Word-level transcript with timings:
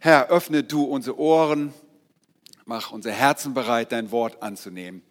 Herr, 0.00 0.28
öffne 0.28 0.62
du 0.62 0.84
unsere 0.84 1.18
Ohren, 1.18 1.74
mach 2.66 2.92
unser 2.92 3.10
Herzen 3.10 3.52
bereit, 3.52 3.90
dein 3.90 4.12
Wort 4.12 4.44
anzunehmen. 4.44 5.02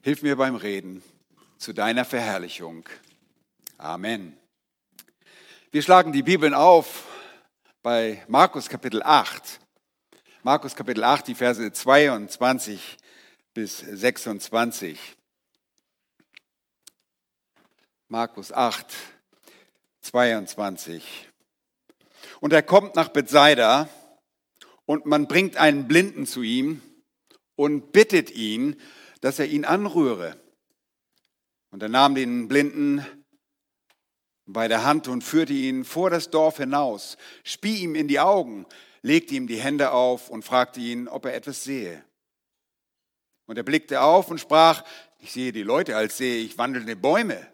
Hilf 0.00 0.22
mir 0.22 0.36
beim 0.36 0.54
Reden 0.54 1.02
zu 1.58 1.72
deiner 1.72 2.04
Verherrlichung. 2.04 2.88
Amen. 3.78 4.36
Wir 5.72 5.82
schlagen 5.82 6.12
die 6.12 6.22
Bibeln 6.22 6.54
auf 6.54 7.04
bei 7.82 8.22
Markus 8.28 8.68
Kapitel 8.68 9.02
8. 9.02 9.58
Markus 10.44 10.76
Kapitel 10.76 11.02
8, 11.02 11.26
die 11.26 11.34
Verse 11.34 11.72
22 11.72 12.98
bis 13.54 13.78
26. 13.80 15.00
Markus 18.06 18.52
8, 18.52 18.86
22. 20.02 21.28
Und 22.38 22.52
er 22.52 22.62
kommt 22.62 22.94
nach 22.94 23.08
Bethsaida 23.08 23.88
und 24.92 25.06
man 25.06 25.26
bringt 25.26 25.56
einen 25.56 25.88
Blinden 25.88 26.26
zu 26.26 26.42
ihm 26.42 26.82
und 27.56 27.92
bittet 27.92 28.30
ihn, 28.30 28.78
dass 29.22 29.38
er 29.38 29.46
ihn 29.46 29.64
anrühre. 29.64 30.36
Und 31.70 31.82
er 31.82 31.88
nahm 31.88 32.14
den 32.14 32.46
Blinden 32.46 33.06
bei 34.44 34.68
der 34.68 34.84
Hand 34.84 35.08
und 35.08 35.24
führte 35.24 35.54
ihn 35.54 35.86
vor 35.86 36.10
das 36.10 36.28
Dorf 36.28 36.58
hinaus, 36.58 37.16
spie 37.42 37.76
ihm 37.76 37.94
in 37.94 38.06
die 38.06 38.20
Augen, 38.20 38.66
legte 39.00 39.34
ihm 39.34 39.46
die 39.46 39.62
Hände 39.62 39.92
auf 39.92 40.28
und 40.28 40.44
fragte 40.44 40.80
ihn, 40.80 41.08
ob 41.08 41.24
er 41.24 41.34
etwas 41.34 41.64
sehe. 41.64 42.04
Und 43.46 43.56
er 43.56 43.64
blickte 43.64 44.02
auf 44.02 44.30
und 44.30 44.40
sprach, 44.40 44.84
ich 45.20 45.32
sehe 45.32 45.52
die 45.52 45.62
Leute, 45.62 45.96
als 45.96 46.18
sehe 46.18 46.44
ich 46.44 46.58
wandelnde 46.58 46.96
Bäume. 46.96 47.46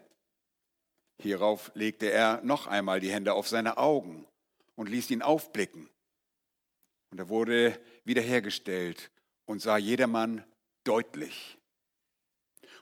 Hierauf 1.21 1.71
legte 1.73 2.11
er 2.11 2.41
noch 2.43 2.67
einmal 2.67 2.99
die 2.99 3.13
Hände 3.13 3.33
auf 3.33 3.47
seine 3.47 3.77
Augen 3.77 4.27
und 4.75 4.89
ließ 4.89 5.09
ihn 5.11 5.21
aufblicken. 5.21 5.89
Und 7.11 7.19
er 7.19 7.29
wurde 7.29 7.79
wiederhergestellt 8.03 9.11
und 9.45 9.61
sah 9.61 9.77
jedermann 9.77 10.43
deutlich. 10.83 11.57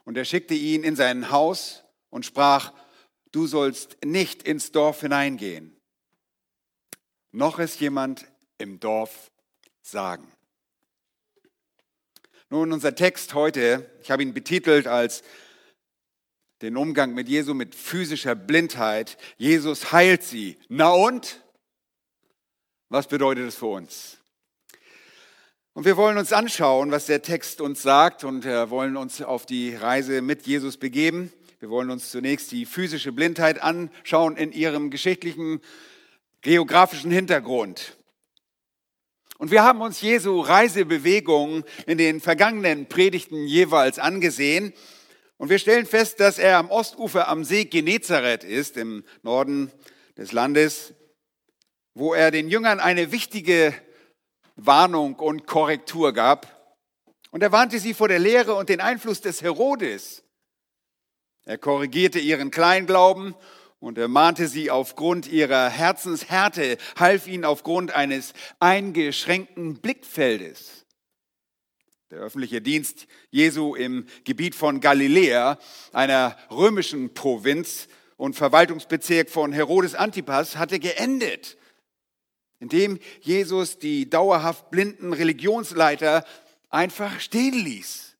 Und 0.04 0.16
er 0.16 0.24
schickte 0.24 0.54
ihn 0.54 0.84
in 0.84 0.96
sein 0.96 1.30
Haus 1.30 1.84
und 2.10 2.24
sprach, 2.24 2.72
du 3.32 3.46
sollst 3.46 3.98
nicht 4.04 4.42
ins 4.42 4.72
Dorf 4.72 5.00
hineingehen, 5.00 5.76
noch 7.30 7.58
es 7.58 7.78
jemand 7.78 8.26
im 8.58 8.80
Dorf 8.80 9.30
sagen. 9.82 10.30
Nun, 12.50 12.72
unser 12.72 12.94
Text 12.94 13.34
heute, 13.34 13.90
ich 14.02 14.10
habe 14.10 14.22
ihn 14.22 14.32
betitelt 14.32 14.86
als 14.86 15.22
den 16.62 16.76
Umgang 16.76 17.14
mit 17.14 17.28
Jesu 17.28 17.54
mit 17.54 17.74
physischer 17.74 18.34
Blindheit. 18.34 19.16
Jesus 19.36 19.92
heilt 19.92 20.22
sie. 20.22 20.58
Na 20.68 20.90
und? 20.90 21.44
Was 22.88 23.06
bedeutet 23.06 23.48
es 23.48 23.56
für 23.56 23.66
uns? 23.66 24.17
Und 25.78 25.84
wir 25.84 25.96
wollen 25.96 26.18
uns 26.18 26.32
anschauen, 26.32 26.90
was 26.90 27.06
der 27.06 27.22
Text 27.22 27.60
uns 27.60 27.82
sagt 27.82 28.24
und 28.24 28.44
äh, 28.44 28.68
wollen 28.68 28.96
uns 28.96 29.22
auf 29.22 29.46
die 29.46 29.76
Reise 29.76 30.22
mit 30.22 30.44
Jesus 30.44 30.76
begeben. 30.76 31.32
Wir 31.60 31.70
wollen 31.70 31.92
uns 31.92 32.10
zunächst 32.10 32.50
die 32.50 32.66
physische 32.66 33.12
Blindheit 33.12 33.62
anschauen 33.62 34.36
in 34.36 34.50
ihrem 34.50 34.90
geschichtlichen, 34.90 35.60
geografischen 36.40 37.12
Hintergrund. 37.12 37.96
Und 39.38 39.52
wir 39.52 39.62
haben 39.62 39.80
uns 39.80 40.00
Jesu 40.00 40.40
Reisebewegungen 40.40 41.62
in 41.86 41.96
den 41.96 42.20
vergangenen 42.20 42.86
Predigten 42.86 43.46
jeweils 43.46 44.00
angesehen. 44.00 44.72
Und 45.36 45.48
wir 45.48 45.60
stellen 45.60 45.86
fest, 45.86 46.18
dass 46.18 46.40
er 46.40 46.58
am 46.58 46.72
Ostufer 46.72 47.28
am 47.28 47.44
See 47.44 47.66
Genezareth 47.66 48.42
ist, 48.42 48.76
im 48.76 49.04
Norden 49.22 49.70
des 50.16 50.32
Landes, 50.32 50.92
wo 51.94 52.14
er 52.14 52.32
den 52.32 52.48
Jüngern 52.48 52.80
eine 52.80 53.12
wichtige 53.12 53.72
Warnung 54.58 55.14
und 55.14 55.46
Korrektur 55.46 56.12
gab. 56.12 56.58
Und 57.30 57.42
er 57.42 57.52
warnte 57.52 57.78
sie 57.78 57.94
vor 57.94 58.08
der 58.08 58.18
Lehre 58.18 58.54
und 58.54 58.68
den 58.68 58.80
Einfluss 58.80 59.20
des 59.20 59.40
Herodes. 59.42 60.24
Er 61.44 61.58
korrigierte 61.58 62.18
ihren 62.18 62.50
Kleinglauben 62.50 63.34
und 63.78 63.98
er 63.98 64.08
mahnte 64.08 64.48
sie 64.48 64.70
aufgrund 64.70 65.28
ihrer 65.28 65.70
Herzenshärte, 65.70 66.76
half 66.98 67.28
ihnen 67.28 67.44
aufgrund 67.44 67.92
eines 67.92 68.32
eingeschränkten 68.58 69.80
Blickfeldes. 69.80 70.84
Der 72.10 72.18
öffentliche 72.18 72.60
Dienst 72.60 73.06
Jesu 73.30 73.74
im 73.74 74.06
Gebiet 74.24 74.54
von 74.54 74.80
Galiläa, 74.80 75.58
einer 75.92 76.36
römischen 76.50 77.14
Provinz 77.14 77.86
und 78.16 78.34
Verwaltungsbezirk 78.34 79.30
von 79.30 79.52
Herodes 79.52 79.94
Antipas, 79.94 80.56
hatte 80.56 80.80
geendet 80.80 81.57
indem 82.60 82.98
Jesus 83.20 83.78
die 83.78 84.08
dauerhaft 84.08 84.70
blinden 84.70 85.12
Religionsleiter 85.12 86.24
einfach 86.70 87.20
stehen 87.20 87.54
ließ. 87.54 88.16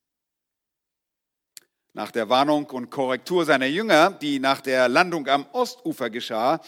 Nach 1.93 2.11
der 2.11 2.29
Warnung 2.29 2.67
und 2.67 2.91
Korrektur 2.91 3.45
seiner 3.45 3.67
Jünger, 3.67 4.11
die 4.11 4.39
nach 4.39 4.61
der 4.61 4.89
Landung 4.89 5.27
am 5.27 5.47
Ostufer 5.53 6.11
geschah, 6.11 6.61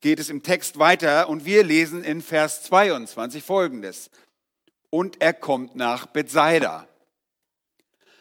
geht 0.00 0.18
es 0.18 0.30
im 0.30 0.42
Text 0.42 0.78
weiter 0.78 1.28
und 1.28 1.44
wir 1.44 1.64
lesen 1.64 2.04
in 2.04 2.22
Vers 2.22 2.62
22 2.62 3.42
folgendes. 3.42 4.10
Und 4.90 5.20
er 5.20 5.34
kommt 5.34 5.76
nach 5.76 6.06
Bethsaida. 6.06 6.88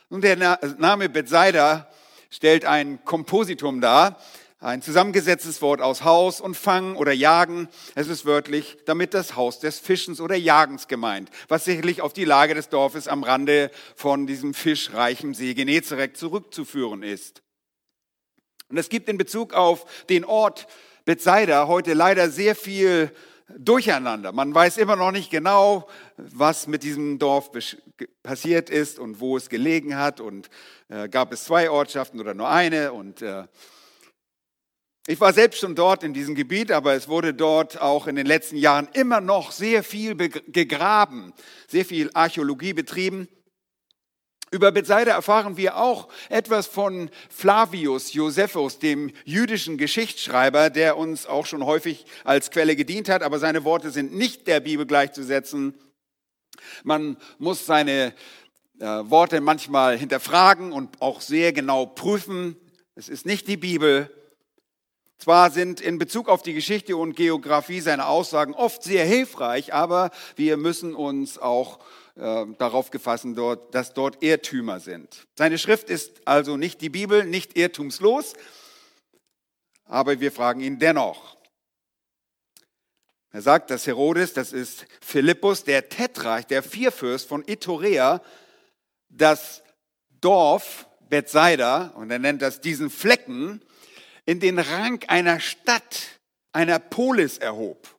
Nun, 0.09 0.21
der 0.21 0.59
Name 0.77 1.07
Bethsaida 1.07 1.89
stellt 2.29 2.65
ein 2.65 3.03
Kompositum 3.05 3.79
dar, 3.79 4.19
ein 4.59 4.81
zusammengesetztes 4.81 5.61
Wort 5.61 5.81
aus 5.81 6.03
Haus 6.03 6.41
und 6.41 6.55
Fangen 6.55 6.95
oder 6.95 7.11
Jagen. 7.11 7.67
Es 7.93 8.07
ist 8.07 8.25
wörtlich 8.25 8.77
damit 8.85 9.13
das 9.13 9.35
Haus 9.35 9.59
des 9.59 9.79
Fischens 9.79 10.19
oder 10.19 10.35
Jagens 10.35 10.87
gemeint, 10.87 11.29
was 11.47 11.65
sicherlich 11.65 12.01
auf 12.01 12.13
die 12.13 12.25
Lage 12.25 12.55
des 12.55 12.69
Dorfes 12.69 13.07
am 13.07 13.23
Rande 13.23 13.69
von 13.95 14.25
diesem 14.25 14.53
fischreichen 14.55 15.35
See 15.35 15.53
Genezareth 15.53 16.17
zurückzuführen 16.17 17.03
ist. 17.03 17.43
Und 18.69 18.77
es 18.77 18.89
gibt 18.89 19.09
in 19.09 19.17
Bezug 19.17 19.53
auf 19.53 19.85
den 20.09 20.25
Ort 20.25 20.67
Bethsaida 21.05 21.67
heute 21.67 21.93
leider 21.93 22.29
sehr 22.29 22.55
viel 22.55 23.11
Durcheinander. 23.57 24.33
Man 24.33 24.53
weiß 24.53 24.75
immer 24.77 24.97
noch 24.97 25.11
nicht 25.11 25.29
genau, 25.29 25.87
was 26.17 26.67
mit 26.67 26.83
diesem 26.83 27.17
Dorf 27.17 27.51
passiert 28.21 28.69
ist 28.69 28.99
und 28.99 29.21
wo 29.21 29.37
es 29.37 29.47
gelegen 29.47 29.95
hat. 29.95 30.19
Und 30.19 30.49
äh, 30.89 31.07
gab 31.07 31.31
es 31.31 31.45
zwei 31.45 31.69
Ortschaften 31.69 32.19
oder 32.19 32.33
nur 32.33 32.49
eine? 32.49 32.91
Und 32.91 33.21
äh, 33.21 33.43
ich 35.09 35.21
war 35.21 35.31
selbst 35.31 35.61
schon 35.61 35.73
dort 35.73 36.03
in 36.03 36.13
diesem 36.13 36.35
Gebiet, 36.35 36.69
aber 36.69 36.93
es 36.93 37.07
wurde 37.07 37.33
dort 37.33 37.79
auch 37.79 38.07
in 38.07 38.17
den 38.17 38.25
letzten 38.25 38.57
Jahren 38.57 38.89
immer 38.91 39.21
noch 39.21 39.53
sehr 39.53 39.81
viel 39.81 40.15
gegraben, 40.15 41.33
sehr 41.69 41.85
viel 41.85 42.11
Archäologie 42.13 42.73
betrieben. 42.73 43.29
Über 44.51 44.73
Bethsaida 44.73 45.13
erfahren 45.13 45.55
wir 45.55 45.77
auch 45.77 46.09
etwas 46.27 46.67
von 46.67 47.09
Flavius 47.29 48.11
Josephus, 48.11 48.79
dem 48.79 49.13
jüdischen 49.23 49.77
Geschichtsschreiber, 49.77 50.69
der 50.69 50.97
uns 50.97 51.25
auch 51.25 51.45
schon 51.45 51.65
häufig 51.65 52.05
als 52.25 52.51
Quelle 52.51 52.75
gedient 52.75 53.07
hat, 53.07 53.23
aber 53.23 53.39
seine 53.39 53.63
Worte 53.63 53.91
sind 53.91 54.13
nicht 54.13 54.45
der 54.45 54.59
Bibel 54.59 54.85
gleichzusetzen. 54.85 55.73
Man 56.83 57.15
muss 57.37 57.65
seine 57.65 58.13
äh, 58.79 58.85
Worte 58.85 59.39
manchmal 59.39 59.97
hinterfragen 59.97 60.73
und 60.73 61.01
auch 61.01 61.21
sehr 61.21 61.53
genau 61.53 61.85
prüfen. 61.85 62.57
Es 62.95 63.07
ist 63.07 63.25
nicht 63.25 63.47
die 63.47 63.57
Bibel, 63.57 64.11
zwar 65.17 65.51
sind 65.51 65.81
in 65.81 65.97
Bezug 65.97 66.29
auf 66.29 66.43
die 66.43 66.53
Geschichte 66.53 66.95
und 66.95 67.15
Geografie 67.15 67.81
seine 67.81 68.05
Aussagen 68.05 68.53
oft 68.53 68.83
sehr 68.83 69.05
hilfreich, 69.05 69.73
aber 69.73 70.11
wir 70.35 70.57
müssen 70.57 70.93
uns 70.93 71.37
auch 71.37 71.79
äh, 72.15 72.45
darauf 72.57 72.91
gefassen, 72.91 73.35
dort, 73.35 73.73
dass 73.73 73.93
dort 73.93 74.23
Irrtümer 74.23 74.79
sind. 74.79 75.27
Seine 75.35 75.57
Schrift 75.57 75.89
ist 75.89 76.27
also 76.27 76.57
nicht 76.57 76.81
die 76.81 76.89
Bibel, 76.89 77.25
nicht 77.25 77.57
irrtumslos, 77.57 78.33
aber 79.85 80.19
wir 80.19 80.31
fragen 80.31 80.61
ihn 80.61 80.79
dennoch. 80.79 81.37
Er 83.31 83.41
sagt, 83.41 83.69
dass 83.71 83.85
Herodes, 83.87 84.33
das 84.33 84.53
ist 84.53 84.85
Philippus, 85.01 85.63
der 85.63 85.89
Tetrarch, 85.89 86.45
der 86.45 86.63
Vierfürst 86.63 87.27
von 87.27 87.43
Itorea, 87.45 88.21
das 89.09 89.61
Dorf 90.21 90.87
Bethsaida, 91.09 91.93
und 91.95 92.11
er 92.11 92.19
nennt 92.19 92.41
das 92.41 92.61
diesen 92.61 92.89
Flecken, 92.89 93.61
in 94.27 94.41
den 94.41 94.59
Rang 94.59 95.03
einer 95.07 95.39
Stadt, 95.39 96.19
einer 96.51 96.79
Polis 96.79 97.37
erhob. 97.37 97.97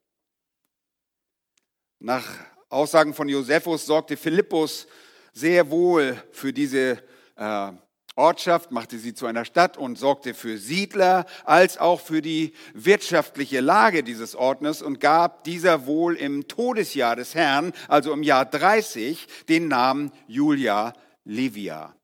Nach 1.99 2.25
Aussagen 2.69 3.15
von 3.15 3.29
Josephus 3.29 3.87
sorgte 3.87 4.17
Philippus 4.17 4.87
sehr 5.33 5.71
wohl 5.71 6.23
für 6.33 6.53
diese 6.53 7.03
äh, 7.37 7.73
Ortschaft, 8.15 8.73
machte 8.73 8.99
sie 8.99 9.15
zu 9.15 9.25
einer 9.27 9.47
Stadt 9.47 9.79
und 9.79 9.97
sorgte 9.97 10.35
für 10.35 10.59
Siedler 10.59 11.25
als 11.45 11.79
auch 11.79 12.01
für 12.01 12.21
die 12.21 12.53
wirtschaftliche 12.75 13.61
Lage 13.61 14.03
dieses 14.03 14.35
Ortes 14.35 14.83
und 14.83 15.01
gab 15.01 15.45
dieser 15.45 15.87
wohl 15.87 16.15
im 16.15 16.47
Todesjahr 16.47 17.17
des 17.17 17.35
Herrn, 17.35 17.73
also 17.89 18.13
im 18.13 18.23
Jahr 18.23 18.45
30, 18.45 19.27
den 19.49 19.69
Namen 19.69 20.13
Julia 20.27 20.93
Livia. 21.25 21.98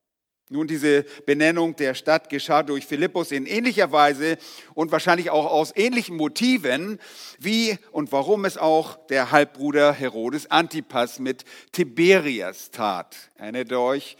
Nun, 0.49 0.67
diese 0.67 1.03
Benennung 1.25 1.75
der 1.75 1.95
Stadt 1.95 2.29
geschah 2.29 2.61
durch 2.61 2.85
Philippus 2.85 3.31
in 3.31 3.47
ähnlicher 3.47 3.91
Weise 3.91 4.37
und 4.75 4.91
wahrscheinlich 4.91 5.31
auch 5.31 5.47
aus 5.47 5.73
ähnlichen 5.75 6.17
Motiven, 6.17 6.99
wie 7.39 7.79
und 7.91 8.11
warum 8.11 8.45
es 8.45 8.55
auch 8.55 9.07
der 9.07 9.31
Halbbruder 9.31 9.91
Herodes 9.91 10.51
Antipas 10.51 11.17
mit 11.17 11.45
Tiberias 11.71 12.69
tat. 12.69 13.15
Erinnert 13.35 13.73
euch? 13.73 14.17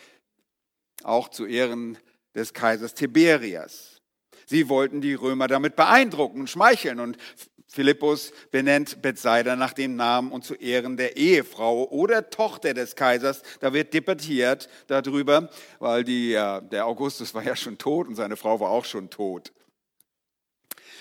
Auch 1.04 1.30
zu 1.30 1.45
Ehren 1.45 2.00
des 2.33 2.54
Kaisers 2.54 2.95
Tiberias. 2.95 4.01
Sie 4.48 4.68
wollten 4.68 5.01
die 5.01 5.13
Römer 5.13 5.48
damit 5.48 5.75
beeindrucken 5.75 6.42
und 6.42 6.50
schmeicheln 6.50 7.00
und 7.00 7.18
Philippus 7.67 8.31
benennt 8.51 9.01
Bethsaida 9.01 9.56
nach 9.56 9.73
dem 9.73 9.95
Namen 9.95 10.31
und 10.31 10.45
zu 10.45 10.56
Ehren 10.56 10.97
der 10.97 11.17
Ehefrau 11.17 11.89
oder 11.89 12.29
Tochter 12.29 12.73
des 12.73 12.95
Kaisers. 12.95 13.41
Da 13.59 13.73
wird 13.73 13.94
debattiert 13.94 14.69
darüber, 14.88 15.50
weil 15.79 16.03
die, 16.03 16.31
der 16.31 16.85
Augustus 16.85 17.33
war 17.33 17.44
ja 17.44 17.56
schon 17.56 17.77
tot 17.77 18.07
und 18.07 18.15
seine 18.15 18.38
Frau 18.38 18.59
war 18.59 18.69
auch 18.69 18.85
schon 18.85 19.09
tot. 19.09 19.51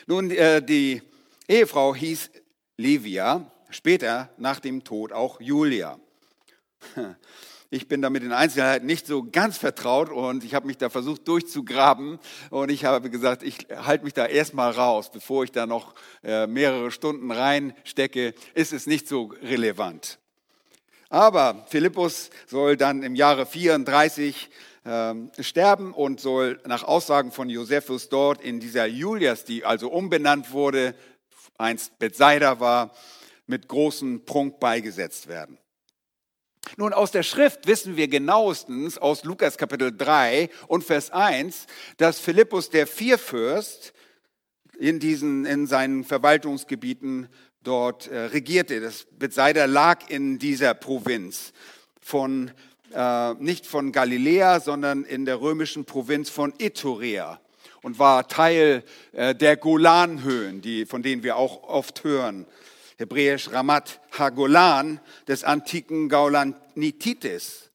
Nun, 0.07 0.31
äh, 0.31 0.63
die 0.63 1.03
Ehefrau 1.49 1.95
hieß 1.95 2.31
Livia, 2.77 3.51
später 3.71 4.31
nach 4.37 4.61
dem 4.61 4.85
Tod 4.85 5.13
auch 5.13 5.41
Julia. 5.41 5.99
Ich 7.75 7.89
bin 7.89 8.03
da 8.03 8.09
mit 8.09 8.23
den 8.23 8.31
Einzelheiten 8.31 8.87
nicht 8.87 9.05
so 9.05 9.25
ganz 9.25 9.59
vertraut 9.59 10.09
und 10.09 10.45
ich 10.45 10.55
habe 10.55 10.69
mich 10.69 10.79
da 10.79 10.91
versucht 10.91 11.27
durchzugraben 11.27 12.21
und 12.51 12.71
ich 12.71 12.85
habe 12.85 13.11
gesagt, 13.11 13.43
ich 13.43 13.67
halte 13.75 14.05
mich 14.05 14.15
da 14.15 14.27
erstmal 14.27 14.71
raus, 14.71 15.11
bevor 15.11 15.43
ich 15.43 15.51
da 15.51 15.67
noch 15.67 15.93
äh, 16.23 16.47
mehrere 16.47 16.93
Stunden 16.93 17.33
reinstecke, 17.33 18.35
ist 18.55 18.73
es 18.73 18.87
nicht 18.87 19.09
so 19.09 19.33
relevant. 19.43 20.21
Aber 21.09 21.67
Philippus 21.69 22.31
soll 22.47 22.77
dann 22.77 23.03
im 23.03 23.17
Jahre 23.17 23.45
34 23.45 24.51
äh, 24.85 25.15
sterben 25.43 25.93
und 25.93 26.21
soll 26.21 26.61
nach 26.67 26.85
Aussagen 26.85 27.33
von 27.33 27.51
Josephus 27.51 28.09
dort 28.09 28.41
in 28.41 28.61
dieser 28.61 28.87
Julias, 28.87 29.45
die 29.45 29.65
also 29.65 29.91
umbenannt 29.91 30.53
wurde, 30.53 30.95
einst 31.59 31.99
Bethsaida 31.99 32.61
war, 32.61 32.93
mit 33.49 33.67
großem 33.67 34.25
Prunk 34.25 34.61
beigesetzt 34.61 35.27
werden. 35.27 35.59
Nun, 36.77 36.93
aus 36.93 37.13
der 37.13 37.23
Schrift 37.23 37.67
wissen 37.67 37.97
wir 37.97 38.09
genauestens 38.09 38.99
aus 38.99 39.25
Lukas 39.25 39.59
Kapitel 39.59 39.97
3 39.97 40.51
und 40.67 40.83
Vers 40.83 41.11
1, 41.11 41.67
dass 41.99 42.19
Philippus 42.19 42.71
der 42.71 42.87
Vierfürst 42.87 43.93
in, 44.79 44.99
diesen, 44.99 45.47
in 45.47 45.67
seinen 45.67 46.03
Verwaltungsgebieten 46.03 47.29
dort 47.63 48.09
äh, 48.09 48.19
regierte. 48.19 48.81
Das 48.81 49.07
Bethsaida 49.13 49.67
lag 49.67 50.09
in 50.11 50.39
dieser 50.39 50.75
Provinz 50.75 51.53
von, 52.01 52.51
äh, 52.93 53.35
nicht 53.35 53.67
von 53.67 53.93
Galiläa, 53.93 54.59
sondern 54.59 55.05
in 55.05 55.27
der 55.27 55.41
römischen 55.41 55.85
Provinz 55.85 56.29
von 56.29 56.53
Iturea 56.59 57.41
und 57.83 58.01
war 58.01 58.27
Teil 58.27 58.83
äh, 59.13 59.35
der 59.35 59.57
Golanhöhen, 59.57 60.61
die, 60.61 60.87
von 60.87 61.03
denen 61.03 61.23
wir 61.23 61.37
auch 61.37 61.63
oft 61.63 62.03
hören 62.03 62.47
hebräisch 62.97 63.53
Ramat 63.53 64.01
Hagolan, 64.13 65.01
des 65.27 65.45
antiken 65.45 66.09
Gaulanitis. 66.09 67.71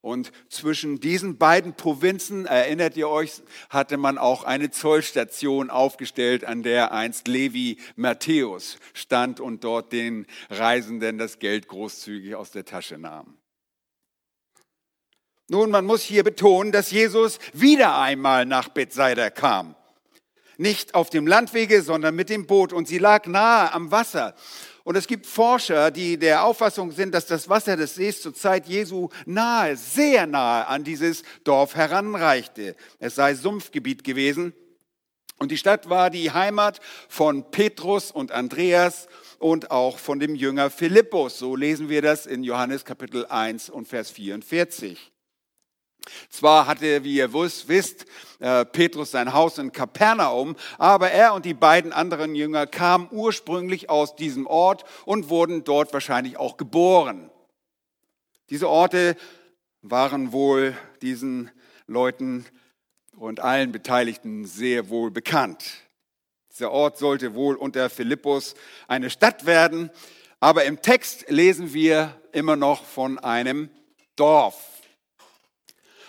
Und 0.00 0.32
zwischen 0.48 0.98
diesen 0.98 1.38
beiden 1.38 1.74
Provinzen, 1.74 2.44
erinnert 2.44 2.96
ihr 2.96 3.08
euch, 3.08 3.40
hatte 3.70 3.96
man 3.96 4.18
auch 4.18 4.42
eine 4.42 4.72
Zollstation 4.72 5.70
aufgestellt, 5.70 6.44
an 6.44 6.64
der 6.64 6.90
einst 6.90 7.28
Levi 7.28 7.78
Matthäus 7.94 8.78
stand 8.94 9.38
und 9.38 9.62
dort 9.62 9.92
den 9.92 10.26
Reisenden 10.50 11.18
das 11.18 11.38
Geld 11.38 11.68
großzügig 11.68 12.34
aus 12.34 12.50
der 12.50 12.64
Tasche 12.64 12.98
nahm. 12.98 13.38
Nun, 15.48 15.70
man 15.70 15.84
muss 15.84 16.02
hier 16.02 16.24
betonen, 16.24 16.72
dass 16.72 16.90
Jesus 16.90 17.38
wieder 17.52 17.96
einmal 17.96 18.44
nach 18.44 18.70
Bethsaida 18.70 19.30
kam 19.30 19.76
nicht 20.58 20.94
auf 20.94 21.10
dem 21.10 21.26
Landwege, 21.26 21.82
sondern 21.82 22.14
mit 22.14 22.30
dem 22.30 22.46
Boot 22.46 22.72
und 22.72 22.88
sie 22.88 22.98
lag 22.98 23.26
nahe 23.26 23.72
am 23.72 23.90
Wasser. 23.90 24.34
Und 24.84 24.96
es 24.96 25.06
gibt 25.06 25.26
Forscher, 25.26 25.90
die 25.90 26.18
der 26.18 26.44
Auffassung 26.44 26.90
sind, 26.90 27.14
dass 27.14 27.26
das 27.26 27.48
Wasser 27.48 27.76
des 27.76 27.94
Sees 27.94 28.20
zur 28.20 28.34
Zeit 28.34 28.66
Jesu 28.66 29.10
nahe, 29.26 29.76
sehr 29.76 30.26
nahe 30.26 30.66
an 30.66 30.82
dieses 30.82 31.22
Dorf 31.44 31.76
heranreichte. 31.76 32.74
Es 32.98 33.14
sei 33.14 33.34
Sumpfgebiet 33.34 34.02
gewesen. 34.02 34.52
Und 35.38 35.50
die 35.50 35.56
Stadt 35.56 35.88
war 35.88 36.10
die 36.10 36.32
Heimat 36.32 36.80
von 37.08 37.50
Petrus 37.50 38.10
und 38.10 38.32
Andreas 38.32 39.08
und 39.38 39.70
auch 39.70 39.98
von 39.98 40.20
dem 40.20 40.34
Jünger 40.34 40.70
Philippus. 40.70 41.38
So 41.38 41.56
lesen 41.56 41.88
wir 41.88 42.02
das 42.02 42.26
in 42.26 42.44
Johannes 42.44 42.84
Kapitel 42.84 43.26
1 43.26 43.70
und 43.70 43.88
Vers 43.88 44.10
44. 44.10 45.11
Zwar 46.30 46.66
hatte, 46.66 47.04
wie 47.04 47.16
ihr 47.16 47.32
wisst, 47.32 48.06
äh, 48.40 48.64
Petrus 48.64 49.12
sein 49.12 49.32
Haus 49.32 49.58
in 49.58 49.72
Kapernaum, 49.72 50.56
aber 50.78 51.10
er 51.10 51.34
und 51.34 51.44
die 51.44 51.54
beiden 51.54 51.92
anderen 51.92 52.34
Jünger 52.34 52.66
kamen 52.66 53.08
ursprünglich 53.10 53.88
aus 53.88 54.16
diesem 54.16 54.46
Ort 54.46 54.84
und 55.04 55.28
wurden 55.28 55.64
dort 55.64 55.92
wahrscheinlich 55.92 56.36
auch 56.36 56.56
geboren. 56.56 57.30
Diese 58.50 58.68
Orte 58.68 59.16
waren 59.82 60.32
wohl 60.32 60.76
diesen 61.00 61.50
Leuten 61.86 62.44
und 63.16 63.40
allen 63.40 63.72
Beteiligten 63.72 64.46
sehr 64.46 64.88
wohl 64.88 65.10
bekannt. 65.10 65.64
Dieser 66.50 66.70
Ort 66.70 66.98
sollte 66.98 67.34
wohl 67.34 67.56
unter 67.56 67.88
Philippus 67.88 68.54
eine 68.88 69.10
Stadt 69.10 69.46
werden, 69.46 69.90
aber 70.40 70.64
im 70.64 70.82
Text 70.82 71.24
lesen 71.28 71.72
wir 71.72 72.20
immer 72.32 72.56
noch 72.56 72.84
von 72.84 73.18
einem 73.18 73.70
Dorf. 74.16 74.71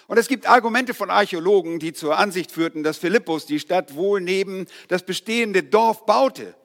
Und 0.08 0.18
es 0.18 0.28
gibt 0.28 0.48
Argumente 0.48 0.94
von 0.94 1.10
Archäologen, 1.10 1.80
die 1.80 1.94
zur 1.94 2.18
Ansicht 2.18 2.52
führten, 2.52 2.84
dass 2.84 2.98
Philippus 2.98 3.46
die 3.46 3.60
Stadt 3.60 3.96
wohl 3.96 4.22
neben 4.22 4.68
das 4.88 5.06
bestehende 5.06 5.64
Dorf 5.64 6.06
baute. 6.06 6.56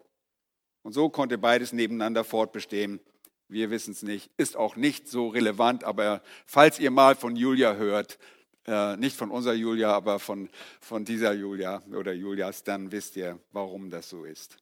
Und 0.83 0.93
so 0.93 1.09
konnte 1.09 1.39
beides 1.39 1.73
nebeneinander 1.73 2.25
fortbestehen. 2.25 3.01
Wir 3.49 3.71
wissen 3.71 3.93
es 3.93 4.03
nicht, 4.03 4.31
ist 4.37 4.57
auch 4.57 4.77
nicht 4.77 5.09
so 5.09 5.29
relevant, 5.29 5.85
aber 5.85 6.23
falls 6.47 6.79
ihr 6.79 6.91
mal 6.91 7.15
von 7.15 7.35
Julia 7.37 7.75
hört, 7.75 8.19
äh, 8.67 8.97
nicht 8.97 9.17
von 9.17 9.31
unserer 9.31 9.55
Julia, 9.55 9.93
aber 9.93 10.19
von, 10.19 10.51
von 10.81 11.05
dieser 11.05 11.33
Julia 11.33 11.83
oder 11.95 12.13
Julias, 12.13 12.63
dann 12.65 12.93
wisst 12.93 13.17
ihr, 13.17 13.39
warum 13.53 13.89
das 13.89 14.11
so 14.11 14.25
ist. 14.25 14.59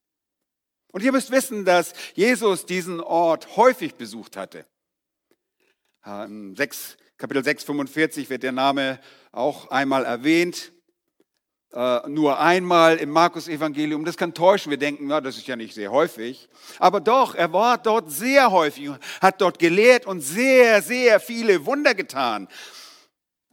Und 0.93 1.02
ihr 1.02 1.11
müsst 1.11 1.32
wissen, 1.32 1.64
dass 1.64 1.93
Jesus 2.14 2.64
diesen 2.64 3.00
Ort 3.00 3.56
häufig 3.56 3.96
besucht 3.96 4.37
hatte. 4.37 4.64
Ähm, 6.05 6.55
sechs 6.55 6.96
Kapitel 7.18 7.42
6, 7.42 7.64
45 7.64 8.28
wird 8.28 8.42
der 8.42 8.52
Name 8.52 9.00
auch 9.32 9.70
einmal 9.70 10.04
erwähnt. 10.04 10.72
Äh, 11.72 12.08
nur 12.08 12.38
einmal 12.38 12.98
im 12.98 13.08
Markus-Evangelium. 13.08 14.04
Das 14.04 14.18
kann 14.18 14.34
täuschen. 14.34 14.68
Wir 14.68 14.76
denken, 14.76 15.06
na, 15.06 15.23
das 15.23 15.38
ist 15.38 15.46
ja 15.46 15.56
nicht 15.56 15.75
sehr 15.75 15.90
häufig. 15.90 16.49
Aber 16.78 17.00
doch, 17.00 17.35
er 17.35 17.54
war 17.54 17.78
dort 17.78 18.11
sehr 18.11 18.50
häufig, 18.50 18.90
hat 19.23 19.40
dort 19.40 19.58
gelehrt 19.58 20.04
und 20.04 20.20
sehr, 20.20 20.82
sehr 20.82 21.18
viele 21.18 21.64
Wunder 21.64 21.94
getan. 21.94 22.49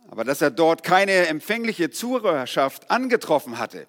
Aber 0.09 0.25
dass 0.25 0.41
er 0.41 0.51
dort 0.51 0.83
keine 0.83 1.27
empfängliche 1.27 1.89
Zuhörerschaft 1.89 2.91
angetroffen 2.91 3.59
hatte. 3.59 3.87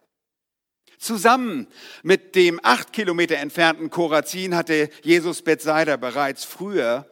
Zusammen 0.98 1.66
mit 2.04 2.36
dem 2.36 2.60
acht 2.62 2.92
Kilometer 2.92 3.38
entfernten 3.38 3.90
Korazin 3.90 4.54
hatte 4.54 4.88
Jesus 5.02 5.42
Bethsaida 5.42 5.96
bereits 5.96 6.44
früher 6.44 7.06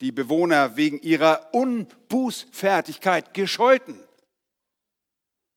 die 0.00 0.12
Bewohner 0.12 0.76
wegen 0.76 1.00
ihrer 1.00 1.52
Unbußfertigkeit 1.52 3.34
gescholten. 3.34 3.98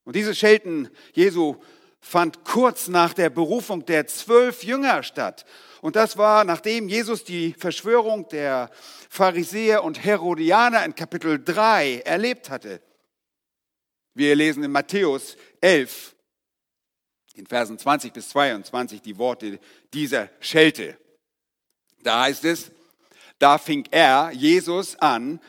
Und 0.04 0.16
dieses 0.16 0.38
Schelten 0.38 0.90
Jesu 1.12 1.56
fand 2.00 2.44
kurz 2.44 2.88
nach 2.88 3.14
der 3.14 3.30
Berufung 3.30 3.86
der 3.86 4.08
zwölf 4.08 4.64
Jünger 4.64 5.02
statt. 5.04 5.44
Und 5.80 5.96
das 5.96 6.16
war, 6.16 6.44
nachdem 6.44 6.88
Jesus 6.88 7.24
die 7.24 7.54
Verschwörung 7.54 8.28
der 8.28 8.70
Pharisäer 9.08 9.84
und 9.84 10.02
Herodianer 10.02 10.84
in 10.84 10.94
Kapitel 10.94 11.42
3 11.42 12.00
erlebt 12.00 12.50
hatte. 12.50 12.80
Wir 14.14 14.34
lesen 14.34 14.62
in 14.64 14.72
Matthäus 14.72 15.36
11, 15.60 16.14
in 17.34 17.46
Versen 17.46 17.78
20 17.78 18.12
bis 18.12 18.28
22, 18.30 19.00
die 19.00 19.16
Worte 19.16 19.58
dieser 19.94 20.28
Schelte. 20.40 20.98
Da 22.02 22.22
heißt 22.22 22.44
es, 22.44 22.70
da 23.42 23.58
fing 23.58 23.86
er, 23.90 24.30
Jesus, 24.32 24.96
an, 25.00 25.40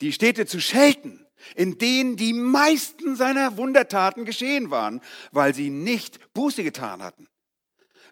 die 0.00 0.12
Städte 0.12 0.46
zu 0.46 0.60
schelten, 0.60 1.26
in 1.56 1.78
denen 1.78 2.16
die 2.16 2.32
meisten 2.32 3.16
seiner 3.16 3.56
Wundertaten 3.56 4.24
geschehen 4.24 4.70
waren, 4.70 5.00
weil 5.32 5.54
sie 5.54 5.70
nicht 5.70 6.34
Buße 6.34 6.62
getan 6.62 7.02
hatten. 7.02 7.26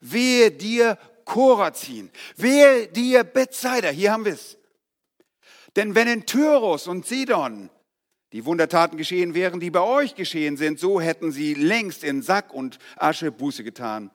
Wehe 0.01 0.51
dir 0.51 0.99
Korazin, 1.25 2.11
wehe 2.37 2.87
dir 2.89 3.25
Bethsaida, 3.25 3.89
hier 3.89 4.13
haben 4.13 4.25
wir 4.25 4.35
es. 4.35 4.57
Denn 5.75 5.95
wenn 5.95 6.09
in 6.09 6.25
Tyrus 6.25 6.87
und 6.87 7.05
Sidon 7.05 7.69
die 8.33 8.45
Wundertaten 8.45 8.97
geschehen 8.97 9.35
wären, 9.35 9.61
die 9.61 9.71
bei 9.71 9.81
euch 9.81 10.15
geschehen 10.15 10.57
sind, 10.57 10.81
so 10.81 11.01
hätten 11.01 11.31
sie 11.31 11.55
längst 11.55 12.05
in 12.05 12.23
Sack 12.23 12.55
und 12.55 12.79
Asche 12.97 13.31
Buße 13.31 13.65
getan. 13.65 14.11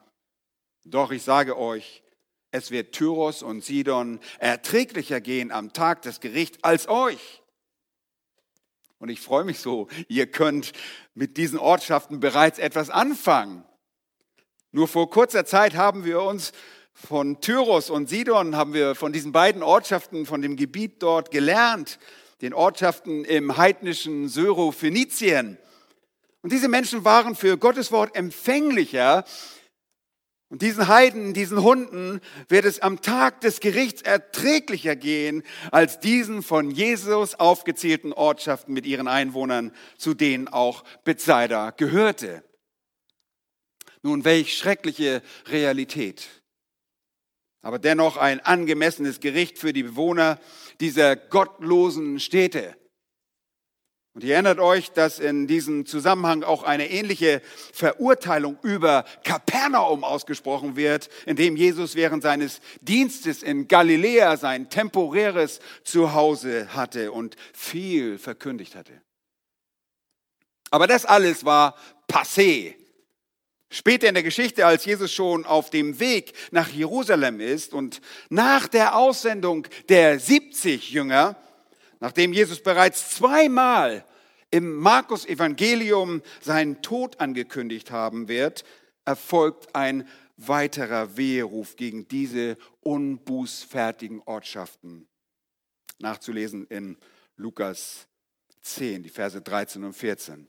Doch 0.84 1.12
ich 1.12 1.22
sage 1.22 1.58
euch, 1.58 2.02
es 2.52 2.70
wird 2.70 2.94
Tyros 2.94 3.44
und 3.44 3.64
Sidon 3.64 4.20
erträglicher 4.40 5.22
gehen 5.22 5.52
am 5.52 5.74
Tag 5.74 6.02
des 6.02 6.20
Gerichts 6.20 6.60
als 6.62 6.88
euch. 6.88 7.42
Und 9.00 9.10
ich 9.10 9.22
freue 9.22 9.46
mich 9.46 9.60
so, 9.60 9.88
ihr 10.10 10.28
könnt 10.28 10.74
mit 11.16 11.38
diesen 11.38 11.58
Ortschaften 11.58 12.20
bereits 12.20 12.60
etwas 12.60 12.90
anfangen. 12.90 13.64
Nur 14.72 14.88
vor 14.88 15.10
kurzer 15.10 15.44
Zeit 15.46 15.76
haben 15.76 16.06
wir 16.06 16.22
uns 16.22 16.52
von 16.94 17.42
Tyros 17.42 17.90
und 17.90 18.10
Sidon, 18.10 18.56
haben 18.56 18.74
wir 18.74 18.96
von 18.96 19.12
diesen 19.12 19.32
beiden 19.32 19.64
Ortschaften, 19.64 20.26
von 20.26 20.42
dem 20.42 20.56
Gebiet 20.56 21.02
dort 21.02 21.32
gelernt, 21.32 22.00
den 22.42 22.54
Ortschaften 22.54 23.26
im 23.26 23.58
heidnischen 23.58 24.30
Syrophönizien. 24.30 25.58
Und 26.42 26.52
diese 26.52 26.68
Menschen 26.68 27.06
waren 27.06 27.36
für 27.36 27.58
Gottes 27.58 27.92
Wort 27.92 28.16
empfänglicher. 28.16 29.26
Und 30.52 30.62
diesen 30.62 30.90
Heiden, 30.90 31.34
diesen 31.34 31.64
Hunden 31.64 32.20
wird 32.50 32.66
es 32.66 32.82
am 32.82 33.02
Tag 33.02 33.40
des 33.40 33.62
Gerichts 33.62 34.02
erträglicher 34.02 34.98
gehen 34.98 35.44
als 35.72 36.02
diesen 36.02 36.44
von 36.44 36.70
Jesus 36.70 37.36
aufgezählten 37.36 38.12
Ortschaften 38.12 38.74
mit 38.74 38.86
ihren 38.86 39.08
Einwohnern, 39.08 39.72
zu 39.98 40.14
denen 40.14 40.50
auch 40.50 40.84
Bethsaida 41.06 41.70
gehörte. 41.72 42.44
Nun, 44.02 44.26
welch 44.26 44.58
schreckliche 44.58 45.22
Realität. 45.48 46.28
Aber 47.62 47.80
dennoch 47.80 48.18
ein 48.18 48.42
angemessenes 48.42 49.22
Gericht 49.22 49.58
für 49.58 49.72
die 49.72 49.84
Bewohner 49.84 50.38
dieser 50.82 51.16
gottlosen 51.16 52.20
Städte. 52.20 52.76
Und 54.14 54.26
ihr 54.26 54.34
erinnert 54.34 54.60
euch, 54.60 54.92
dass 54.92 55.20
in 55.20 55.48
diesem 55.48 55.86
Zusammenhang 55.86 56.44
auch 56.44 56.64
eine 56.64 56.90
ähnliche 56.90 57.42
Verurteilung 57.72 58.58
über 58.62 59.06
Kapernaum 59.24 60.04
ausgesprochen 60.04 60.76
wird, 60.76 61.10
in 61.26 61.38
dem 61.38 61.56
Jesus 61.56 61.96
während 61.96 62.22
seines 62.22 62.60
Dienstes 62.82 63.42
in 63.42 63.70
Galiläa 63.70 64.36
sein 64.36 64.70
temporäres 64.70 65.62
Zuhause 65.86 66.74
hatte 66.74 67.14
und 67.14 67.38
viel 67.54 68.18
verkündigt 68.18 68.76
hatte. 68.76 69.02
Aber 70.72 70.88
das 70.88 71.06
alles 71.06 71.46
war 71.46 71.76
passé. 72.10 72.76
Später 73.70 74.10
in 74.10 74.16
der 74.16 74.24
Geschichte, 74.24 74.66
als 74.66 74.84
Jesus 74.84 75.14
schon 75.14 75.46
auf 75.46 75.70
dem 75.70 76.02
Weg 76.02 76.34
nach 76.52 76.68
Jerusalem 76.68 77.40
ist 77.40 77.74
und 77.74 78.02
nach 78.30 78.68
der 78.68 78.98
Aussendung 78.98 79.66
der 79.88 80.20
70 80.20 80.92
Jünger, 80.92 81.38
nachdem 82.02 82.34
Jesus 82.34 82.62
bereits 82.62 83.12
zweimal 83.12 84.04
im 84.50 84.76
Markus 84.76 85.26
Evangelium 85.26 86.22
seinen 86.42 86.82
Tod 86.82 87.22
angekündigt 87.22 87.92
haben 87.92 88.28
wird, 88.28 88.66
erfolgt 89.06 89.74
ein 89.74 90.08
weiterer 90.36 91.16
Weheruf 91.16 91.78
gegen 91.78 92.08
diese 92.08 92.58
unbußfertigen 92.82 94.22
Ortschaften. 94.26 95.08
Nachzulesen 96.00 96.66
in 96.68 96.98
Lukas 97.38 98.08
10, 98.62 99.04
die 99.04 99.10
Verse 99.10 99.40
13 99.40 99.84
und 99.84 99.94
14. 99.94 100.48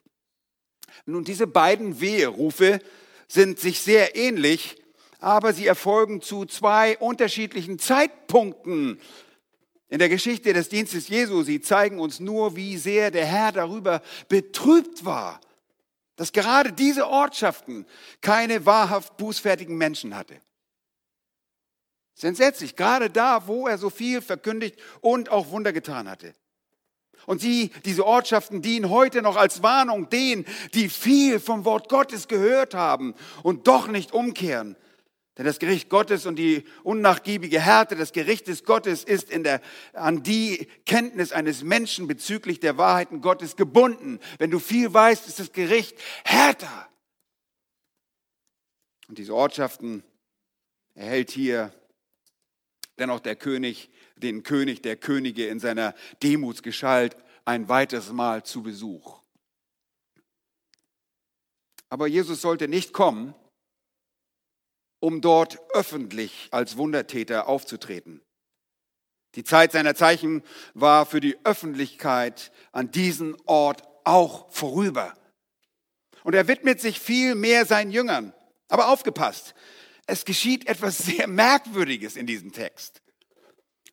Nun, 1.07 1.25
diese 1.25 1.47
beiden 1.47 2.01
Weherufe 2.01 2.81
sind 3.29 3.61
sich 3.61 3.81
sehr 3.81 4.17
ähnlich, 4.17 4.83
aber 5.19 5.53
sie 5.53 5.67
erfolgen 5.67 6.21
zu 6.21 6.45
zwei 6.47 6.99
unterschiedlichen 6.99 7.79
Zeitpunkten 7.79 9.01
in 9.93 9.99
der 9.99 10.09
Geschichte 10.09 10.55
des 10.55 10.71
Dienstes 10.71 11.09
Jesu. 11.09 11.43
Sie 11.43 11.61
zeigen 11.61 12.01
uns 12.01 12.19
nur, 12.19 12.57
wie 12.57 12.79
sehr 12.79 13.11
der 13.11 13.27
Herr 13.27 13.53
darüber 13.53 14.01
betrübt 14.27 15.05
war, 15.05 15.39
dass 16.17 16.33
gerade 16.33 16.73
diese 16.73 17.07
Ortschaften 17.07 17.85
keine 18.23 18.65
wahrhaft 18.65 19.19
bußfertigen 19.19 19.77
Menschen 19.77 20.17
hatte. 20.17 20.41
Es 22.15 22.23
ist 22.23 22.25
entsetzlich, 22.25 22.75
gerade 22.75 23.11
da, 23.11 23.47
wo 23.47 23.69
er 23.69 23.77
so 23.77 23.91
viel 23.91 24.23
verkündigt 24.23 24.77
und 25.03 25.29
auch 25.29 25.51
Wunder 25.51 25.75
getan 25.75 26.09
hatte. 26.09 26.35
Und 27.27 27.43
sie, 27.43 27.71
diese 27.85 28.07
Ortschaften 28.07 28.63
dienen 28.63 28.89
heute 28.89 29.21
noch 29.21 29.37
als 29.37 29.63
Warnung 29.63 30.09
denen, 30.09 30.47
die 30.73 30.89
viel 30.89 31.39
vom 31.39 31.67
Wort 31.67 31.91
Gottes 31.91 32.29
gehört 32.29 32.73
haben 32.73 33.15
und 33.43 33.67
doch 33.67 33.89
nicht 33.89 34.13
umkehren. 34.13 34.75
Denn 35.39 35.47
das 35.47 35.59
Gericht 35.59 35.89
Gottes 35.89 36.27
und 36.27 36.37
die 36.37 36.65
unnachgiebige 36.83 37.61
Härte 37.61 37.97
des 37.97 38.13
Gerichtes 38.13 38.65
Gottes 38.65 39.03
ist 39.03 39.31
in 39.31 39.45
der, 39.45 39.63
an 39.95 40.23
die 40.23 40.69
Kenntnis 40.85 41.33
eines 41.33 41.63
Menschen 41.63 42.07
bezüglich 42.07 42.61
der 42.61 42.77
Wahrheiten 42.77 43.23
Gottes 43.23 43.57
gebunden. 43.57 44.21
Wenn 44.39 44.51
du 44.51 44.59
viel 44.59 44.93
weißt, 44.93 45.27
ist 45.27 45.39
das 45.39 45.53
Gericht 45.53 45.99
härter. 46.25 46.89
Und 49.09 49.17
diese 49.17 49.35
Ortschaften 49.35 50.05
erhält 50.95 51.31
hier 51.31 51.73
dennoch 52.99 53.21
der 53.21 53.37
König 53.37 53.91
den 54.17 54.43
König 54.43 54.83
der 54.83 54.97
Könige 54.97 55.47
in 55.49 55.61
seiner 55.61 55.95
Demutsgestalt 56.23 57.17
ein 57.45 57.69
weiteres 57.69 58.13
Mal 58.13 58.45
zu 58.45 58.63
Besuch. 58.63 59.21
Aber 61.89 62.07
Jesus 62.07 62.41
sollte 62.41 62.69
nicht 62.69 62.93
kommen, 62.93 63.35
um 65.03 65.21
dort 65.21 65.59
öffentlich 65.75 66.49
als 66.53 66.77
Wundertäter 66.77 67.49
aufzutreten. 67.49 68.23
Die 69.35 69.43
Zeit 69.43 69.73
seiner 69.73 69.97
Zeichen 69.97 70.45
war 70.75 71.07
für 71.07 71.21
die 71.21 71.37
Öffentlichkeit 71.45 72.53
an 72.71 72.93
diesem 72.93 73.37
Ort 73.47 73.83
auch 74.05 74.53
vorüber. 74.53 75.15
Und 76.23 76.35
er 76.35 76.47
widmet 76.47 76.81
sich 76.81 77.01
viel 77.01 77.35
mehr 77.35 77.67
seinen 77.67 77.91
Jüngern. 77.91 78.33
Aber 78.69 78.89
aufgepasst, 78.89 79.55
es 80.07 80.25
geschieht 80.25 80.69
etwas 80.69 80.99
sehr 80.99 81.27
Merkwürdiges 81.27 82.15
in 82.15 82.27
diesem 82.27 82.53
Text. 82.53 83.03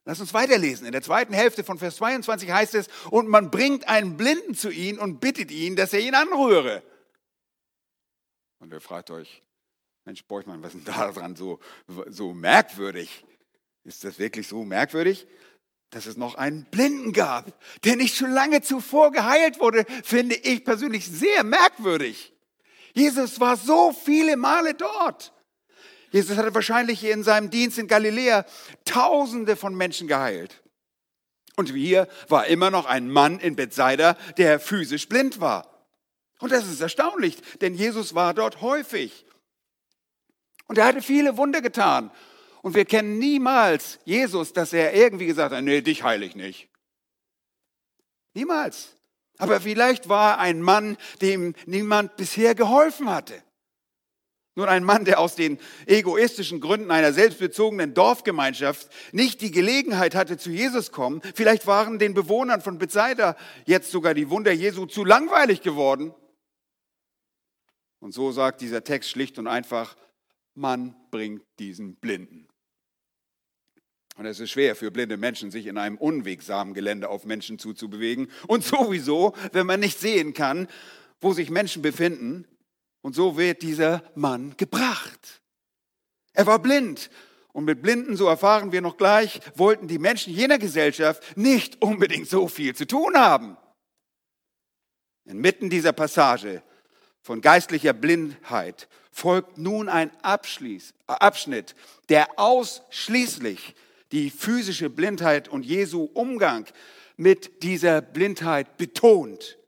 Lass 0.06 0.20
uns 0.20 0.36
weiterlesen. 0.36 0.86
In 0.86 0.92
der 0.92 1.02
zweiten 1.02 1.34
Hälfte 1.34 1.64
von 1.64 1.80
Vers 1.80 1.96
22 1.96 2.52
heißt 2.52 2.76
es, 2.76 2.88
und 3.10 3.28
man 3.28 3.50
bringt 3.50 3.88
einen 3.88 4.16
Blinden 4.16 4.54
zu 4.54 4.70
ihm 4.70 5.00
und 5.00 5.20
bittet 5.20 5.50
ihn, 5.50 5.76
dass 5.76 5.92
er 5.92 6.02
ihn 6.02 6.14
anrühre. 6.14 6.84
Und 8.60 8.72
ihr 8.72 8.82
fragt 8.82 9.10
euch, 9.10 9.42
Mensch, 10.10 10.26
Beuchmann, 10.26 10.64
was 10.64 10.74
ist 10.74 10.88
denn 10.88 10.96
da 10.96 11.12
dran 11.12 11.36
so, 11.36 11.60
so 12.08 12.34
merkwürdig? 12.34 13.24
Ist 13.84 14.04
das 14.04 14.18
wirklich 14.18 14.48
so 14.48 14.66
merkwürdig? 14.66 15.28
Dass 15.92 16.08
es 16.08 16.18
noch 16.18 16.34
einen 16.34 16.66
Blinden 16.66 17.14
gab, 17.14 17.54
der 17.84 17.96
nicht 17.96 18.16
schon 18.16 18.32
lange 18.32 18.64
zuvor 18.64 19.12
geheilt 19.12 19.60
wurde, 19.60 19.86
finde 20.04 20.34
ich 20.34 20.66
persönlich 20.66 21.06
sehr 21.06 21.44
merkwürdig. 21.44 22.34
Jesus 22.96 23.40
war 23.40 23.56
so 23.56 23.92
viele 23.92 24.36
Male 24.36 24.74
dort. 24.74 25.32
Jesus 26.10 26.38
hatte 26.38 26.56
wahrscheinlich 26.56 27.04
in 27.04 27.22
seinem 27.22 27.52
Dienst 27.52 27.78
in 27.78 27.88
Galiläa 27.88 28.48
Tausende 28.86 29.56
von 29.56 29.76
Menschen 29.76 30.08
geheilt. 30.08 30.64
Und 31.56 31.70
hier 31.70 32.08
war 32.30 32.48
immer 32.48 32.72
noch 32.72 32.88
ein 32.88 33.12
Mann 33.12 33.40
in 33.40 33.56
Bethsaida, 33.56 34.18
der 34.38 34.60
physisch 34.60 35.08
blind 35.08 35.40
war. 35.40 35.88
Und 36.40 36.52
das 36.52 36.66
ist 36.66 36.82
erstaunlich, 36.82 37.38
denn 37.62 37.76
Jesus 37.76 38.16
war 38.16 38.34
dort 38.34 38.62
häufig. 38.62 39.28
Und 40.70 40.78
er 40.78 40.86
hatte 40.86 41.02
viele 41.02 41.36
Wunder 41.36 41.62
getan. 41.62 42.12
Und 42.62 42.76
wir 42.76 42.86
kennen 42.86 43.18
niemals 43.18 44.00
Jesus, 44.06 44.54
dass 44.54 44.72
er 44.72 44.94
irgendwie 44.94 45.26
gesagt 45.26 45.54
hat, 45.54 45.64
nee, 45.64 45.82
dich 45.82 46.04
heile 46.04 46.26
ich 46.26 46.36
nicht. 46.36 46.70
Niemals. 48.36 48.96
Aber 49.40 49.60
vielleicht 49.62 50.10
war 50.10 50.34
er 50.34 50.40
ein 50.40 50.62
Mann, 50.62 50.96
dem 51.22 51.56
niemand 51.66 52.18
bisher 52.18 52.54
geholfen 52.54 53.10
hatte. 53.10 53.42
Nun 54.54 54.68
ein 54.68 54.84
Mann, 54.84 55.06
der 55.06 55.20
aus 55.20 55.36
den 55.36 55.58
egoistischen 55.88 56.60
Gründen 56.60 56.92
einer 56.92 57.14
selbstbezogenen 57.14 57.96
Dorfgemeinschaft 57.96 58.90
nicht 59.12 59.42
die 59.42 59.52
Gelegenheit 59.52 60.14
hatte, 60.14 60.38
zu 60.38 60.52
Jesus 60.52 60.92
kommen. 60.92 61.22
Vielleicht 61.34 61.66
waren 61.66 61.98
den 61.98 62.14
Bewohnern 62.14 62.62
von 62.62 62.78
Bethsaida 62.78 63.36
jetzt 63.66 63.90
sogar 63.90 64.14
die 64.14 64.30
Wunder 64.30 64.52
Jesu 64.52 64.86
zu 64.86 65.04
langweilig 65.04 65.62
geworden. 65.62 66.14
Und 68.00 68.14
so 68.14 68.32
sagt 68.32 68.62
dieser 68.62 68.84
Text 68.84 69.10
schlicht 69.10 69.40
und 69.40 69.48
einfach, 69.48 69.96
man 70.60 70.96
bringt 71.10 71.42
diesen 71.58 71.96
Blinden. 71.96 72.48
Und 74.18 74.26
es 74.26 74.42
ist 74.42 74.52
schwer 74.52 74.76
für 74.76 74.92
blinde 74.92 75.16
Menschen, 75.16 75.50
sich 75.50 75.66
in 75.66 75.78
einem 75.78 75.98
unwegsamen 75.98 76.74
Gelände 76.74 77.10
auf 77.10 77.24
Menschen 77.24 77.58
zuzubewegen. 77.58 78.30
Und 78.48 78.66
sowieso, 78.66 79.34
wenn 79.54 79.66
man 79.66 79.80
nicht 79.80 79.98
sehen 79.98 80.34
kann, 80.34 80.68
wo 81.22 81.32
sich 81.32 81.50
Menschen 81.50 81.82
befinden, 81.82 82.46
und 83.02 83.16
so 83.16 83.38
wird 83.38 83.62
dieser 83.62 84.04
Mann 84.16 84.58
gebracht. 84.58 85.42
Er 86.34 86.46
war 86.46 86.60
blind. 86.60 87.10
Und 87.54 87.64
mit 87.64 87.82
Blinden, 87.82 88.18
so 88.18 88.28
erfahren 88.28 88.74
wir 88.74 88.82
noch 88.82 88.98
gleich, 88.98 89.40
wollten 89.56 89.88
die 89.88 90.00
Menschen 90.00 90.34
jener 90.34 90.60
Gesellschaft 90.60 91.38
nicht 91.38 91.82
unbedingt 91.82 92.28
so 92.28 92.50
viel 92.50 92.76
zu 92.76 92.86
tun 92.86 93.16
haben. 93.16 93.56
Inmitten 95.24 95.70
dieser 95.70 95.94
Passage 95.94 96.62
von 97.30 97.42
geistlicher 97.42 97.94
Blindheit 97.94 98.88
folgt 99.12 99.60
nun 99.60 99.88
ein 99.88 100.10
Abschließ, 100.24 100.96
Abschnitt, 101.06 101.76
der 102.10 102.28
ausschließlich 102.40 103.76
die 104.12 104.32
physische 104.32 104.90
Blindheit 104.90 105.48
und 105.48 105.64
Jesu 105.64 106.10
Umgang 106.16 106.66
mit 107.18 107.62
dieser 107.62 108.02
Blindheit 108.02 108.78
betont. 108.78 109.60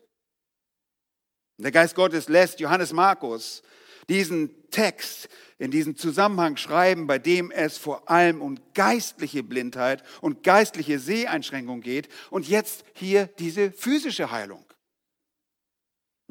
Der 1.59 1.71
Geist 1.71 1.93
Gottes 1.93 2.29
lässt 2.29 2.59
Johannes 2.59 2.93
Markus 2.93 3.61
diesen 4.09 4.49
Text 4.71 5.29
in 5.59 5.69
diesem 5.69 5.95
Zusammenhang 5.95 6.57
schreiben, 6.57 7.05
bei 7.05 7.19
dem 7.19 7.51
es 7.51 7.77
vor 7.77 8.09
allem 8.09 8.41
um 8.41 8.57
geistliche 8.73 9.43
Blindheit 9.43 10.01
und 10.21 10.41
geistliche 10.41 10.97
Seheinschränkung 10.97 11.81
geht 11.81 12.09
und 12.31 12.47
jetzt 12.49 12.83
hier 12.93 13.27
diese 13.37 13.71
physische 13.71 14.31
Heilung. 14.31 14.65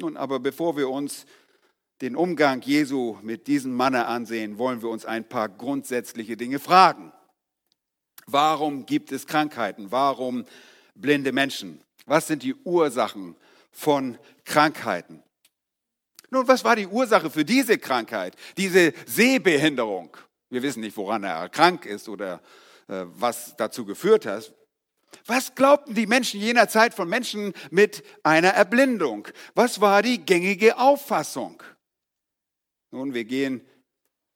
Nun, 0.00 0.16
aber 0.16 0.40
bevor 0.40 0.78
wir 0.78 0.88
uns 0.88 1.26
den 2.00 2.16
Umgang 2.16 2.62
Jesu 2.62 3.19
mit 3.21 3.47
diesem 3.47 3.75
Manne 3.75 4.07
ansehen, 4.07 4.57
wollen 4.57 4.80
wir 4.80 4.88
uns 4.88 5.04
ein 5.04 5.28
paar 5.28 5.50
grundsätzliche 5.50 6.38
Dinge 6.38 6.59
fragen. 6.59 7.12
Warum 8.26 8.87
gibt 8.87 9.12
es 9.12 9.26
Krankheiten? 9.26 9.90
Warum 9.90 10.47
blinde 10.95 11.33
Menschen? 11.33 11.83
Was 12.07 12.28
sind 12.28 12.42
die 12.42 12.54
Ursachen 12.54 13.37
von 13.73 14.16
Krankheiten? 14.45 15.23
Nun, 16.30 16.49
was 16.49 16.64
war 16.64 16.76
die 16.76 16.87
Ursache 16.87 17.28
für 17.28 17.45
diese 17.45 17.76
Krankheit, 17.76 18.37
diese 18.57 18.95
Sehbehinderung? 19.04 20.16
Wir 20.49 20.62
wissen 20.62 20.80
nicht, 20.80 20.97
woran 20.97 21.25
er 21.25 21.50
krank 21.50 21.85
ist 21.85 22.09
oder 22.09 22.40
äh, 22.88 23.04
was 23.07 23.54
dazu 23.57 23.85
geführt 23.85 24.25
hat. 24.25 24.50
Was 25.26 25.55
glaubten 25.55 25.95
die 25.95 26.07
Menschen 26.07 26.40
jener 26.40 26.69
Zeit 26.69 26.95
von 26.95 27.09
Menschen 27.09 27.52
mit 27.71 28.02
einer 28.23 28.50
Erblindung? 28.50 29.29
Was 29.55 29.81
war 29.81 30.02
die 30.02 30.25
gängige 30.25 30.79
Auffassung? 30.79 31.62
Nun, 32.90 33.14
wir 33.14 33.25
gehen 33.25 33.64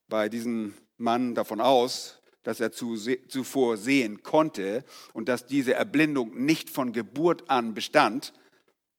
bei 0.09 0.28
diesem 0.28 0.75
Mann 0.97 1.35
davon 1.35 1.61
aus, 1.61 2.21
dass 2.45 2.61
er 2.61 2.73
zuvor 2.73 3.76
sehen 3.76 4.23
konnte 4.23 4.85
und 5.12 5.28
dass 5.28 5.47
diese 5.47 5.75
Erblindung 5.75 6.45
nicht 6.45 6.71
von 6.71 6.93
Geburt 6.93 7.50
an 7.50 7.75
bestand. 7.75 8.33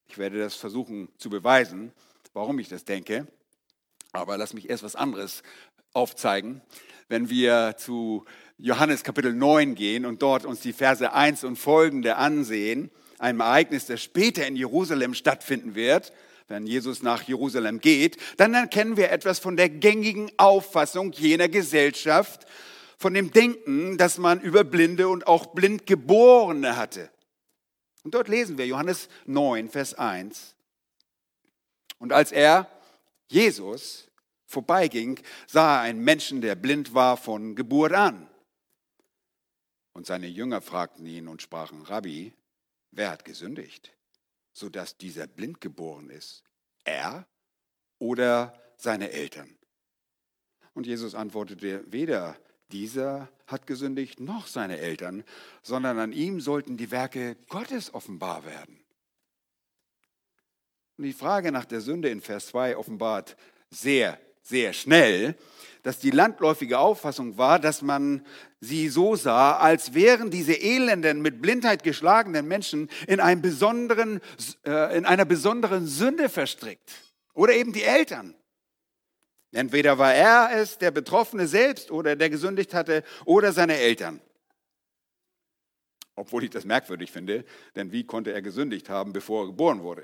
Ich 0.08 0.18
werde 0.18 0.40
das 0.40 0.56
versuchen 0.56 1.10
zu 1.18 1.30
beweisen, 1.30 1.94
warum 2.34 2.60
ich 2.60 2.68
das 2.68 2.86
denke. 2.86 3.28
Aber 4.12 4.38
lass 4.38 4.54
mich 4.54 4.70
erst 4.70 4.84
was 4.84 4.96
anderes 4.96 5.44
aufzeigen. 5.94 6.62
Wenn 7.08 7.30
wir 7.30 7.76
zu 7.78 8.26
Johannes 8.58 9.04
Kapitel 9.04 9.34
9 9.34 9.76
gehen 9.76 10.06
und 10.06 10.22
dort 10.22 10.46
uns 10.46 10.62
die 10.62 10.72
Verse 10.72 11.12
1 11.12 11.44
und 11.44 11.58
folgende 11.58 12.16
ansehen, 12.16 12.90
einem 13.20 13.42
Ereignis, 13.42 13.86
das 13.86 14.02
später 14.02 14.48
in 14.48 14.56
Jerusalem 14.56 15.14
stattfinden 15.14 15.76
wird, 15.76 16.14
wenn 16.48 16.66
Jesus 16.66 17.04
nach 17.04 17.24
Jerusalem 17.24 17.82
geht, 17.82 18.18
dann 18.38 18.54
erkennen 18.54 18.98
wir 18.98 19.12
etwas 19.12 19.40
von 19.40 19.58
der 19.58 19.68
gängigen 19.70 20.32
Auffassung 20.38 21.12
jener 21.12 21.50
Gesellschaft, 21.50 22.46
von 22.98 23.14
dem 23.14 23.32
Denken, 23.32 23.98
dass 23.98 24.18
man 24.18 24.40
über 24.40 24.64
Blinde 24.64 25.10
und 25.10 25.28
auch 25.28 25.48
Blindgeborene 25.48 26.78
hatte. 26.78 27.10
Und 28.04 28.14
dort 28.14 28.30
lesen 28.30 28.58
wir 28.58 28.66
Johannes 28.68 29.10
9, 29.26 29.70
Vers 29.70 29.96
1. 29.96 30.56
Und 32.00 32.14
als 32.14 32.32
er, 32.32 32.70
Jesus, 33.28 34.10
vorbeiging, 34.46 35.20
sah 35.48 35.78
er 35.78 35.82
einen 35.82 36.04
Menschen, 36.04 36.40
der 36.40 36.56
blind 36.56 36.94
war 36.94 37.18
von 37.18 37.56
Geburt 37.56 37.92
an. 37.92 38.30
Und 39.96 40.06
seine 40.06 40.28
Jünger 40.28 40.62
fragten 40.62 41.08
ihn 41.08 41.28
und 41.28 41.42
sprachen, 41.42 41.82
Rabbi, 41.82 42.32
wer 42.92 43.10
hat 43.10 43.26
gesündigt? 43.26 43.96
sodass 44.56 44.98
dieser 44.98 45.28
blind 45.28 45.62
geboren 45.62 46.10
ist? 46.10 46.44
Er 46.86 47.28
oder 48.00 48.60
seine 48.78 49.12
Eltern? 49.12 49.56
Und 50.74 50.88
Jesus 50.88 51.14
antwortete, 51.14 51.84
weder 51.92 52.38
dieser 52.72 53.30
hat 53.48 53.68
gesündigt 53.68 54.20
noch 54.20 54.48
seine 54.48 54.80
Eltern, 54.80 55.24
sondern 55.62 56.00
an 56.00 56.12
ihm 56.14 56.42
sollten 56.42 56.78
die 56.78 56.90
Werke 56.90 57.36
Gottes 57.50 57.94
offenbar 57.94 58.46
werden. 58.46 58.84
Und 60.98 61.04
die 61.04 61.14
Frage 61.14 61.52
nach 61.52 61.66
der 61.66 61.82
Sünde 61.82 62.10
in 62.10 62.22
Vers 62.22 62.48
2 62.48 62.78
offenbart 62.78 63.36
sehr, 63.70 64.20
sehr 64.46 64.74
schnell, 64.74 65.36
dass 65.84 66.00
die 66.00 66.12
landläufige 66.12 66.80
Auffassung 66.80 67.38
war, 67.38 67.60
dass 67.60 67.82
man 67.82 68.26
sie 68.60 68.90
so 68.90 69.16
sah, 69.16 69.58
als 69.58 69.94
wären 69.94 70.32
diese 70.32 70.54
elenden, 70.54 71.22
mit 71.22 71.42
Blindheit 71.42 71.84
geschlagenen 71.84 72.48
Menschen 72.48 72.90
in, 73.08 73.20
einem 73.20 73.42
besonderen, 73.42 74.22
äh, 74.66 74.98
in 74.98 75.06
einer 75.06 75.26
besonderen 75.26 75.86
Sünde 75.88 76.30
verstrickt. 76.30 76.92
Oder 77.34 77.54
eben 77.54 77.74
die 77.74 77.84
Eltern. 77.84 78.34
Entweder 79.52 79.98
war 79.98 80.14
er 80.14 80.50
es, 80.54 80.78
der 80.78 80.92
Betroffene 80.92 81.48
selbst, 81.48 81.92
oder 81.92 82.16
der 82.16 82.30
gesündigt 82.30 82.74
hatte, 82.74 83.04
oder 83.26 83.52
seine 83.52 83.78
Eltern. 83.78 84.22
Obwohl 86.16 86.46
ich 86.46 86.50
das 86.50 86.66
merkwürdig 86.66 87.12
finde, 87.12 87.46
denn 87.76 87.92
wie 87.92 88.06
konnte 88.06 88.32
er 88.32 88.42
gesündigt 88.42 88.90
haben, 88.90 89.12
bevor 89.14 89.44
er 89.44 89.48
geboren 89.48 89.84
wurde? 89.84 90.04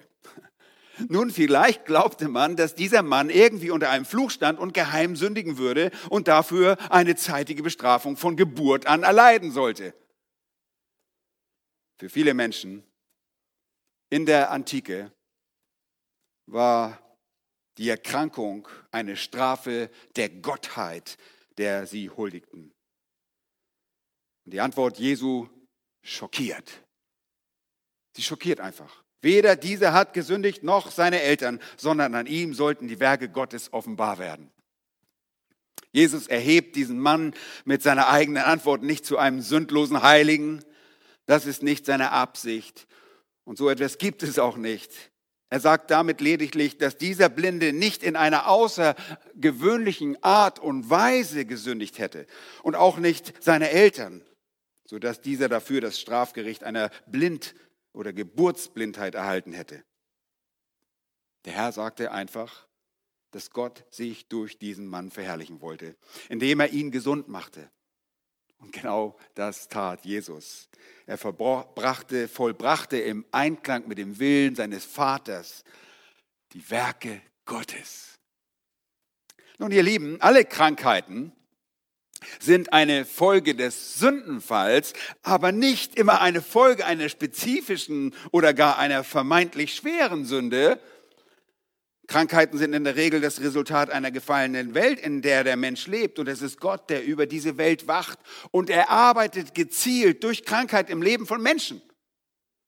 Nun, 1.09 1.29
vielleicht 1.29 1.85
glaubte 1.85 2.27
man, 2.27 2.55
dass 2.55 2.75
dieser 2.75 3.03
Mann 3.03 3.29
irgendwie 3.29 3.71
unter 3.71 3.89
einem 3.89 4.05
Fluch 4.05 4.31
stand 4.31 4.59
und 4.59 4.73
geheim 4.73 5.15
sündigen 5.15 5.57
würde 5.57 5.91
und 6.09 6.27
dafür 6.27 6.77
eine 6.91 7.15
zeitige 7.15 7.63
Bestrafung 7.63 8.17
von 8.17 8.35
Geburt 8.35 8.87
an 8.87 9.03
erleiden 9.03 9.51
sollte. 9.51 9.93
Für 11.97 12.09
viele 12.09 12.33
Menschen 12.33 12.83
in 14.09 14.25
der 14.25 14.51
Antike 14.51 15.11
war 16.47 16.99
die 17.77 17.89
Erkrankung 17.89 18.67
eine 18.91 19.15
Strafe 19.15 19.89
der 20.15 20.29
Gottheit, 20.29 21.17
der 21.57 21.87
sie 21.87 22.09
huldigten. 22.09 22.73
Und 24.45 24.53
die 24.53 24.59
Antwort 24.59 24.99
Jesu 24.99 25.47
schockiert. 26.03 26.83
Sie 28.15 28.23
schockiert 28.23 28.59
einfach. 28.59 29.03
Weder 29.21 29.55
dieser 29.55 29.93
hat 29.93 30.13
gesündigt 30.13 30.63
noch 30.63 30.91
seine 30.91 31.21
Eltern, 31.21 31.59
sondern 31.77 32.15
an 32.15 32.25
ihm 32.25 32.53
sollten 32.53 32.87
die 32.87 32.99
Werke 32.99 33.29
Gottes 33.29 33.71
offenbar 33.71 34.17
werden. 34.17 34.49
Jesus 35.91 36.27
erhebt 36.27 36.75
diesen 36.75 36.99
Mann 36.99 37.33
mit 37.65 37.83
seiner 37.83 38.07
eigenen 38.07 38.43
Antwort 38.43 38.81
nicht 38.81 39.05
zu 39.05 39.17
einem 39.17 39.41
sündlosen 39.41 40.01
Heiligen. 40.01 40.63
Das 41.25 41.45
ist 41.45 41.63
nicht 41.63 41.85
seine 41.85 42.11
Absicht. 42.11 42.87
Und 43.43 43.57
so 43.57 43.69
etwas 43.69 43.97
gibt 43.97 44.23
es 44.23 44.39
auch 44.39 44.57
nicht. 44.57 45.11
Er 45.49 45.59
sagt 45.59 45.91
damit 45.91 46.21
lediglich, 46.21 46.77
dass 46.77 46.95
dieser 46.95 47.27
Blinde 47.27 47.73
nicht 47.73 48.03
in 48.03 48.15
einer 48.15 48.47
außergewöhnlichen 48.47 50.23
Art 50.23 50.59
und 50.59 50.89
Weise 50.89 51.43
gesündigt 51.43 51.99
hätte 51.99 52.25
und 52.63 52.75
auch 52.75 52.97
nicht 52.97 53.33
seine 53.43 53.69
Eltern, 53.69 54.23
sodass 54.85 55.19
dieser 55.19 55.49
dafür 55.49 55.81
das 55.81 55.99
Strafgericht 55.99 56.63
einer 56.63 56.89
Blind 57.05 57.53
oder 57.93 58.13
Geburtsblindheit 58.13 59.15
erhalten 59.15 59.53
hätte. 59.53 59.83
Der 61.45 61.53
Herr 61.53 61.71
sagte 61.71 62.11
einfach, 62.11 62.67
dass 63.31 63.49
Gott 63.51 63.85
sich 63.89 64.27
durch 64.27 64.59
diesen 64.59 64.87
Mann 64.87 65.09
verherrlichen 65.09 65.61
wollte, 65.61 65.95
indem 66.29 66.59
er 66.59 66.69
ihn 66.69 66.91
gesund 66.91 67.27
machte. 67.27 67.69
Und 68.59 68.71
genau 68.73 69.17
das 69.33 69.69
tat 69.69 70.05
Jesus. 70.05 70.69
Er 71.07 71.17
verbrachte, 71.17 72.27
vollbrachte 72.27 72.99
im 72.99 73.25
Einklang 73.31 73.87
mit 73.87 73.97
dem 73.97 74.19
Willen 74.19 74.55
seines 74.55 74.85
Vaters 74.85 75.63
die 76.53 76.69
Werke 76.69 77.21
Gottes. 77.45 78.19
Nun, 79.57 79.71
ihr 79.71 79.83
Lieben, 79.83 80.21
alle 80.21 80.45
Krankheiten 80.45 81.31
sind 82.39 82.73
eine 82.73 83.05
Folge 83.05 83.55
des 83.55 83.99
Sündenfalls, 83.99 84.93
aber 85.23 85.51
nicht 85.51 85.95
immer 85.95 86.21
eine 86.21 86.41
Folge 86.41 86.85
einer 86.85 87.09
spezifischen 87.09 88.13
oder 88.31 88.53
gar 88.53 88.77
einer 88.77 89.03
vermeintlich 89.03 89.75
schweren 89.75 90.25
Sünde. 90.25 90.79
Krankheiten 92.07 92.57
sind 92.57 92.73
in 92.73 92.83
der 92.83 92.97
Regel 92.97 93.21
das 93.21 93.39
Resultat 93.39 93.89
einer 93.89 94.11
gefallenen 94.11 94.73
Welt, 94.73 94.99
in 94.99 95.21
der 95.21 95.43
der 95.43 95.55
Mensch 95.55 95.87
lebt. 95.87 96.19
Und 96.19 96.27
es 96.27 96.41
ist 96.41 96.59
Gott, 96.59 96.89
der 96.89 97.05
über 97.05 97.25
diese 97.25 97.57
Welt 97.57 97.87
wacht. 97.87 98.19
Und 98.51 98.69
er 98.69 98.89
arbeitet 98.89 99.55
gezielt 99.55 100.23
durch 100.23 100.43
Krankheit 100.43 100.89
im 100.89 101.01
Leben 101.01 101.25
von 101.25 101.41
Menschen. 101.41 101.81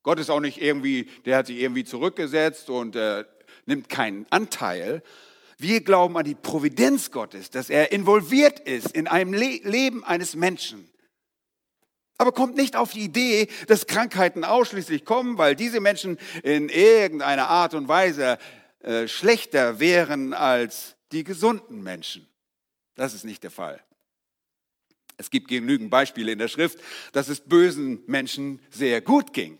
Gott 0.01 0.19
ist 0.19 0.29
auch 0.29 0.39
nicht 0.39 0.61
irgendwie, 0.61 1.09
der 1.25 1.37
hat 1.37 1.47
sich 1.47 1.57
irgendwie 1.57 1.83
zurückgesetzt 1.83 2.69
und 2.69 2.95
äh, 2.95 3.25
nimmt 3.65 3.89
keinen 3.89 4.25
Anteil, 4.29 5.01
wir 5.63 5.81
glauben 5.81 6.15
an 6.15 6.25
die 6.25 6.35
Providenz 6.35 7.09
Gottes, 7.09 7.49
dass 7.49 7.71
er 7.71 7.91
involviert 7.91 8.59
ist 8.59 8.91
in 8.91 9.07
einem 9.07 9.33
Le 9.33 9.59
Leben 9.63 10.03
eines 10.03 10.35
Menschen. 10.35 10.87
Aber 12.19 12.31
kommt 12.31 12.55
nicht 12.55 12.75
auf 12.75 12.91
die 12.91 13.05
Idee, 13.05 13.47
dass 13.67 13.87
Krankheiten 13.87 14.43
ausschließlich 14.43 15.03
kommen, 15.03 15.39
weil 15.39 15.55
diese 15.55 15.79
Menschen 15.79 16.19
in 16.43 16.69
irgendeiner 16.69 17.47
Art 17.49 17.73
und 17.73 17.87
Weise 17.87 18.37
äh, 18.79 19.07
schlechter 19.07 19.79
wären 19.79 20.33
als 20.33 20.95
die 21.11 21.23
gesunden 21.23 21.81
Menschen. 21.81 22.27
Das 22.95 23.13
ist 23.13 23.25
nicht 23.25 23.43
der 23.43 23.51
Fall. 23.51 23.81
Es 25.17 25.29
gibt 25.29 25.47
genügend 25.47 25.89
Beispiele 25.89 26.31
in 26.31 26.39
der 26.39 26.47
Schrift, 26.47 26.79
dass 27.11 27.29
es 27.29 27.39
bösen 27.39 28.03
Menschen 28.05 28.59
sehr 28.69 29.01
gut 29.01 29.33
ging. 29.33 29.59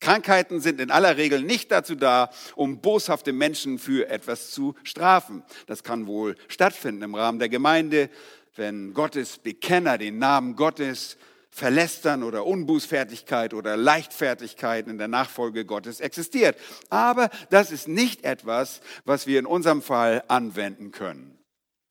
Krankheiten 0.00 0.60
sind 0.60 0.80
in 0.80 0.90
aller 0.90 1.16
Regel 1.16 1.42
nicht 1.42 1.70
dazu 1.70 1.94
da, 1.94 2.30
um 2.56 2.80
boshafte 2.80 3.32
Menschen 3.32 3.78
für 3.78 4.08
etwas 4.08 4.50
zu 4.50 4.74
strafen. 4.82 5.42
Das 5.66 5.82
kann 5.82 6.06
wohl 6.06 6.36
stattfinden 6.48 7.02
im 7.02 7.14
Rahmen 7.14 7.38
der 7.38 7.48
Gemeinde, 7.48 8.10
wenn 8.56 8.94
Gottes 8.94 9.38
Bekenner 9.38 9.98
den 9.98 10.18
Namen 10.18 10.56
Gottes 10.56 11.16
verlästern 11.50 12.24
oder 12.24 12.46
Unbußfertigkeit 12.46 13.54
oder 13.54 13.76
Leichtfertigkeit 13.76 14.88
in 14.88 14.98
der 14.98 15.06
Nachfolge 15.06 15.64
Gottes 15.64 16.00
existiert. 16.00 16.56
Aber 16.90 17.30
das 17.50 17.70
ist 17.70 17.86
nicht 17.86 18.24
etwas, 18.24 18.80
was 19.04 19.28
wir 19.28 19.38
in 19.38 19.46
unserem 19.46 19.80
Fall 19.80 20.24
anwenden 20.26 20.90
können. 20.90 21.38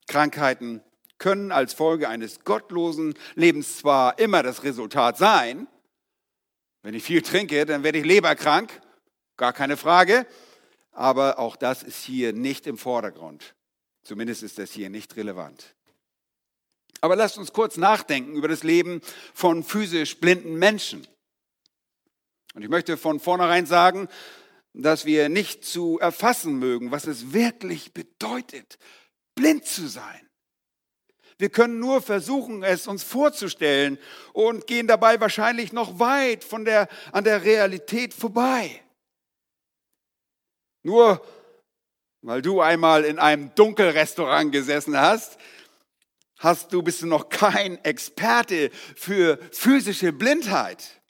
Krankheiten 0.08 0.82
können 1.18 1.54
als 1.54 1.74
Folge 1.74 2.10
eines 2.10 2.44
gottlosen 2.44 3.14
Lebens 3.36 3.78
zwar 3.78 4.20
immer 4.20 4.44
das 4.44 4.64
Resultat 4.64 5.18
sein, 5.18 5.68
wenn 6.84 6.94
ich 6.94 7.04
viel 7.04 7.22
trinke, 7.22 7.66
dann 7.66 7.84
werde 7.84 7.98
ich 7.98 8.06
leberkrank, 8.06 8.82
gar 9.38 9.54
keine 9.54 9.78
Frage. 9.78 10.28
aber 10.92 11.40
auch 11.40 11.56
das 11.56 11.82
ist 11.82 12.04
hier 12.04 12.34
nicht 12.34 12.68
im 12.68 12.78
Vordergrund. 12.78 13.56
Zumindest 14.04 14.44
ist 14.44 14.60
das 14.60 14.72
hier 14.72 14.92
nicht 14.92 15.16
relevant. 15.16 15.76
Aber 17.02 17.16
lasst 17.16 17.38
uns 17.38 17.52
kurz 17.52 17.78
nachdenken 17.78 18.36
über 18.36 18.48
das 18.48 18.64
Leben 18.64 19.02
von 19.34 19.64
physisch 19.64 20.20
blinden 20.20 20.56
Menschen. 20.56 21.08
Und 22.54 22.62
ich 22.62 22.70
möchte 22.70 22.96
von 22.96 23.20
vornherein 23.20 23.66
sagen, 23.66 24.08
dass 24.74 25.06
wir 25.06 25.30
nicht 25.30 25.66
zu 25.66 26.00
erfassen 26.00 26.60
mögen, 26.60 26.92
was 26.92 27.08
es 27.08 27.34
wirklich 27.34 27.94
bedeutet, 27.94 28.78
blind 29.36 29.66
zu 29.66 29.88
sein. 29.88 30.30
Wir 31.44 31.50
können 31.50 31.78
nur 31.78 32.02
versuchen, 32.02 32.64
es 32.64 32.88
uns 32.88 33.04
vorzustellen 33.04 34.00
und 34.32 34.66
gehen 34.66 34.88
dabei 34.88 35.20
wahrscheinlich 35.20 35.74
noch 35.74 36.00
weit 36.00 36.42
von 36.42 36.64
der, 36.64 36.88
an 37.12 37.26
der 37.26 37.44
Realität 37.44 38.14
vorbei. 38.14 38.82
Nur 40.84 41.22
weil 42.22 42.42
du 42.42 42.62
einmal 42.62 43.04
in 43.04 43.20
einem 43.20 43.54
Dunkelrestaurant 43.56 44.54
gesessen 44.54 44.98
hast, 44.98 45.38
hast 46.38 46.72
du, 46.72 46.82
bist 46.82 47.02
du 47.02 47.08
noch 47.08 47.28
kein 47.28 47.84
Experte 47.84 48.70
für 48.96 49.38
physische 49.52 50.14
Blindheit. 50.14 51.02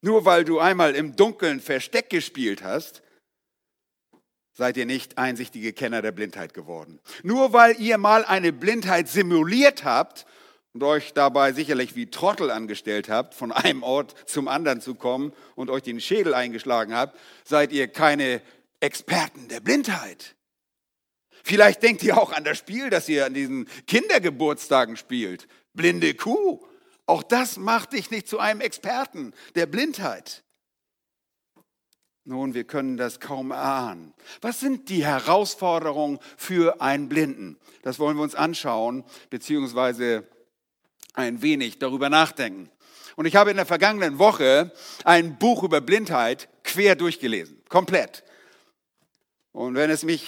Nur 0.00 0.24
weil 0.24 0.42
du 0.42 0.58
einmal 0.58 0.96
im 0.96 1.14
Dunkeln 1.14 1.60
Versteck 1.60 2.10
gespielt 2.10 2.64
hast, 2.64 3.02
seid 4.56 4.78
ihr 4.78 4.86
nicht 4.86 5.18
einsichtige 5.18 5.74
Kenner 5.74 6.00
der 6.00 6.12
Blindheit 6.12 6.54
geworden. 6.54 6.98
Nur 7.22 7.52
weil 7.52 7.78
ihr 7.78 7.98
mal 7.98 8.24
eine 8.24 8.52
Blindheit 8.52 9.06
simuliert 9.06 9.84
habt 9.84 10.24
und 10.72 10.82
euch 10.82 11.12
dabei 11.12 11.52
sicherlich 11.52 11.94
wie 11.94 12.10
Trottel 12.10 12.50
angestellt 12.50 13.10
habt, 13.10 13.34
von 13.34 13.52
einem 13.52 13.82
Ort 13.82 14.14
zum 14.26 14.48
anderen 14.48 14.80
zu 14.80 14.94
kommen 14.94 15.32
und 15.56 15.68
euch 15.68 15.82
den 15.82 16.00
Schädel 16.00 16.32
eingeschlagen 16.32 16.94
habt, 16.94 17.18
seid 17.44 17.70
ihr 17.70 17.86
keine 17.88 18.40
Experten 18.80 19.48
der 19.48 19.60
Blindheit. 19.60 20.36
Vielleicht 21.44 21.82
denkt 21.82 22.02
ihr 22.02 22.18
auch 22.18 22.32
an 22.32 22.44
das 22.44 22.58
Spiel, 22.58 22.88
das 22.88 23.08
ihr 23.08 23.26
an 23.26 23.34
diesen 23.34 23.68
Kindergeburtstagen 23.86 24.96
spielt. 24.96 25.48
Blinde 25.74 26.14
Kuh. 26.14 26.66
Auch 27.04 27.22
das 27.22 27.58
macht 27.58 27.92
dich 27.92 28.10
nicht 28.10 28.26
zu 28.26 28.38
einem 28.38 28.60
Experten 28.60 29.32
der 29.54 29.66
Blindheit. 29.66 30.42
Nun, 32.28 32.54
wir 32.54 32.64
können 32.64 32.96
das 32.96 33.20
kaum 33.20 33.52
ahnen. 33.52 34.12
Was 34.40 34.58
sind 34.58 34.88
die 34.88 35.04
Herausforderungen 35.04 36.18
für 36.36 36.80
einen 36.80 37.08
Blinden? 37.08 37.56
Das 37.82 38.00
wollen 38.00 38.16
wir 38.16 38.24
uns 38.24 38.34
anschauen, 38.34 39.04
beziehungsweise 39.30 40.26
ein 41.14 41.40
wenig 41.40 41.78
darüber 41.78 42.10
nachdenken. 42.10 42.68
Und 43.14 43.26
ich 43.26 43.36
habe 43.36 43.52
in 43.52 43.56
der 43.56 43.64
vergangenen 43.64 44.18
Woche 44.18 44.72
ein 45.04 45.38
Buch 45.38 45.62
über 45.62 45.80
Blindheit 45.80 46.48
quer 46.64 46.96
durchgelesen, 46.96 47.62
komplett. 47.68 48.24
Und 49.52 49.76
wenn 49.76 49.88
es 49.88 50.02
mich 50.02 50.26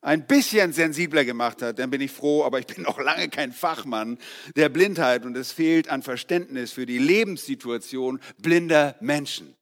ein 0.00 0.28
bisschen 0.28 0.72
sensibler 0.72 1.24
gemacht 1.24 1.60
hat, 1.60 1.80
dann 1.80 1.90
bin 1.90 2.00
ich 2.00 2.12
froh, 2.12 2.44
aber 2.44 2.60
ich 2.60 2.68
bin 2.68 2.84
noch 2.84 3.00
lange 3.00 3.28
kein 3.28 3.52
Fachmann 3.52 4.16
der 4.54 4.68
Blindheit 4.68 5.26
und 5.26 5.36
es 5.36 5.50
fehlt 5.50 5.88
an 5.88 6.04
Verständnis 6.04 6.70
für 6.70 6.86
die 6.86 6.98
Lebenssituation 6.98 8.20
blinder 8.38 8.94
Menschen. 9.00 9.56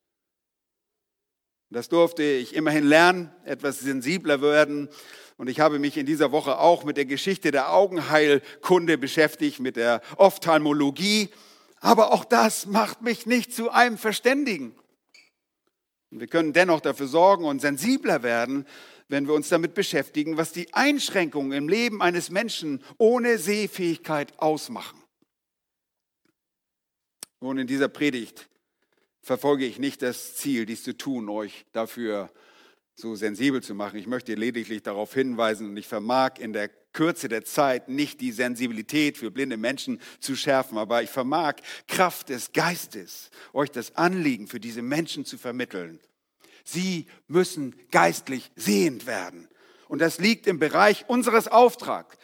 Das 1.71 1.89
durfte 1.89 2.25
ich 2.25 2.55
immerhin 2.57 2.85
lernen, 2.85 3.33
etwas 3.45 3.79
sensibler 3.79 4.43
werden. 4.43 4.89
Und 5.37 5.49
ich 5.49 5.61
habe 5.61 5.79
mich 5.79 5.97
in 5.97 6.05
dieser 6.05 6.33
Woche 6.33 6.59
auch 6.59 6.85
mit 6.85 6.97
der 6.97 7.05
Geschichte 7.05 7.53
der 7.53 7.73
Augenheilkunde 7.73 8.99
beschäftigt, 8.99 9.61
mit 9.61 9.77
der 9.77 10.03
Ophthalmologie. 10.17 11.31
Aber 11.79 12.13
auch 12.13 12.25
das 12.25 12.67
macht 12.67 13.03
mich 13.03 13.25
nicht 13.25 13.55
zu 13.55 13.71
einem 13.71 13.99
Verständigen. 13.99 14.75
Und 16.11 16.19
wir 16.19 16.27
können 16.27 16.53
dennoch 16.53 16.81
dafür 16.81 17.07
sorgen 17.07 17.45
und 17.45 17.61
sensibler 17.61 18.25
werden, 18.25 18.67
wenn 19.09 19.29
wir 19.29 19.35
uns 19.35 19.49
damit 19.49 19.75
beschäftigen, 19.75 20.37
was 20.37 20.53
die 20.53 20.75
Einschränkungen 20.75 21.53
im 21.53 21.69
Leben 21.69 22.03
eines 22.03 22.31
Menschen 22.31 22.83
ohne 22.99 23.39
Sehfähigkeit 23.39 24.39
ausmachen. 24.41 25.01
Und 27.39 27.59
in 27.59 27.69
dieser 27.69 27.89
Predigt 27.89 28.49
verfolge 29.23 29.67
ich 29.67 29.79
nicht 29.79 30.03
das 30.03 30.37
Ziel, 30.37 30.67
dies 30.67 30.83
zu 30.83 30.97
tun, 30.97 31.29
euch 31.29 31.67
dafür 31.73 32.31
so 32.95 33.15
sensibel 33.15 33.63
zu 33.63 33.75
machen. 33.75 33.99
Ich 33.99 34.07
möchte 34.07 34.35
lediglich 34.35 34.83
darauf 34.83 35.15
hinweisen 35.15 35.71
und 35.71 35.77
ich 35.77 35.87
vermag 35.87 36.39
in 36.39 36.53
der 36.53 36.69
Kürze 36.93 37.29
der 37.29 37.45
Zeit 37.45 37.89
nicht 37.89 38.21
die 38.21 38.33
Sensibilität 38.33 39.17
für 39.17 39.31
blinde 39.31 39.57
Menschen 39.57 40.01
zu 40.19 40.37
schärfen, 40.37 40.77
aber 40.77 41.03
ich 41.03 41.11
vermag 41.11 41.57
Kraft 41.87 42.29
des 42.29 42.53
Geistes, 42.53 43.31
euch 43.53 43.71
das 43.71 43.97
Anliegen 43.97 44.49
für 44.49 44.61
diese 44.61 44.83
Menschen 44.83 45.25
zu 45.25 45.39
vermitteln. 45.39 46.01
Sie 46.65 47.07
müssen 47.27 47.75
geistlich 47.91 48.51
sehend 48.57 49.07
werden. 49.07 49.49
Und 49.89 50.01
das 50.01 50.19
liegt 50.19 50.47
im 50.47 50.59
Bereich 50.59 51.09
unseres 51.09 51.49
Auftrags, 51.49 52.17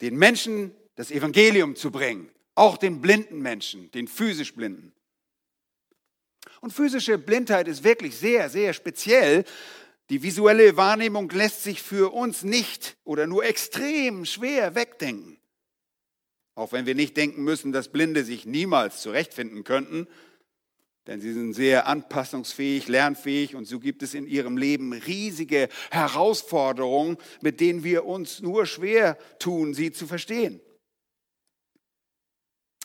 den 0.00 0.16
Menschen 0.16 0.72
das 0.94 1.10
Evangelium 1.10 1.76
zu 1.76 1.90
bringen, 1.90 2.30
auch 2.54 2.76
den 2.78 3.00
blinden 3.00 3.40
Menschen, 3.40 3.90
den 3.92 4.08
physisch 4.08 4.54
blinden. 4.54 4.92
Und 6.60 6.72
physische 6.72 7.18
Blindheit 7.18 7.68
ist 7.68 7.84
wirklich 7.84 8.16
sehr, 8.16 8.48
sehr 8.48 8.72
speziell. 8.72 9.44
Die 10.10 10.22
visuelle 10.22 10.76
Wahrnehmung 10.76 11.30
lässt 11.30 11.62
sich 11.62 11.82
für 11.82 12.12
uns 12.12 12.42
nicht 12.42 12.96
oder 13.04 13.26
nur 13.26 13.44
extrem 13.44 14.24
schwer 14.24 14.74
wegdenken. 14.74 15.38
Auch 16.54 16.72
wenn 16.72 16.86
wir 16.86 16.94
nicht 16.94 17.16
denken 17.16 17.44
müssen, 17.44 17.72
dass 17.72 17.88
Blinde 17.88 18.24
sich 18.24 18.46
niemals 18.46 19.02
zurechtfinden 19.02 19.64
könnten, 19.64 20.06
denn 21.06 21.20
sie 21.20 21.32
sind 21.32 21.52
sehr 21.52 21.86
anpassungsfähig, 21.86 22.88
lernfähig 22.88 23.54
und 23.54 23.66
so 23.66 23.78
gibt 23.78 24.02
es 24.02 24.14
in 24.14 24.26
ihrem 24.26 24.56
Leben 24.56 24.92
riesige 24.92 25.68
Herausforderungen, 25.90 27.16
mit 27.40 27.60
denen 27.60 27.84
wir 27.84 28.06
uns 28.06 28.40
nur 28.40 28.66
schwer 28.66 29.16
tun, 29.38 29.74
sie 29.74 29.92
zu 29.92 30.06
verstehen. 30.06 30.60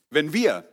Wenn 0.10 0.34
wir 0.34 0.70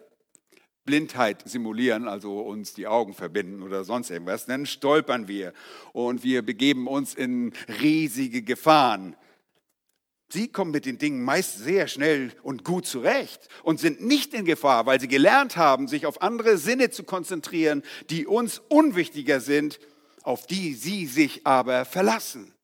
Blindheit 0.88 1.46
simulieren, 1.46 2.08
also 2.08 2.40
uns 2.40 2.72
die 2.72 2.86
Augen 2.86 3.12
verbinden 3.12 3.62
oder 3.62 3.84
sonst 3.84 4.08
irgendwas, 4.08 4.46
dann 4.46 4.64
stolpern 4.64 5.28
wir 5.28 5.52
und 5.92 6.24
wir 6.24 6.40
begeben 6.40 6.86
uns 6.86 7.14
in 7.14 7.52
riesige 7.82 8.40
Gefahren. 8.40 9.14
Sie 10.30 10.48
kommen 10.48 10.70
mit 10.70 10.86
den 10.86 10.96
Dingen 10.96 11.22
meist 11.22 11.58
sehr 11.58 11.88
schnell 11.88 12.32
und 12.42 12.64
gut 12.64 12.86
zurecht 12.86 13.48
und 13.64 13.78
sind 13.80 14.00
nicht 14.00 14.32
in 14.32 14.46
Gefahr, 14.46 14.86
weil 14.86 14.98
sie 14.98 15.08
gelernt 15.08 15.58
haben, 15.58 15.88
sich 15.88 16.06
auf 16.06 16.22
andere 16.22 16.56
Sinne 16.56 16.88
zu 16.88 17.04
konzentrieren, 17.04 17.82
die 18.08 18.26
uns 18.26 18.62
unwichtiger 18.70 19.40
sind, 19.40 19.78
auf 20.22 20.46
die 20.46 20.72
sie 20.72 21.04
sich 21.04 21.46
aber 21.46 21.84
verlassen. 21.84 22.54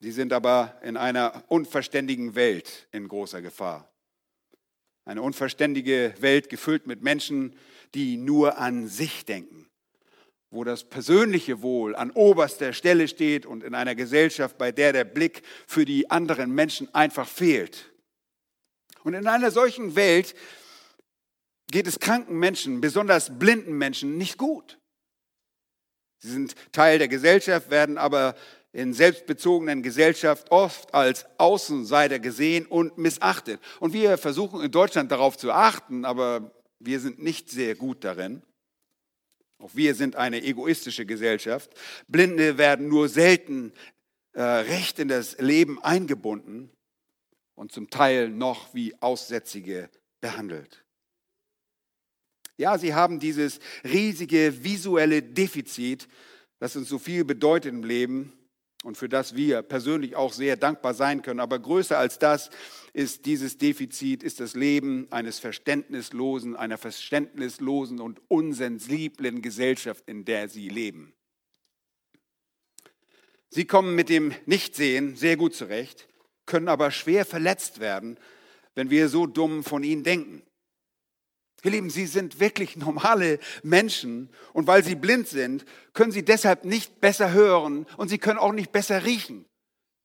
Sie 0.00 0.12
sind 0.12 0.34
aber 0.34 0.78
in 0.82 0.98
einer 0.98 1.44
unverständigen 1.48 2.34
Welt 2.34 2.88
in 2.92 3.08
großer 3.08 3.40
Gefahr. 3.40 3.93
Eine 5.04 5.22
unverständige 5.22 6.14
Welt 6.20 6.48
gefüllt 6.48 6.86
mit 6.86 7.02
Menschen, 7.02 7.54
die 7.94 8.16
nur 8.16 8.58
an 8.58 8.88
sich 8.88 9.24
denken, 9.24 9.66
wo 10.50 10.64
das 10.64 10.84
persönliche 10.84 11.62
Wohl 11.62 11.94
an 11.94 12.10
oberster 12.10 12.72
Stelle 12.72 13.08
steht 13.08 13.44
und 13.44 13.62
in 13.62 13.74
einer 13.74 13.94
Gesellschaft, 13.94 14.56
bei 14.56 14.72
der 14.72 14.92
der 14.92 15.04
Blick 15.04 15.42
für 15.66 15.84
die 15.84 16.10
anderen 16.10 16.54
Menschen 16.54 16.92
einfach 16.94 17.28
fehlt. 17.28 17.92
Und 19.02 19.14
in 19.14 19.26
einer 19.26 19.50
solchen 19.50 19.94
Welt 19.96 20.34
geht 21.70 21.86
es 21.86 22.00
kranken 22.00 22.38
Menschen, 22.38 22.80
besonders 22.80 23.38
blinden 23.38 23.76
Menschen, 23.76 24.16
nicht 24.16 24.38
gut. 24.38 24.78
Sie 26.18 26.30
sind 26.30 26.54
Teil 26.72 26.98
der 26.98 27.08
Gesellschaft, 27.08 27.70
werden 27.70 27.98
aber 27.98 28.34
in 28.74 28.92
selbstbezogenen 28.92 29.84
Gesellschaft 29.84 30.50
oft 30.50 30.92
als 30.92 31.26
Außenseiter 31.38 32.18
gesehen 32.18 32.66
und 32.66 32.98
missachtet. 32.98 33.60
Und 33.78 33.92
wir 33.92 34.18
versuchen 34.18 34.60
in 34.60 34.70
Deutschland 34.72 35.12
darauf 35.12 35.38
zu 35.38 35.52
achten, 35.52 36.04
aber 36.04 36.50
wir 36.80 36.98
sind 36.98 37.22
nicht 37.22 37.48
sehr 37.50 37.76
gut 37.76 38.02
darin. 38.02 38.42
Auch 39.58 39.70
wir 39.74 39.94
sind 39.94 40.16
eine 40.16 40.42
egoistische 40.42 41.06
Gesellschaft. 41.06 41.70
Blinde 42.08 42.58
werden 42.58 42.88
nur 42.88 43.08
selten 43.08 43.72
äh, 44.32 44.42
recht 44.42 44.98
in 44.98 45.06
das 45.06 45.38
Leben 45.38 45.80
eingebunden 45.80 46.68
und 47.54 47.70
zum 47.70 47.90
Teil 47.90 48.28
noch 48.28 48.74
wie 48.74 49.00
Aussätzige 49.00 49.88
behandelt. 50.20 50.84
Ja, 52.56 52.76
sie 52.76 52.92
haben 52.92 53.20
dieses 53.20 53.60
riesige 53.84 54.64
visuelle 54.64 55.22
Defizit, 55.22 56.08
das 56.58 56.74
uns 56.74 56.88
so 56.88 56.98
viel 56.98 57.24
bedeutet 57.24 57.72
im 57.72 57.84
Leben 57.84 58.32
und 58.84 58.96
für 58.96 59.08
das 59.08 59.34
wir 59.34 59.62
persönlich 59.62 60.14
auch 60.14 60.32
sehr 60.32 60.56
dankbar 60.56 60.94
sein 60.94 61.22
können. 61.22 61.40
Aber 61.40 61.58
größer 61.58 61.98
als 61.98 62.18
das 62.18 62.50
ist 62.92 63.26
dieses 63.26 63.56
Defizit, 63.56 64.22
ist 64.22 64.40
das 64.40 64.54
Leben 64.54 65.08
eines 65.10 65.38
verständnislosen, 65.38 66.54
einer 66.54 66.78
verständnislosen 66.78 68.00
und 68.00 68.20
unsensiblen 68.28 69.42
Gesellschaft, 69.42 70.04
in 70.06 70.24
der 70.24 70.48
sie 70.48 70.68
leben. 70.68 71.14
Sie 73.48 73.64
kommen 73.64 73.94
mit 73.94 74.08
dem 74.08 74.34
Nichtsehen 74.46 75.16
sehr 75.16 75.36
gut 75.36 75.54
zurecht, 75.54 76.08
können 76.44 76.68
aber 76.68 76.90
schwer 76.90 77.24
verletzt 77.24 77.80
werden, 77.80 78.18
wenn 78.74 78.90
wir 78.90 79.08
so 79.08 79.26
dumm 79.26 79.64
von 79.64 79.82
ihnen 79.82 80.02
denken. 80.02 80.42
Ihr 81.64 81.70
Lieben, 81.70 81.88
sie 81.88 82.06
sind 82.06 82.40
wirklich 82.40 82.76
normale 82.76 83.38
Menschen 83.62 84.28
und 84.52 84.66
weil 84.66 84.84
sie 84.84 84.94
blind 84.94 85.26
sind, 85.28 85.64
können 85.94 86.12
sie 86.12 86.24
deshalb 86.24 86.64
nicht 86.64 87.00
besser 87.00 87.32
hören 87.32 87.86
und 87.96 88.08
sie 88.08 88.18
können 88.18 88.38
auch 88.38 88.52
nicht 88.52 88.70
besser 88.70 89.04
riechen. 89.04 89.46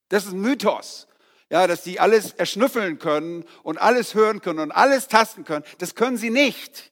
Das 0.07 0.25
ist 0.25 0.31
ein 0.31 0.41
Mythos. 0.41 1.07
Ja, 1.51 1.67
dass 1.67 1.83
sie 1.83 1.99
alles 1.99 2.31
erschnüffeln 2.33 2.99
können 2.99 3.43
und 3.63 3.77
alles 3.77 4.13
hören 4.13 4.39
können 4.41 4.59
und 4.59 4.71
alles 4.71 5.07
tasten 5.07 5.43
können. 5.43 5.65
Das 5.79 5.95
können 5.95 6.15
sie 6.15 6.29
nicht. 6.29 6.91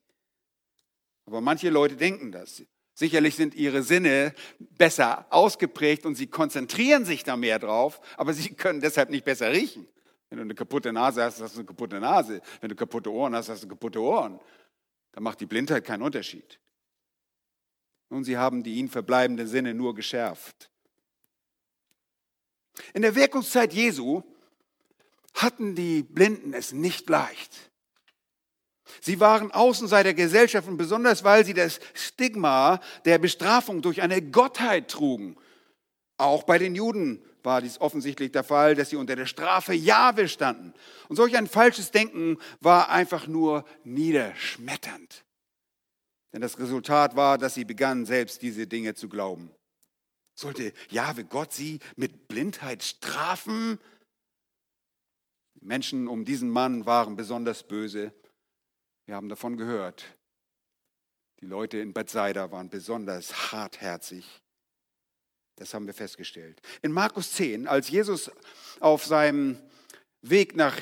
Aber 1.26 1.42
manche 1.42 1.70
Leute 1.70 1.96
denken 1.96 2.32
das. 2.32 2.64
Sicherlich 2.94 3.36
sind 3.36 3.54
ihre 3.54 3.84
Sinne 3.84 4.34
besser 4.60 5.28
ausgeprägt 5.30 6.06
und 6.06 6.16
sie 6.16 6.28
konzentrieren 6.28 7.06
sich 7.06 7.24
da 7.24 7.38
mehr 7.38 7.60
drauf, 7.60 8.02
aber 8.18 8.34
sie 8.34 8.56
können 8.56 8.82
deshalb 8.82 9.12
nicht 9.12 9.24
besser 9.24 9.52
riechen. 9.52 9.88
Wenn 10.30 10.38
du 10.38 10.44
eine 10.44 10.56
kaputte 10.56 10.92
Nase 10.92 11.24
hast, 11.24 11.42
hast 11.42 11.56
du 11.56 11.60
eine 11.60 11.68
kaputte 11.68 12.00
Nase. 12.00 12.42
Wenn 12.60 12.70
du 12.70 12.76
kaputte 12.76 13.12
Ohren 13.12 13.36
hast, 13.36 13.50
hast 13.50 13.64
du 13.64 13.68
kaputte 13.68 14.02
Ohren. 14.02 14.40
Da 15.14 15.22
macht 15.22 15.40
die 15.40 15.46
Blindheit 15.46 15.86
keinen 15.86 16.02
Unterschied. 16.02 16.60
Nun, 18.10 18.24
sie 18.24 18.38
haben 18.38 18.64
die 18.64 18.76
ihnen 18.76 18.90
verbleibenden 18.90 19.48
Sinne 19.48 19.74
nur 19.74 19.96
geschärft. 19.96 20.70
In 22.94 23.02
der 23.02 23.16
Wirkungszeit 23.16 23.74
Jesu 23.74 24.24
hatten 25.34 25.76
die 25.76 26.04
Blinden 26.04 26.54
es 26.54 26.72
nicht 26.72 27.10
leicht. 27.10 27.72
Sie 29.02 29.20
waren 29.20 29.52
Außenseiter 29.52 30.04
der 30.04 30.14
Gesellschaft 30.14 30.68
und 30.68 30.78
besonders 30.78 31.24
weil 31.24 31.46
sie 31.46 31.54
das 31.54 31.80
Stigma 31.94 32.80
der 33.06 33.18
Bestrafung 33.18 33.82
durch 33.82 34.02
eine 34.02 34.22
Gottheit 34.22 34.90
trugen. 34.90 35.38
Auch 36.18 36.44
bei 36.44 36.58
den 36.58 36.74
Juden 36.74 37.24
war 37.48 37.62
dies 37.62 37.80
offensichtlich 37.80 38.34
der 38.34 38.44
Fall, 38.44 38.76
dass 38.76 38.90
sie 38.90 38.98
unter 38.98 39.16
der 39.16 39.26
Strafe 39.26 39.74
Jahwe 39.74 40.28
standen. 40.28 40.74
Und 41.08 41.16
solch 41.16 41.38
ein 41.38 41.48
falsches 41.48 41.92
Denken 41.92 42.38
war 42.60 42.90
einfach 42.90 43.26
nur 43.26 43.64
niederschmetternd. 43.86 45.24
Denn 46.34 46.42
das 46.42 46.60
Resultat 46.60 47.16
war, 47.16 47.38
dass 47.38 47.54
sie 47.54 47.64
begannen, 47.64 48.06
selbst 48.06 48.42
diese 48.42 48.68
Dinge 48.68 48.96
zu 48.96 49.08
glauben. 49.08 49.50
Sollte 50.36 50.74
Jahwe 50.90 51.24
Gott 51.24 51.54
sie 51.54 51.80
mit 51.96 52.28
Blindheit 52.28 52.84
strafen? 52.84 53.80
Die 55.56 55.66
Menschen 55.66 56.10
um 56.10 56.26
diesen 56.26 56.50
Mann 56.50 56.86
waren 56.86 57.16
besonders 57.16 57.64
böse. 57.64 58.14
Wir 59.06 59.16
haben 59.16 59.30
davon 59.30 59.56
gehört. 59.56 60.04
Die 61.40 61.46
Leute 61.46 61.78
in 61.78 61.94
Bethsaida 61.94 62.52
waren 62.52 62.70
besonders 62.70 63.54
hartherzig. 63.54 64.42
Das 65.58 65.74
haben 65.74 65.88
wir 65.88 65.94
festgestellt. 65.94 66.62
In 66.84 66.92
Markus 66.92 67.34
10, 67.34 67.68
als 67.68 67.90
Jesus 67.90 68.32
auf 68.80 69.06
seinem 69.06 69.58
Weg 70.22 70.56
nach 70.56 70.78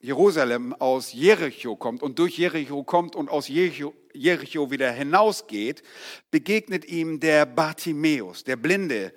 Jerusalem 0.00 0.72
aus 0.72 1.12
Jericho 1.12 1.76
kommt 1.76 2.02
und 2.02 2.18
durch 2.18 2.38
Jericho 2.38 2.84
kommt 2.84 3.14
und 3.14 3.28
aus 3.28 3.48
Jericho, 3.48 3.94
Jericho 4.14 4.70
wieder 4.70 4.90
hinausgeht, 4.92 5.82
begegnet 6.30 6.86
ihm 6.86 7.20
der 7.20 7.44
Bartimäus, 7.44 8.44
der 8.44 8.56
Blinde, 8.56 9.12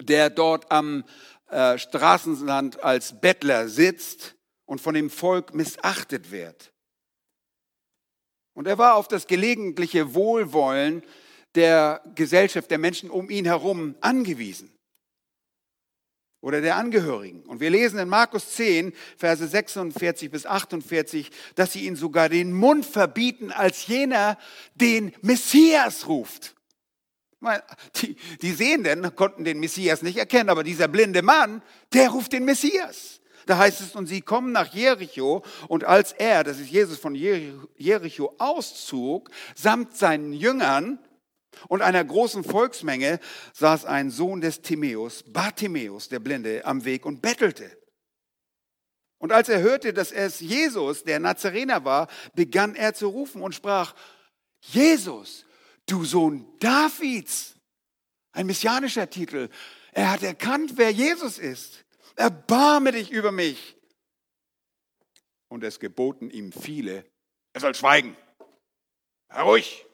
der 0.00 0.30
dort 0.30 0.70
am 0.72 1.04
äh, 1.50 1.78
Straßenland 1.78 2.82
als 2.82 3.20
Bettler 3.20 3.68
sitzt 3.68 4.34
und 4.66 4.80
von 4.80 4.94
dem 4.94 5.08
Volk 5.08 5.54
missachtet 5.54 6.32
wird. 6.32 6.72
Und 8.54 8.66
er 8.66 8.78
war 8.78 8.96
auf 8.96 9.06
das 9.06 9.28
gelegentliche 9.28 10.14
Wohlwollen 10.14 11.04
der 11.54 12.02
Gesellschaft, 12.14 12.70
der 12.70 12.78
Menschen 12.78 13.10
um 13.10 13.30
ihn 13.30 13.44
herum 13.44 13.94
angewiesen. 14.00 14.70
Oder 16.40 16.60
der 16.60 16.76
Angehörigen. 16.76 17.42
Und 17.44 17.60
wir 17.60 17.70
lesen 17.70 18.00
in 18.00 18.08
Markus 18.08 18.54
10, 18.54 18.92
Verse 19.16 19.46
46 19.46 20.30
bis 20.30 20.44
48, 20.44 21.30
dass 21.54 21.72
sie 21.72 21.86
ihn 21.86 21.94
sogar 21.94 22.28
den 22.28 22.52
Mund 22.52 22.84
verbieten, 22.84 23.52
als 23.52 23.86
jener 23.86 24.36
den 24.74 25.12
Messias 25.22 26.08
ruft. 26.08 26.56
Die, 27.96 28.16
die 28.40 28.52
Sehenden 28.52 29.14
konnten 29.14 29.44
den 29.44 29.60
Messias 29.60 30.02
nicht 30.02 30.16
erkennen, 30.16 30.48
aber 30.48 30.64
dieser 30.64 30.88
blinde 30.88 31.22
Mann, 31.22 31.62
der 31.92 32.10
ruft 32.10 32.32
den 32.32 32.44
Messias. 32.44 33.20
Da 33.46 33.58
heißt 33.58 33.80
es, 33.80 33.96
und 33.96 34.06
sie 34.06 34.20
kommen 34.20 34.52
nach 34.52 34.72
Jericho, 34.72 35.44
und 35.68 35.84
als 35.84 36.12
er, 36.12 36.44
das 36.44 36.58
ist 36.58 36.70
Jesus 36.70 36.98
von 36.98 37.14
Jericho, 37.14 38.34
auszog, 38.38 39.30
samt 39.54 39.96
seinen 39.96 40.32
Jüngern, 40.32 40.98
und 41.68 41.82
einer 41.82 42.04
großen 42.04 42.44
Volksmenge 42.44 43.20
saß 43.52 43.84
ein 43.84 44.10
Sohn 44.10 44.40
des 44.40 44.62
Timäus, 44.62 45.22
Bartimäus, 45.22 46.08
der 46.08 46.20
Blinde, 46.20 46.64
am 46.64 46.84
Weg 46.84 47.06
und 47.06 47.22
bettelte. 47.22 47.76
Und 49.18 49.32
als 49.32 49.48
er 49.48 49.60
hörte, 49.60 49.92
dass 49.92 50.10
es 50.10 50.40
Jesus, 50.40 51.04
der 51.04 51.20
Nazarener 51.20 51.84
war, 51.84 52.08
begann 52.34 52.74
er 52.74 52.94
zu 52.94 53.08
rufen 53.08 53.40
und 53.40 53.54
sprach, 53.54 53.94
Jesus, 54.60 55.44
du 55.86 56.04
Sohn 56.04 56.46
Davids. 56.58 57.54
Ein 58.32 58.46
messianischer 58.46 59.08
Titel. 59.08 59.48
Er 59.92 60.10
hat 60.10 60.22
erkannt, 60.22 60.72
wer 60.76 60.90
Jesus 60.90 61.38
ist. 61.38 61.84
Erbarme 62.16 62.92
dich 62.92 63.10
über 63.10 63.30
mich. 63.30 63.76
Und 65.48 65.62
es 65.64 65.78
geboten 65.78 66.30
ihm 66.30 66.50
viele, 66.50 67.04
er 67.52 67.60
soll 67.60 67.74
schweigen. 67.74 68.16
Ruhig. 69.34 69.86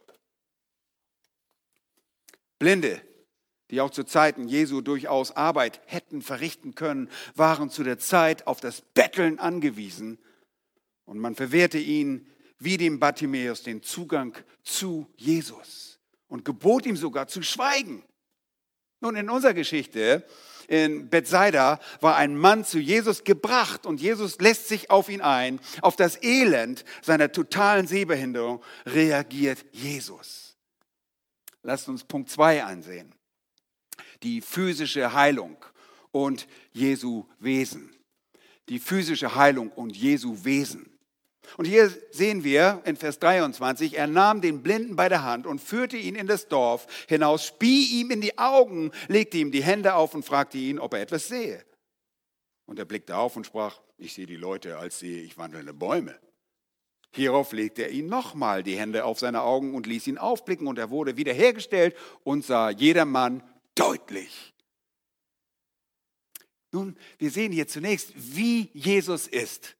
Blinde, 2.58 3.00
die 3.70 3.80
auch 3.80 3.90
zu 3.90 4.04
Zeiten 4.04 4.48
Jesu 4.48 4.80
durchaus 4.80 5.32
Arbeit 5.32 5.80
hätten 5.86 6.22
verrichten 6.22 6.74
können, 6.74 7.10
waren 7.34 7.70
zu 7.70 7.82
der 7.82 7.98
Zeit 7.98 8.46
auf 8.46 8.60
das 8.60 8.80
Betteln 8.80 9.38
angewiesen. 9.38 10.18
Und 11.04 11.18
man 11.18 11.34
verwehrte 11.34 11.78
ihnen 11.78 12.26
wie 12.58 12.76
dem 12.76 12.98
Bartimäus 12.98 13.62
den 13.62 13.82
Zugang 13.82 14.36
zu 14.62 15.06
Jesus 15.16 15.98
und 16.28 16.44
gebot 16.44 16.86
ihm 16.86 16.96
sogar 16.96 17.28
zu 17.28 17.42
schweigen. 17.42 18.04
Nun, 19.00 19.16
in 19.16 19.30
unserer 19.30 19.54
Geschichte 19.54 20.24
in 20.66 21.08
Bethsaida 21.08 21.80
war 22.00 22.16
ein 22.16 22.36
Mann 22.36 22.64
zu 22.64 22.78
Jesus 22.78 23.24
gebracht 23.24 23.86
und 23.86 24.00
Jesus 24.00 24.38
lässt 24.38 24.68
sich 24.68 24.90
auf 24.90 25.08
ihn 25.08 25.22
ein. 25.22 25.60
Auf 25.80 25.96
das 25.96 26.22
Elend 26.22 26.84
seiner 27.00 27.32
totalen 27.32 27.86
Sehbehinderung 27.86 28.62
reagiert 28.84 29.64
Jesus. 29.72 30.47
Lasst 31.62 31.88
uns 31.88 32.04
Punkt 32.04 32.30
2 32.30 32.64
ansehen. 32.64 33.14
Die 34.22 34.40
physische 34.40 35.12
Heilung 35.12 35.56
und 36.10 36.46
Jesu 36.72 37.26
Wesen. 37.38 37.94
Die 38.68 38.78
physische 38.78 39.34
Heilung 39.34 39.70
und 39.70 39.96
Jesu 39.96 40.44
Wesen. 40.44 40.98
Und 41.56 41.64
hier 41.64 41.88
sehen 42.10 42.44
wir 42.44 42.82
in 42.84 42.96
Vers 42.96 43.18
23, 43.20 43.96
er 43.96 44.06
nahm 44.06 44.42
den 44.42 44.62
Blinden 44.62 44.96
bei 44.96 45.08
der 45.08 45.24
Hand 45.24 45.46
und 45.46 45.60
führte 45.60 45.96
ihn 45.96 46.14
in 46.14 46.26
das 46.26 46.48
Dorf 46.48 46.86
hinaus, 47.08 47.46
spie 47.46 48.00
ihm 48.00 48.10
in 48.10 48.20
die 48.20 48.36
Augen, 48.36 48.92
legte 49.08 49.38
ihm 49.38 49.50
die 49.50 49.62
Hände 49.62 49.94
auf 49.94 50.14
und 50.14 50.24
fragte 50.24 50.58
ihn, 50.58 50.78
ob 50.78 50.92
er 50.92 51.00
etwas 51.00 51.28
sehe. 51.28 51.64
Und 52.66 52.78
er 52.78 52.84
blickte 52.84 53.16
auf 53.16 53.36
und 53.36 53.46
sprach, 53.46 53.80
ich 53.96 54.12
sehe 54.12 54.26
die 54.26 54.36
Leute, 54.36 54.76
als 54.76 54.98
sehe 54.98 55.22
ich 55.22 55.38
wandelnde 55.38 55.72
Bäume. 55.72 56.18
Hierauf 57.10 57.52
legte 57.52 57.82
er 57.82 57.90
ihm 57.90 58.06
nochmal 58.06 58.62
die 58.62 58.78
Hände 58.78 59.04
auf 59.04 59.18
seine 59.18 59.42
Augen 59.42 59.74
und 59.74 59.86
ließ 59.86 60.06
ihn 60.06 60.18
aufblicken 60.18 60.66
und 60.66 60.78
er 60.78 60.90
wurde 60.90 61.16
wiederhergestellt 61.16 61.96
und 62.22 62.44
sah 62.44 62.70
jedermann 62.70 63.42
deutlich. 63.74 64.54
Nun, 66.70 66.96
wir 67.18 67.30
sehen 67.30 67.52
hier 67.52 67.66
zunächst, 67.66 68.12
wie 68.14 68.70
Jesus 68.74 69.26
ist. 69.26 69.76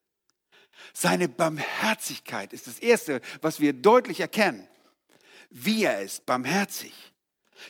Seine 0.94 1.28
Barmherzigkeit 1.28 2.52
ist 2.52 2.66
das 2.66 2.78
Erste, 2.78 3.20
was 3.42 3.60
wir 3.60 3.72
deutlich 3.72 4.20
erkennen. 4.20 4.66
Wie 5.50 5.84
er 5.84 6.00
ist, 6.00 6.24
barmherzig. 6.24 6.92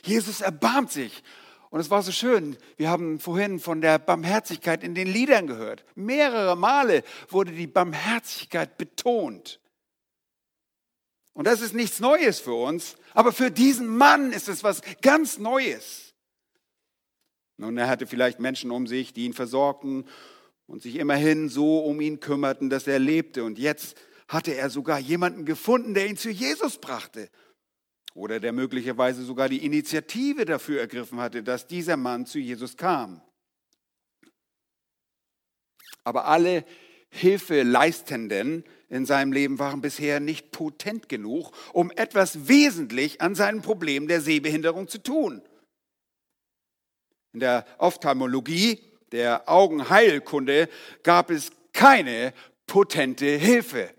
Jesus 0.03 0.41
erbarmt 0.41 0.91
sich 0.91 1.23
und 1.69 1.79
es 1.79 1.91
war 1.91 2.01
so 2.01 2.11
schön. 2.11 2.57
Wir 2.77 2.89
haben 2.89 3.19
vorhin 3.19 3.59
von 3.59 3.81
der 3.81 3.99
Barmherzigkeit 3.99 4.83
in 4.83 4.95
den 4.95 5.07
Liedern 5.07 5.45
gehört. 5.45 5.85
Mehrere 5.95 6.55
Male 6.55 7.03
wurde 7.29 7.51
die 7.51 7.67
Barmherzigkeit 7.67 8.77
betont. 8.77 9.59
Und 11.33 11.45
das 11.45 11.61
ist 11.61 11.75
nichts 11.75 11.99
Neues 11.99 12.39
für 12.39 12.55
uns, 12.55 12.95
aber 13.13 13.31
für 13.31 13.51
diesen 13.51 13.87
Mann 13.87 14.33
ist 14.33 14.49
es 14.49 14.63
was 14.63 14.81
ganz 15.01 15.37
Neues. 15.37 16.13
Nun, 17.57 17.77
er 17.77 17.87
hatte 17.87 18.07
vielleicht 18.07 18.39
Menschen 18.39 18.71
um 18.71 18.87
sich, 18.87 19.13
die 19.13 19.25
ihn 19.25 19.33
versorgten 19.33 20.05
und 20.65 20.81
sich 20.81 20.95
immerhin 20.95 21.49
so 21.49 21.79
um 21.79 22.01
ihn 22.01 22.19
kümmerten, 22.19 22.69
dass 22.69 22.87
er 22.87 22.99
lebte. 22.99 23.43
Und 23.43 23.59
jetzt 23.59 23.95
hatte 24.27 24.55
er 24.55 24.69
sogar 24.69 24.97
jemanden 24.97 25.45
gefunden, 25.45 25.93
der 25.93 26.07
ihn 26.07 26.17
zu 26.17 26.29
Jesus 26.29 26.79
brachte 26.79 27.29
oder 28.19 28.41
der 28.41 28.51
möglicherweise 28.51 29.23
sogar 29.23 29.47
die 29.47 29.65
Initiative 29.65 30.43
dafür 30.43 30.81
ergriffen 30.81 31.21
hatte, 31.21 31.41
dass 31.41 31.67
dieser 31.67 31.95
Mann 31.95 32.25
zu 32.25 32.37
Jesus 32.37 32.75
kam. 32.75 33.21
Aber 36.03 36.25
alle 36.25 36.65
Hilfeleistenden 37.11 38.65
in 38.89 39.05
seinem 39.05 39.31
Leben 39.31 39.57
waren 39.57 39.79
bisher 39.79 40.19
nicht 40.19 40.51
potent 40.51 41.07
genug, 41.07 41.53
um 41.71 41.91
etwas 41.91 42.49
wesentlich 42.49 43.21
an 43.21 43.35
seinem 43.35 43.61
Problem 43.61 44.09
der 44.09 44.19
Sehbehinderung 44.19 44.89
zu 44.89 45.01
tun. 45.01 45.41
In 47.31 47.39
der 47.39 47.65
Ophthalmologie, 47.77 48.81
der 49.13 49.47
Augenheilkunde, 49.47 50.67
gab 51.03 51.31
es 51.31 51.51
keine 51.71 52.33
potente 52.67 53.27
Hilfe. 53.27 53.93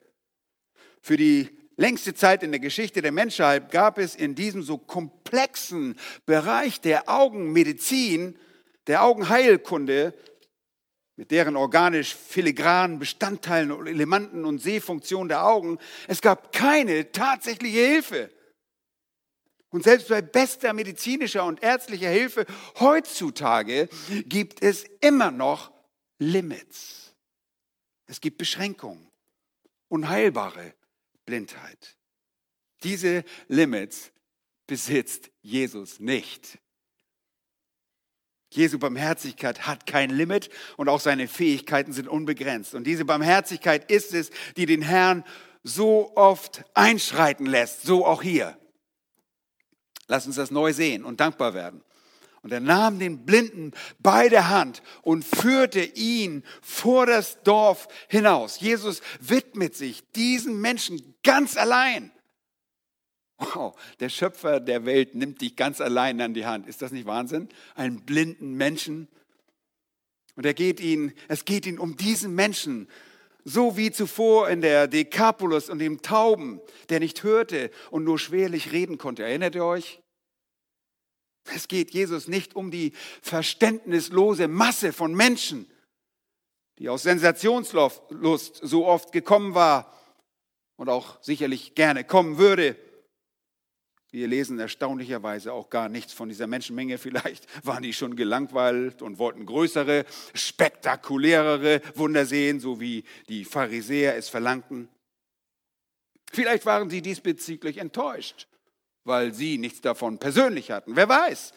Für 1.00 1.16
die 1.16 1.59
längste 1.80 2.14
Zeit 2.14 2.42
in 2.42 2.52
der 2.52 2.60
Geschichte 2.60 3.00
der 3.00 3.10
Menschheit 3.10 3.70
gab 3.70 3.98
es 3.98 4.14
in 4.14 4.34
diesem 4.34 4.62
so 4.62 4.76
komplexen 4.76 5.98
Bereich 6.26 6.80
der 6.80 7.08
Augenmedizin, 7.08 8.38
der 8.86 9.02
Augenheilkunde, 9.02 10.14
mit 11.16 11.30
deren 11.30 11.56
organisch 11.56 12.14
filigranen 12.14 12.98
Bestandteilen 12.98 13.72
und 13.72 13.86
Elementen 13.86 14.44
und 14.44 14.58
Sehfunktionen 14.58 15.28
der 15.28 15.46
Augen, 15.46 15.78
es 16.06 16.20
gab 16.20 16.52
keine 16.52 17.12
tatsächliche 17.12 17.80
Hilfe. 17.80 18.30
Und 19.70 19.84
selbst 19.84 20.08
bei 20.08 20.20
bester 20.20 20.72
medizinischer 20.72 21.44
und 21.44 21.62
ärztlicher 21.62 22.10
Hilfe 22.10 22.44
heutzutage 22.78 23.88
gibt 24.26 24.62
es 24.62 24.84
immer 25.00 25.30
noch 25.30 25.70
Limits. 26.18 27.14
Es 28.06 28.20
gibt 28.20 28.36
Beschränkungen, 28.36 29.08
unheilbare 29.88 30.74
Blindheit. 31.30 31.96
Diese 32.82 33.22
Limits 33.46 34.10
besitzt 34.66 35.30
Jesus 35.42 36.00
nicht. 36.00 36.58
Jesu 38.52 38.80
Barmherzigkeit 38.80 39.68
hat 39.68 39.86
kein 39.86 40.10
Limit 40.10 40.50
und 40.76 40.88
auch 40.88 40.98
seine 40.98 41.28
Fähigkeiten 41.28 41.92
sind 41.92 42.08
unbegrenzt. 42.08 42.74
Und 42.74 42.82
diese 42.82 43.04
Barmherzigkeit 43.04 43.88
ist 43.92 44.12
es, 44.12 44.30
die 44.56 44.66
den 44.66 44.82
Herrn 44.82 45.24
so 45.62 46.16
oft 46.16 46.64
einschreiten 46.74 47.46
lässt, 47.46 47.82
so 47.82 48.04
auch 48.04 48.22
hier. 48.22 48.58
Lass 50.08 50.26
uns 50.26 50.34
das 50.34 50.50
neu 50.50 50.72
sehen 50.72 51.04
und 51.04 51.20
dankbar 51.20 51.54
werden. 51.54 51.84
Und 52.42 52.52
er 52.52 52.60
nahm 52.60 52.98
den 52.98 53.26
Blinden 53.26 53.72
bei 53.98 54.28
der 54.28 54.48
Hand 54.48 54.82
und 55.02 55.24
führte 55.24 55.82
ihn 55.82 56.42
vor 56.62 57.04
das 57.04 57.42
Dorf 57.42 57.88
hinaus. 58.08 58.60
Jesus 58.60 59.02
widmet 59.20 59.76
sich 59.76 60.02
diesen 60.12 60.60
Menschen 60.60 61.14
ganz 61.22 61.56
allein. 61.56 62.10
Wow, 63.38 63.74
der 64.00 64.08
Schöpfer 64.08 64.60
der 64.60 64.84
Welt 64.84 65.14
nimmt 65.14 65.40
dich 65.40 65.56
ganz 65.56 65.80
allein 65.80 66.20
an 66.20 66.34
die 66.34 66.46
Hand. 66.46 66.66
Ist 66.66 66.82
das 66.82 66.92
nicht 66.92 67.06
Wahnsinn? 67.06 67.48
Einen 67.74 68.04
blinden 68.04 68.54
Menschen. 68.54 69.08
Und 70.36 70.46
er 70.46 70.54
geht 70.54 70.80
ihn, 70.80 71.12
es 71.28 71.44
geht 71.44 71.66
ihn 71.66 71.78
um 71.78 71.96
diesen 71.96 72.34
Menschen, 72.34 72.88
so 73.44 73.76
wie 73.76 73.90
zuvor 73.90 74.48
in 74.48 74.60
der 74.60 74.88
Dekapulus 74.88 75.70
und 75.70 75.78
dem 75.78 76.02
Tauben, 76.02 76.60
der 76.88 77.00
nicht 77.00 77.22
hörte 77.22 77.70
und 77.90 78.04
nur 78.04 78.18
schwerlich 78.18 78.72
reden 78.72 78.98
konnte. 78.98 79.24
Erinnert 79.24 79.54
ihr 79.54 79.64
euch? 79.64 80.00
Es 81.44 81.68
geht 81.68 81.92
Jesus 81.92 82.28
nicht 82.28 82.54
um 82.54 82.70
die 82.70 82.92
verständnislose 83.22 84.48
Masse 84.48 84.92
von 84.92 85.14
Menschen, 85.14 85.70
die 86.78 86.88
aus 86.88 87.02
Sensationslust 87.02 88.60
so 88.62 88.86
oft 88.86 89.12
gekommen 89.12 89.54
war 89.54 89.96
und 90.76 90.88
auch 90.88 91.22
sicherlich 91.22 91.74
gerne 91.74 92.04
kommen 92.04 92.38
würde. 92.38 92.76
Wir 94.12 94.26
lesen 94.26 94.58
erstaunlicherweise 94.58 95.52
auch 95.52 95.70
gar 95.70 95.88
nichts 95.88 96.12
von 96.12 96.28
dieser 96.28 96.48
Menschenmenge. 96.48 96.98
Vielleicht 96.98 97.46
waren 97.64 97.82
die 97.82 97.92
schon 97.92 98.16
gelangweilt 98.16 99.02
und 99.02 99.18
wollten 99.18 99.46
größere, 99.46 100.04
spektakulärere 100.34 101.80
Wunder 101.94 102.26
sehen, 102.26 102.58
so 102.58 102.80
wie 102.80 103.04
die 103.28 103.44
Pharisäer 103.44 104.16
es 104.16 104.28
verlangten. 104.28 104.88
Vielleicht 106.32 106.66
waren 106.66 106.90
sie 106.90 107.02
diesbezüglich 107.02 107.78
enttäuscht 107.78 108.48
weil 109.04 109.34
sie 109.34 109.58
nichts 109.58 109.80
davon 109.80 110.18
persönlich 110.18 110.70
hatten. 110.70 110.96
Wer 110.96 111.08
weiß. 111.08 111.52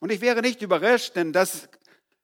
Und 0.00 0.12
ich 0.12 0.20
wäre 0.20 0.42
nicht 0.42 0.62
überrascht, 0.62 1.16
denn 1.16 1.32
dass 1.32 1.68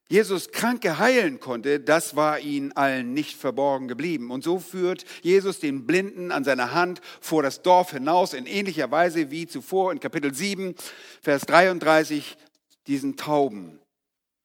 Jesus 0.08 0.52
Kranke 0.52 0.98
heilen 0.98 1.40
konnte, 1.40 1.80
das 1.80 2.14
war 2.14 2.38
ihnen 2.38 2.72
allen 2.72 3.14
nicht 3.14 3.38
verborgen 3.38 3.88
geblieben. 3.88 4.30
Und 4.30 4.44
so 4.44 4.58
führt 4.58 5.04
Jesus 5.22 5.60
den 5.60 5.86
Blinden 5.86 6.30
an 6.30 6.44
seiner 6.44 6.74
Hand 6.74 7.00
vor 7.20 7.42
das 7.42 7.62
Dorf 7.62 7.92
hinaus, 7.92 8.34
in 8.34 8.46
ähnlicher 8.46 8.90
Weise 8.90 9.30
wie 9.30 9.46
zuvor 9.46 9.92
in 9.92 10.00
Kapitel 10.00 10.34
7, 10.34 10.74
Vers 11.22 11.46
33, 11.46 12.36
diesen 12.86 13.16
Tauben. 13.16 13.80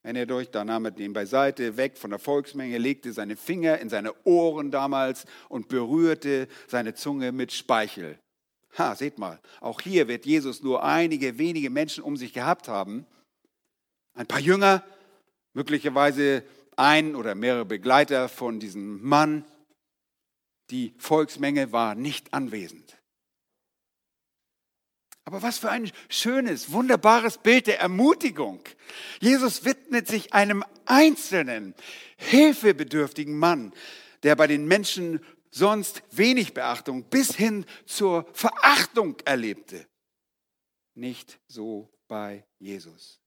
Erinnert 0.02 0.32
euch, 0.32 0.50
da 0.50 0.64
nahm 0.64 0.86
er 0.86 0.92
den 0.92 1.12
beiseite, 1.12 1.76
weg 1.76 1.98
von 1.98 2.10
der 2.10 2.20
Volksmenge, 2.20 2.78
legte 2.78 3.12
seine 3.12 3.36
Finger 3.36 3.80
in 3.80 3.90
seine 3.90 4.14
Ohren 4.24 4.72
damals 4.72 5.26
und 5.50 5.68
berührte 5.68 6.48
seine 6.68 6.94
Zunge 6.94 7.34
mit 7.34 7.52
Speichel. 7.52 8.18
Ha, 8.78 8.96
seht 8.96 9.18
mal, 9.18 9.40
auch 9.62 9.82
hier 9.82 10.08
wird 10.08 10.26
Jesus 10.26 10.62
nur 10.62 10.84
einige 10.84 11.38
wenige 11.38 11.70
Menschen 11.70 12.04
um 12.04 12.18
sich 12.18 12.34
gehabt 12.34 12.68
haben. 12.68 13.06
Ein 14.14 14.28
paar 14.28 14.40
Jünger, 14.40 14.84
möglicherweise 15.54 16.44
ein 16.76 17.16
oder 17.16 17.36
mehrere 17.36 17.66
Begleiter 17.66 18.30
von 18.30 18.60
diesem 18.60 19.02
Mann. 19.02 19.44
Die 20.70 20.94
Volksmenge 20.98 21.72
war 21.72 21.96
nicht 21.96 22.34
anwesend. 22.34 23.00
Aber 25.26 25.42
was 25.42 25.60
für 25.60 25.70
ein 25.70 25.92
schönes, 26.10 26.72
wunderbares 26.72 27.38
Bild 27.38 27.68
der 27.68 27.80
Ermutigung. 27.80 28.62
Jesus 29.20 29.64
widmet 29.64 30.08
sich 30.08 30.34
einem 30.34 30.64
einzelnen, 30.86 31.76
hilfebedürftigen 32.18 33.38
Mann, 33.38 33.74
der 34.24 34.36
bei 34.36 34.48
den 34.48 34.68
Menschen 34.68 35.24
sonst 35.52 36.04
wenig 36.12 36.54
Beachtung 36.54 37.04
bis 37.04 37.36
hin 37.36 37.66
zur 37.86 38.26
Verachtung 38.34 39.18
erlebte. 39.26 39.88
Nicht 40.96 41.40
so 41.48 41.90
bei 42.08 42.46
Jesus. 42.60 43.20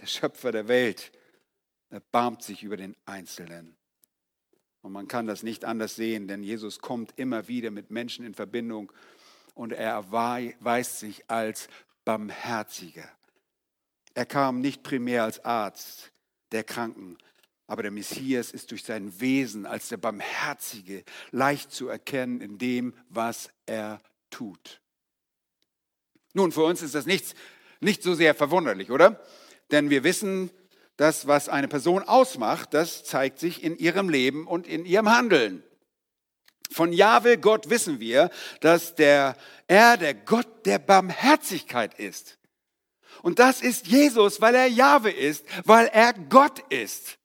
Der 0.00 0.06
Schöpfer 0.06 0.52
der 0.52 0.68
Welt 0.68 1.12
erbarmt 1.90 2.42
sich 2.42 2.62
über 2.62 2.76
den 2.76 2.96
Einzelnen. 3.04 3.76
Und 4.82 4.92
man 4.92 5.08
kann 5.08 5.26
das 5.26 5.42
nicht 5.42 5.64
anders 5.64 5.96
sehen, 5.96 6.26
denn 6.26 6.42
Jesus 6.42 6.78
kommt 6.78 7.12
immer 7.18 7.48
wieder 7.48 7.70
mit 7.70 7.90
Menschen 7.90 8.24
in 8.24 8.34
Verbindung 8.34 8.90
und 9.54 9.72
er 9.72 9.90
erweist 9.90 11.00
sich 11.00 11.28
als 11.30 11.68
Barmherziger. 12.04 13.08
Er 14.14 14.26
kam 14.26 14.60
nicht 14.60 14.82
primär 14.82 15.24
als 15.24 15.44
Arzt 15.44 16.12
der 16.52 16.64
Kranken, 16.64 17.18
aber 17.70 17.84
der 17.84 17.92
Messias 17.92 18.50
ist 18.50 18.72
durch 18.72 18.82
sein 18.82 19.20
Wesen 19.20 19.64
als 19.64 19.90
der 19.90 19.96
Barmherzige 19.96 21.04
leicht 21.30 21.70
zu 21.70 21.86
erkennen 21.86 22.40
in 22.40 22.58
dem, 22.58 22.94
was 23.08 23.48
er 23.64 24.00
tut. 24.28 24.80
Nun, 26.32 26.50
für 26.50 26.64
uns 26.64 26.82
ist 26.82 26.96
das 26.96 27.06
nichts, 27.06 27.34
nicht 27.78 28.02
so 28.02 28.14
sehr 28.14 28.34
verwunderlich, 28.34 28.90
oder? 28.90 29.24
Denn 29.70 29.88
wir 29.88 30.02
wissen, 30.02 30.50
das, 30.96 31.28
was 31.28 31.48
eine 31.48 31.68
Person 31.68 32.02
ausmacht, 32.02 32.74
das 32.74 33.04
zeigt 33.04 33.38
sich 33.38 33.62
in 33.62 33.76
ihrem 33.76 34.08
Leben 34.08 34.48
und 34.48 34.66
in 34.66 34.84
ihrem 34.84 35.08
Handeln. 35.08 35.62
Von 36.72 36.92
Jahwe 36.92 37.38
Gott 37.38 37.70
wissen 37.70 38.00
wir, 38.00 38.30
dass 38.60 38.96
der, 38.96 39.36
er 39.68 39.96
der 39.96 40.14
Gott 40.14 40.66
der 40.66 40.80
Barmherzigkeit 40.80 41.96
ist. 42.00 42.36
Und 43.22 43.38
das 43.38 43.62
ist 43.62 43.86
Jesus, 43.86 44.40
weil 44.40 44.56
er 44.56 44.66
Jahwe 44.66 45.12
ist, 45.12 45.46
weil 45.64 45.86
er 45.86 46.14
Gott 46.14 46.58
ist. 46.68 47.19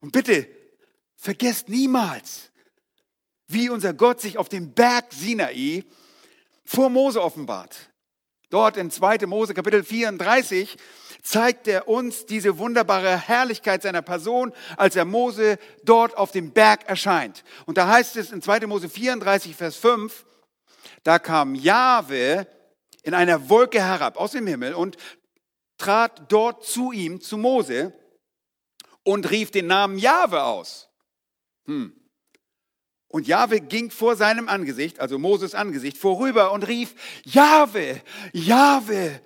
Und 0.00 0.12
bitte, 0.12 0.48
vergesst 1.16 1.68
niemals, 1.68 2.50
wie 3.48 3.70
unser 3.70 3.94
Gott 3.94 4.20
sich 4.20 4.38
auf 4.38 4.48
dem 4.48 4.72
Berg 4.72 5.12
Sinai 5.12 5.84
vor 6.64 6.90
Mose 6.90 7.22
offenbart. 7.22 7.90
Dort 8.50 8.76
in 8.76 8.90
2. 8.90 9.26
Mose 9.26 9.54
Kapitel 9.54 9.82
34 9.82 10.76
zeigt 11.22 11.66
er 11.66 11.88
uns 11.88 12.26
diese 12.26 12.58
wunderbare 12.58 13.16
Herrlichkeit 13.18 13.82
seiner 13.82 14.02
Person, 14.02 14.52
als 14.76 14.94
er 14.94 15.04
Mose 15.04 15.58
dort 15.82 16.16
auf 16.16 16.30
dem 16.30 16.52
Berg 16.52 16.88
erscheint. 16.88 17.42
Und 17.66 17.76
da 17.76 17.88
heißt 17.88 18.16
es 18.16 18.30
in 18.30 18.42
2. 18.42 18.66
Mose 18.68 18.88
34, 18.88 19.56
Vers 19.56 19.76
5, 19.76 20.24
da 21.02 21.18
kam 21.18 21.56
Jahwe 21.56 22.46
in 23.02 23.14
einer 23.14 23.48
Wolke 23.48 23.82
herab 23.82 24.16
aus 24.16 24.32
dem 24.32 24.46
Himmel 24.46 24.74
und 24.74 24.96
trat 25.78 26.30
dort 26.30 26.64
zu 26.64 26.92
ihm, 26.92 27.20
zu 27.20 27.36
Mose 27.36 27.92
und 29.06 29.30
rief 29.30 29.52
den 29.52 29.68
Namen 29.68 29.98
Jahwe 29.98 30.42
aus. 30.42 30.88
Hm. 31.66 31.94
Und 33.06 33.28
Jahwe 33.28 33.60
ging 33.60 33.90
vor 33.92 34.16
seinem 34.16 34.48
Angesicht, 34.48 34.98
also 34.98 35.18
Moses 35.18 35.54
Angesicht, 35.54 35.96
vorüber 35.96 36.50
und 36.50 36.66
rief, 36.66 36.94
Jahwe, 37.24 38.02
Jahwe, 38.32 39.22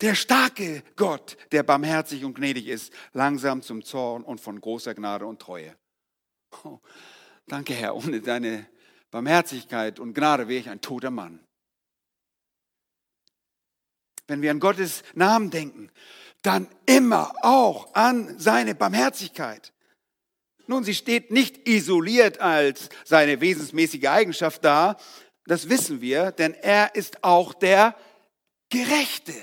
der 0.00 0.16
starke 0.16 0.82
Gott, 0.96 1.36
der 1.52 1.62
barmherzig 1.62 2.24
und 2.24 2.34
gnädig 2.34 2.66
ist, 2.66 2.92
langsam 3.12 3.62
zum 3.62 3.84
Zorn 3.84 4.24
und 4.24 4.40
von 4.40 4.60
großer 4.60 4.94
Gnade 4.94 5.26
und 5.26 5.40
Treue. 5.40 5.76
Oh, 6.64 6.80
danke 7.46 7.72
Herr, 7.72 7.94
ohne 7.94 8.20
deine 8.20 8.66
Barmherzigkeit 9.12 10.00
und 10.00 10.14
Gnade 10.14 10.48
wäre 10.48 10.60
ich 10.60 10.68
ein 10.68 10.80
toter 10.80 11.12
Mann. 11.12 11.38
Wenn 14.26 14.42
wir 14.42 14.50
an 14.50 14.58
Gottes 14.58 15.04
Namen 15.14 15.50
denken, 15.50 15.90
dann 16.44 16.68
immer 16.86 17.32
auch 17.42 17.94
an 17.94 18.38
seine 18.38 18.74
Barmherzigkeit. 18.74 19.72
Nun, 20.66 20.84
sie 20.84 20.94
steht 20.94 21.30
nicht 21.30 21.66
isoliert 21.68 22.40
als 22.40 22.90
seine 23.04 23.40
wesensmäßige 23.40 24.06
Eigenschaft 24.06 24.64
da, 24.64 24.96
das 25.46 25.68
wissen 25.68 26.00
wir, 26.00 26.32
denn 26.32 26.54
er 26.54 26.94
ist 26.94 27.24
auch 27.24 27.52
der 27.52 27.96
Gerechte. 28.70 29.34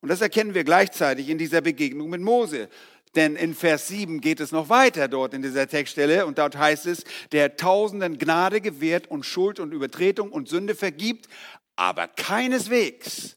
Und 0.00 0.08
das 0.08 0.20
erkennen 0.20 0.54
wir 0.54 0.64
gleichzeitig 0.64 1.28
in 1.28 1.38
dieser 1.38 1.60
Begegnung 1.60 2.10
mit 2.10 2.20
Mose. 2.20 2.68
Denn 3.14 3.36
in 3.36 3.54
Vers 3.54 3.88
7 3.88 4.20
geht 4.20 4.40
es 4.40 4.50
noch 4.50 4.68
weiter 4.68 5.06
dort 5.06 5.34
in 5.34 5.42
dieser 5.42 5.68
Textstelle 5.68 6.26
und 6.26 6.38
dort 6.38 6.56
heißt 6.56 6.86
es, 6.86 7.04
der 7.30 7.56
Tausenden 7.56 8.18
Gnade 8.18 8.60
gewährt 8.60 9.06
und 9.08 9.24
Schuld 9.24 9.60
und 9.60 9.72
Übertretung 9.72 10.32
und 10.32 10.48
Sünde 10.48 10.74
vergibt, 10.74 11.28
aber 11.76 12.08
keineswegs 12.08 13.36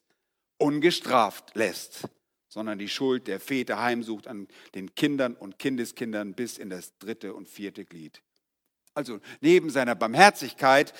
ungestraft 0.57 1.55
lässt, 1.55 2.07
sondern 2.47 2.79
die 2.79 2.89
Schuld 2.89 3.27
der 3.27 3.39
Väter 3.39 3.81
heimsucht 3.81 4.27
an 4.27 4.47
den 4.75 4.95
Kindern 4.95 5.35
und 5.35 5.59
Kindeskindern 5.59 6.33
bis 6.33 6.57
in 6.57 6.69
das 6.69 6.97
dritte 6.97 7.33
und 7.33 7.47
vierte 7.47 7.85
Glied. 7.85 8.21
Also 8.93 9.19
neben 9.41 9.69
seiner 9.69 9.95
Barmherzigkeit 9.95 10.93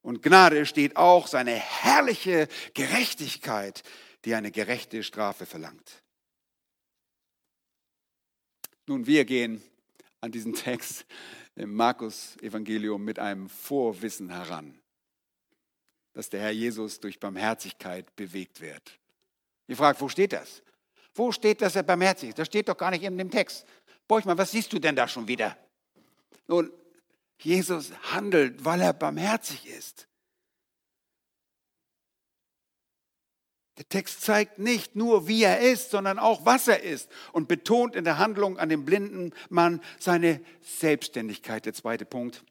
und 0.00 0.22
Gnade 0.22 0.66
steht 0.66 0.96
auch 0.96 1.26
seine 1.26 1.52
herrliche 1.52 2.48
Gerechtigkeit, 2.74 3.82
die 4.24 4.34
eine 4.34 4.50
gerechte 4.50 5.02
Strafe 5.02 5.44
verlangt. 5.44 6.02
Nun, 8.86 9.06
wir 9.06 9.24
gehen 9.24 9.62
an 10.20 10.32
diesen 10.32 10.54
Text 10.54 11.06
im 11.54 11.74
Markus 11.74 12.36
Evangelium 12.40 13.04
mit 13.04 13.18
einem 13.18 13.48
Vorwissen 13.48 14.30
heran, 14.30 14.78
dass 16.14 16.30
der 16.30 16.40
Herr 16.40 16.50
Jesus 16.50 17.00
durch 17.00 17.20
Barmherzigkeit 17.20 18.14
bewegt 18.16 18.60
wird. 18.60 18.98
Ihr 19.66 19.76
fragt, 19.76 20.00
wo 20.00 20.08
steht 20.08 20.32
das? 20.32 20.62
Wo 21.14 21.32
steht, 21.32 21.60
dass 21.60 21.76
er 21.76 21.82
barmherzig 21.82 22.30
ist? 22.30 22.38
Das 22.38 22.46
steht 22.46 22.68
doch 22.68 22.76
gar 22.76 22.90
nicht 22.90 23.02
in 23.02 23.18
dem 23.18 23.30
Text. 23.30 23.66
Borchmann, 24.08 24.38
was 24.38 24.50
siehst 24.50 24.72
du 24.72 24.78
denn 24.78 24.96
da 24.96 25.06
schon 25.06 25.28
wieder? 25.28 25.56
Nun, 26.46 26.72
Jesus 27.38 27.92
handelt, 28.10 28.64
weil 28.64 28.80
er 28.80 28.92
barmherzig 28.92 29.66
ist. 29.66 30.08
Der 33.76 33.88
Text 33.88 34.22
zeigt 34.22 34.60
nicht 34.60 34.94
nur, 34.94 35.26
wie 35.26 35.42
er 35.42 35.60
ist, 35.60 35.90
sondern 35.90 36.20
auch, 36.20 36.46
was 36.46 36.68
er 36.68 36.82
ist 36.82 37.10
und 37.32 37.48
betont 37.48 37.96
in 37.96 38.04
der 38.04 38.18
Handlung 38.18 38.56
an 38.58 38.68
dem 38.68 38.84
blinden 38.84 39.32
Mann 39.48 39.82
seine 39.98 40.40
Selbstständigkeit. 40.60 41.66
Der 41.66 41.74
zweite 41.74 42.04
Punkt. 42.04 42.44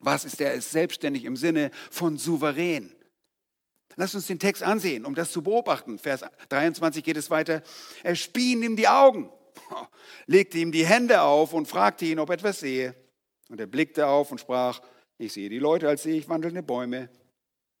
Was 0.00 0.24
ist 0.24 0.40
er? 0.40 0.54
Ist 0.54 0.70
selbstständig 0.70 1.24
im 1.24 1.36
Sinne 1.36 1.70
von 1.90 2.16
souverän. 2.16 2.94
Lass 3.96 4.14
uns 4.14 4.26
den 4.26 4.38
Text 4.38 4.62
ansehen, 4.62 5.04
um 5.04 5.14
das 5.14 5.30
zu 5.30 5.42
beobachten. 5.42 5.98
Vers 5.98 6.24
23 6.48 7.04
geht 7.04 7.16
es 7.16 7.30
weiter. 7.30 7.62
Er 8.02 8.14
spien 8.14 8.62
ihm 8.62 8.76
die 8.76 8.88
Augen, 8.88 9.30
legte 10.26 10.58
ihm 10.58 10.72
die 10.72 10.86
Hände 10.86 11.22
auf 11.22 11.52
und 11.52 11.68
fragte 11.68 12.06
ihn, 12.06 12.18
ob 12.18 12.30
er 12.30 12.34
etwas 12.34 12.60
sehe. 12.60 12.94
Und 13.48 13.60
er 13.60 13.66
blickte 13.66 14.06
auf 14.06 14.30
und 14.30 14.40
sprach, 14.40 14.80
ich 15.18 15.32
sehe 15.32 15.50
die 15.50 15.58
Leute, 15.58 15.88
als 15.88 16.02
sehe 16.02 16.16
ich 16.16 16.28
wandelnde 16.28 16.62
Bäume. 16.62 17.10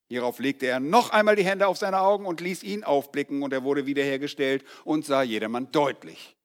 Hierauf 0.08 0.40
legte 0.40 0.66
er 0.66 0.80
noch 0.80 1.10
einmal 1.10 1.36
die 1.36 1.44
Hände 1.44 1.68
auf 1.68 1.78
seine 1.78 2.00
Augen 2.00 2.26
und 2.26 2.40
ließ 2.40 2.64
ihn 2.64 2.82
aufblicken 2.84 3.42
und 3.42 3.52
er 3.52 3.62
wurde 3.62 3.86
wiederhergestellt 3.86 4.64
und 4.84 5.06
sah 5.06 5.22
jedermann 5.22 5.70
deutlich. 5.70 6.36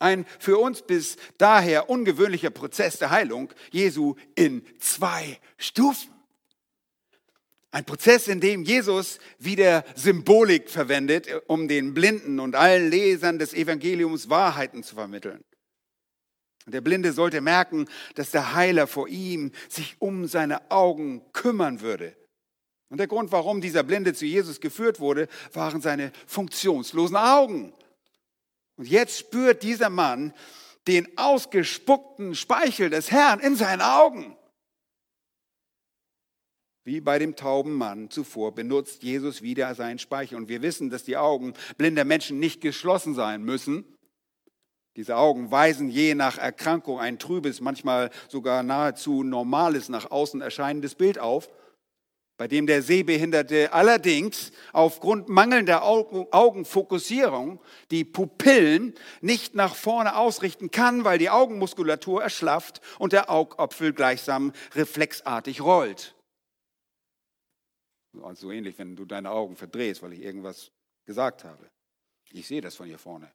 Ein 0.00 0.24
für 0.38 0.58
uns 0.58 0.82
bis 0.82 1.16
daher 1.38 1.90
ungewöhnlicher 1.90 2.50
Prozess 2.50 2.98
der 2.98 3.10
Heilung 3.10 3.52
Jesu 3.70 4.16
in 4.34 4.64
zwei 4.78 5.38
Stufen. 5.58 6.10
Ein 7.70 7.84
Prozess, 7.84 8.26
in 8.26 8.40
dem 8.40 8.64
Jesus 8.64 9.20
wieder 9.38 9.84
Symbolik 9.94 10.70
verwendet, 10.70 11.28
um 11.46 11.68
den 11.68 11.94
Blinden 11.94 12.40
und 12.40 12.56
allen 12.56 12.90
Lesern 12.90 13.38
des 13.38 13.54
Evangeliums 13.54 14.28
Wahrheiten 14.28 14.82
zu 14.82 14.96
vermitteln. 14.96 15.44
Der 16.66 16.80
Blinde 16.80 17.12
sollte 17.12 17.40
merken, 17.40 17.86
dass 18.14 18.30
der 18.30 18.54
Heiler 18.54 18.86
vor 18.86 19.06
ihm 19.06 19.52
sich 19.68 19.96
um 19.98 20.26
seine 20.26 20.70
Augen 20.70 21.22
kümmern 21.32 21.80
würde. 21.80 22.16
Und 22.88 22.98
der 22.98 23.06
Grund, 23.06 23.32
warum 23.32 23.60
dieser 23.60 23.82
Blinde 23.82 24.14
zu 24.14 24.24
Jesus 24.24 24.60
geführt 24.60 24.98
wurde, 24.98 25.28
waren 25.52 25.80
seine 25.80 26.10
funktionslosen 26.26 27.16
Augen. 27.16 27.72
Und 28.80 28.88
jetzt 28.88 29.18
spürt 29.18 29.62
dieser 29.62 29.90
Mann 29.90 30.32
den 30.86 31.18
ausgespuckten 31.18 32.34
Speichel 32.34 32.88
des 32.88 33.10
Herrn 33.10 33.38
in 33.38 33.54
seinen 33.54 33.82
Augen. 33.82 34.38
Wie 36.84 37.02
bei 37.02 37.18
dem 37.18 37.36
tauben 37.36 37.74
Mann 37.74 38.08
zuvor 38.08 38.54
benutzt 38.54 39.02
Jesus 39.02 39.42
wieder 39.42 39.74
seinen 39.74 39.98
Speichel. 39.98 40.38
Und 40.38 40.48
wir 40.48 40.62
wissen, 40.62 40.88
dass 40.88 41.04
die 41.04 41.18
Augen 41.18 41.52
blinder 41.76 42.06
Menschen 42.06 42.38
nicht 42.38 42.62
geschlossen 42.62 43.14
sein 43.14 43.42
müssen, 43.42 43.84
diese 44.96 45.16
Augen 45.18 45.50
weisen 45.50 45.90
je 45.90 46.14
nach 46.14 46.38
Erkrankung 46.38 46.98
ein 47.00 47.18
trübes, 47.18 47.60
manchmal 47.60 48.08
sogar 48.28 48.62
nahezu 48.62 49.24
normales, 49.24 49.90
nach 49.90 50.10
außen 50.10 50.40
erscheinendes 50.40 50.94
Bild 50.94 51.18
auf, 51.18 51.50
bei 52.40 52.48
dem 52.48 52.66
der 52.66 52.80
Sehbehinderte 52.80 53.74
allerdings 53.74 54.50
aufgrund 54.72 55.28
mangelnder 55.28 55.82
Augenfokussierung 55.82 57.60
die 57.90 58.06
Pupillen 58.06 58.94
nicht 59.20 59.54
nach 59.54 59.74
vorne 59.74 60.16
ausrichten 60.16 60.70
kann, 60.70 61.04
weil 61.04 61.18
die 61.18 61.28
Augenmuskulatur 61.28 62.22
erschlafft 62.22 62.80
und 62.98 63.12
der 63.12 63.28
Augapfel 63.28 63.92
gleichsam 63.92 64.54
reflexartig 64.72 65.60
rollt. 65.60 66.14
So 68.14 68.24
also 68.24 68.50
ähnlich, 68.50 68.78
wenn 68.78 68.96
du 68.96 69.04
deine 69.04 69.32
Augen 69.32 69.54
verdrehst, 69.54 70.02
weil 70.02 70.14
ich 70.14 70.22
irgendwas 70.22 70.70
gesagt 71.04 71.44
habe. 71.44 71.68
Ich 72.32 72.46
sehe 72.46 72.62
das 72.62 72.74
von 72.74 72.86
hier 72.86 72.98
vorne. 72.98 73.30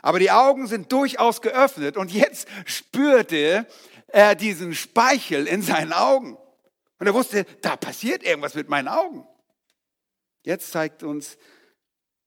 Aber 0.00 0.18
die 0.18 0.30
Augen 0.30 0.68
sind 0.68 0.90
durchaus 0.90 1.42
geöffnet 1.42 1.98
und 1.98 2.10
jetzt 2.10 2.48
spürte 2.64 3.66
er 4.06 4.34
diesen 4.34 4.74
Speichel 4.74 5.46
in 5.46 5.60
seinen 5.60 5.92
Augen. 5.92 6.38
Und 7.02 7.08
er 7.08 7.14
wusste, 7.14 7.44
da 7.62 7.76
passiert 7.76 8.22
irgendwas 8.22 8.54
mit 8.54 8.68
meinen 8.68 8.86
Augen. 8.86 9.26
Jetzt 10.44 10.70
zeigt 10.70 11.02
uns 11.02 11.36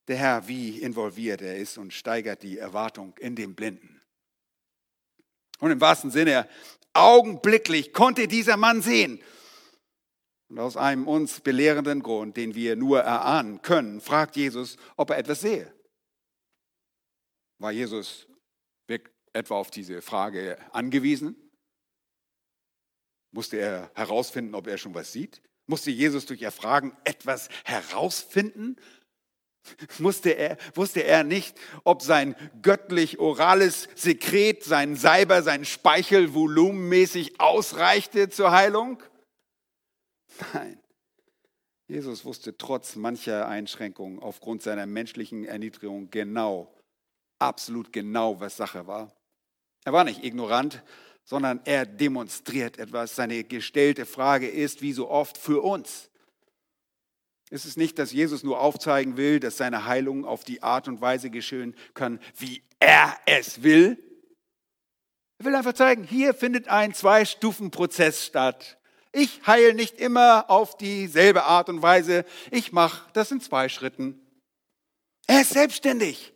der 0.09 0.17
Herr, 0.17 0.49
wie 0.49 0.81
involviert 0.81 1.41
er 1.41 1.55
ist 1.55 1.77
und 1.77 1.93
steigert 1.93 2.43
die 2.43 2.57
Erwartung 2.57 3.15
in 3.19 3.37
dem 3.37 3.55
Blinden. 3.55 4.01
Und 5.59 5.71
im 5.71 5.79
wahrsten 5.79 6.11
Sinne, 6.11 6.49
augenblicklich 6.91 7.93
konnte 7.93 8.27
dieser 8.27 8.57
Mann 8.57 8.81
sehen. 8.81 9.21
Und 10.49 10.59
aus 10.59 10.75
einem 10.75 11.07
uns 11.07 11.39
belehrenden 11.39 12.03
Grund, 12.03 12.35
den 12.35 12.53
wir 12.53 12.75
nur 12.75 12.99
erahnen 12.99 13.61
können, 13.61 14.01
fragt 14.01 14.35
Jesus, 14.35 14.75
ob 14.97 15.09
er 15.11 15.19
etwas 15.19 15.39
sehe. 15.39 15.73
War 17.59 17.71
Jesus 17.71 18.27
etwa 19.31 19.55
auf 19.55 19.71
diese 19.71 20.01
Frage 20.01 20.57
angewiesen? 20.73 21.44
Musste 23.35 23.57
er 23.57 23.91
herausfinden, 23.95 24.55
ob 24.55 24.65
er 24.65 24.77
schon 24.77 24.93
was 24.95 25.11
sieht? 25.11 25.41
Musste 25.67 25.91
Jesus 25.91 26.25
durch 26.25 26.41
Erfragen 26.41 26.95
etwas 27.03 27.49
herausfinden? 27.65 28.77
Musste 29.99 30.29
er, 30.29 30.57
wusste 30.73 31.03
er 31.03 31.25
nicht, 31.25 31.59
ob 31.83 32.01
sein 32.01 32.35
göttlich-orales 32.61 33.89
Sekret, 33.93 34.63
sein 34.63 34.95
Seiber, 34.95 35.43
sein 35.43 35.65
Speichel 35.65 36.33
volumenmäßig 36.33 37.41
ausreichte 37.41 38.29
zur 38.29 38.51
Heilung? 38.51 39.03
Nein. 40.53 40.79
Jesus 41.89 42.23
wusste 42.23 42.57
trotz 42.57 42.95
mancher 42.95 43.49
Einschränkungen 43.49 44.19
aufgrund 44.19 44.63
seiner 44.63 44.85
menschlichen 44.85 45.43
Erniedrigung 45.43 46.09
genau, 46.09 46.73
absolut 47.37 47.91
genau, 47.91 48.39
was 48.39 48.55
Sache 48.55 48.87
war. 48.87 49.13
Er 49.83 49.91
war 49.91 50.05
nicht 50.05 50.23
ignorant, 50.23 50.81
sondern 51.25 51.59
er 51.65 51.85
demonstriert 51.85 52.77
etwas. 52.77 53.15
Seine 53.15 53.43
gestellte 53.43 54.05
Frage 54.05 54.47
ist, 54.47 54.81
wie 54.81 54.93
so 54.93 55.09
oft, 55.09 55.37
für 55.37 55.61
uns. 55.61 56.09
Ist 57.49 57.65
es 57.65 57.77
nicht, 57.77 57.99
dass 57.99 58.11
Jesus 58.11 58.43
nur 58.43 58.59
aufzeigen 58.59 59.17
will, 59.17 59.39
dass 59.39 59.57
seine 59.57 59.85
Heilung 59.85 60.25
auf 60.25 60.43
die 60.43 60.63
Art 60.63 60.87
und 60.87 61.01
Weise 61.01 61.29
geschehen 61.29 61.75
kann, 61.93 62.19
wie 62.37 62.63
er 62.79 63.17
es 63.25 63.61
will? 63.63 63.97
Er 65.39 65.45
will 65.45 65.55
einfach 65.55 65.73
zeigen, 65.73 66.03
hier 66.03 66.33
findet 66.33 66.69
ein 66.69 66.93
Zwei-Stufen-Prozess 66.93 68.25
statt. 68.25 68.77
Ich 69.11 69.45
heile 69.47 69.73
nicht 69.73 69.99
immer 69.99 70.49
auf 70.49 70.77
dieselbe 70.77 71.43
Art 71.43 71.69
und 71.69 71.81
Weise. 71.81 72.25
Ich 72.51 72.71
mache 72.71 73.09
das 73.13 73.31
in 73.31 73.41
zwei 73.41 73.69
Schritten. 73.69 74.19
Er 75.27 75.41
ist 75.41 75.51
selbstständig. 75.51 76.34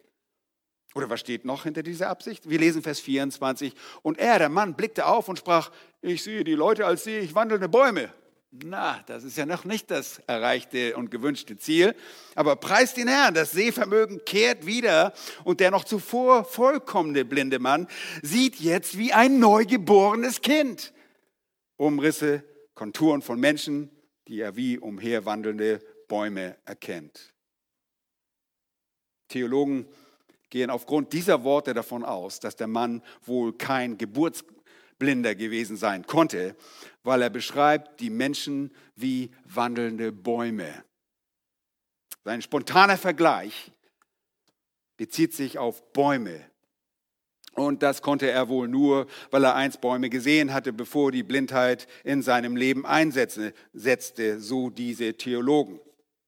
Oder 0.95 1.09
was 1.09 1.19
steht 1.19 1.45
noch 1.45 1.63
hinter 1.63 1.83
dieser 1.83 2.09
Absicht? 2.09 2.49
Wir 2.49 2.59
lesen 2.59 2.81
Vers 2.81 2.99
24. 2.99 3.73
Und 4.01 4.17
er, 4.17 4.39
der 4.39 4.49
Mann, 4.49 4.75
blickte 4.75 5.05
auf 5.05 5.27
und 5.27 5.37
sprach, 5.37 5.71
ich 6.01 6.23
sehe 6.23 6.43
die 6.43 6.55
Leute, 6.55 6.85
als 6.85 7.03
sehe 7.03 7.21
ich 7.21 7.35
wandelnde 7.35 7.69
Bäume. 7.69 8.11
Na, 8.51 9.03
das 9.05 9.23
ist 9.23 9.37
ja 9.37 9.45
noch 9.45 9.63
nicht 9.63 9.91
das 9.91 10.17
erreichte 10.25 10.97
und 10.97 11.11
gewünschte 11.11 11.57
Ziel. 11.57 11.95
Aber 12.33 12.55
preist 12.55 12.97
den 12.97 13.07
Herrn, 13.07 13.35
das 13.35 13.51
Sehvermögen 13.51 14.25
kehrt 14.25 14.65
wieder 14.65 15.13
und 15.43 15.59
der 15.59 15.69
noch 15.69 15.83
zuvor 15.83 16.45
vollkommene 16.45 17.25
blinde 17.25 17.59
Mann 17.59 17.87
sieht 18.23 18.55
jetzt 18.55 18.97
wie 18.97 19.13
ein 19.13 19.39
neugeborenes 19.39 20.41
Kind 20.41 20.93
Umrisse, 21.77 22.43
Konturen 22.73 23.21
von 23.21 23.39
Menschen, 23.39 23.89
die 24.27 24.41
er 24.41 24.55
wie 24.55 24.79
umherwandelnde 24.79 25.79
Bäume 26.07 26.57
erkennt. 26.65 27.33
Theologen 29.29 29.87
gehen 30.49 30.69
aufgrund 30.69 31.13
dieser 31.13 31.43
Worte 31.43 31.73
davon 31.73 32.03
aus, 32.03 32.39
dass 32.39 32.55
der 32.55 32.67
Mann 32.67 33.03
wohl 33.25 33.53
kein 33.53 33.97
Geburtsblinder 33.97 35.35
gewesen 35.35 35.77
sein 35.77 36.05
konnte, 36.05 36.55
weil 37.03 37.21
er 37.21 37.29
beschreibt 37.29 37.99
die 37.99 38.09
Menschen 38.09 38.73
wie 38.95 39.31
wandelnde 39.45 40.11
Bäume. 40.11 40.83
Sein 42.23 42.41
spontaner 42.41 42.97
Vergleich 42.97 43.71
bezieht 44.97 45.33
sich 45.33 45.57
auf 45.57 45.93
Bäume. 45.93 46.41
Und 47.55 47.83
das 47.83 48.01
konnte 48.01 48.29
er 48.29 48.47
wohl 48.47 48.67
nur, 48.67 49.07
weil 49.31 49.43
er 49.43 49.55
einst 49.55 49.81
Bäume 49.81 50.09
gesehen 50.09 50.53
hatte, 50.53 50.71
bevor 50.71 51.11
die 51.11 51.23
Blindheit 51.23 51.87
in 52.03 52.21
seinem 52.21 52.55
Leben 52.55 52.85
einsetzte, 52.85 53.53
so 54.39 54.69
diese 54.69 55.15
Theologen. 55.15 55.79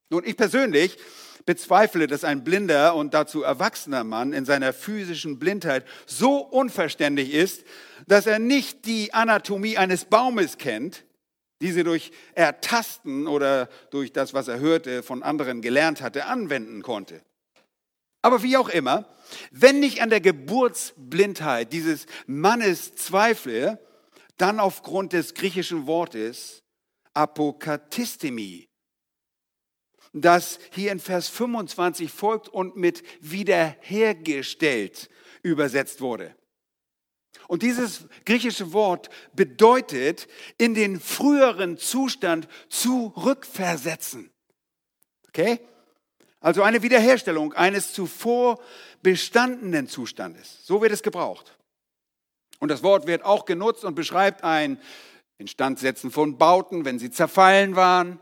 Nun, 0.09 0.23
ich 0.25 0.35
persönlich 0.35 0.97
bezweifle, 1.45 2.07
dass 2.07 2.23
ein 2.23 2.43
blinder 2.43 2.95
und 2.95 3.13
dazu 3.13 3.43
erwachsener 3.43 4.03
Mann 4.03 4.33
in 4.33 4.45
seiner 4.45 4.73
physischen 4.73 5.39
Blindheit 5.39 5.85
so 6.05 6.37
unverständlich 6.37 7.33
ist, 7.33 7.63
dass 8.07 8.27
er 8.27 8.39
nicht 8.39 8.85
die 8.85 9.13
Anatomie 9.13 9.77
eines 9.77 10.05
Baumes 10.05 10.57
kennt, 10.57 11.03
diese 11.61 11.83
durch 11.83 12.11
Ertasten 12.33 13.27
oder 13.27 13.69
durch 13.91 14.11
das, 14.11 14.33
was 14.33 14.47
er 14.47 14.59
hörte, 14.59 15.03
von 15.03 15.23
anderen 15.23 15.61
gelernt 15.61 16.01
hatte, 16.01 16.25
anwenden 16.25 16.81
konnte. 16.81 17.21
Aber 18.23 18.43
wie 18.43 18.57
auch 18.57 18.69
immer, 18.69 19.05
wenn 19.51 19.81
ich 19.81 20.01
an 20.01 20.09
der 20.09 20.21
Geburtsblindheit 20.21 21.71
dieses 21.73 22.05
Mannes 22.27 22.95
zweifle, 22.95 23.79
dann 24.37 24.59
aufgrund 24.59 25.13
des 25.13 25.33
griechischen 25.33 25.87
Wortes 25.87 26.63
Apokatistemi, 27.13 28.67
das 30.13 30.59
hier 30.71 30.91
in 30.91 30.99
Vers 30.99 31.29
25 31.29 32.11
folgt 32.11 32.49
und 32.49 32.75
mit 32.75 33.03
wiederhergestellt 33.21 35.09
übersetzt 35.41 36.01
wurde. 36.01 36.35
Und 37.47 37.63
dieses 37.63 38.07
griechische 38.25 38.73
Wort 38.73 39.09
bedeutet 39.33 40.27
in 40.57 40.73
den 40.73 40.99
früheren 40.99 41.77
Zustand 41.77 42.47
zurückversetzen. 42.69 44.31
Okay? 45.29 45.59
Also 46.39 46.63
eine 46.63 46.81
Wiederherstellung 46.81 47.53
eines 47.53 47.93
zuvor 47.93 48.59
bestandenen 49.01 49.87
Zustandes. 49.87 50.65
So 50.65 50.81
wird 50.81 50.91
es 50.91 51.03
gebraucht. 51.03 51.57
Und 52.59 52.69
das 52.69 52.83
Wort 52.83 53.07
wird 53.07 53.23
auch 53.23 53.45
genutzt 53.45 53.83
und 53.85 53.95
beschreibt 53.95 54.43
ein 54.43 54.79
Instandsetzen 55.37 56.11
von 56.11 56.37
Bauten, 56.37 56.85
wenn 56.85 56.99
sie 56.99 57.11
zerfallen 57.11 57.75
waren. 57.75 58.19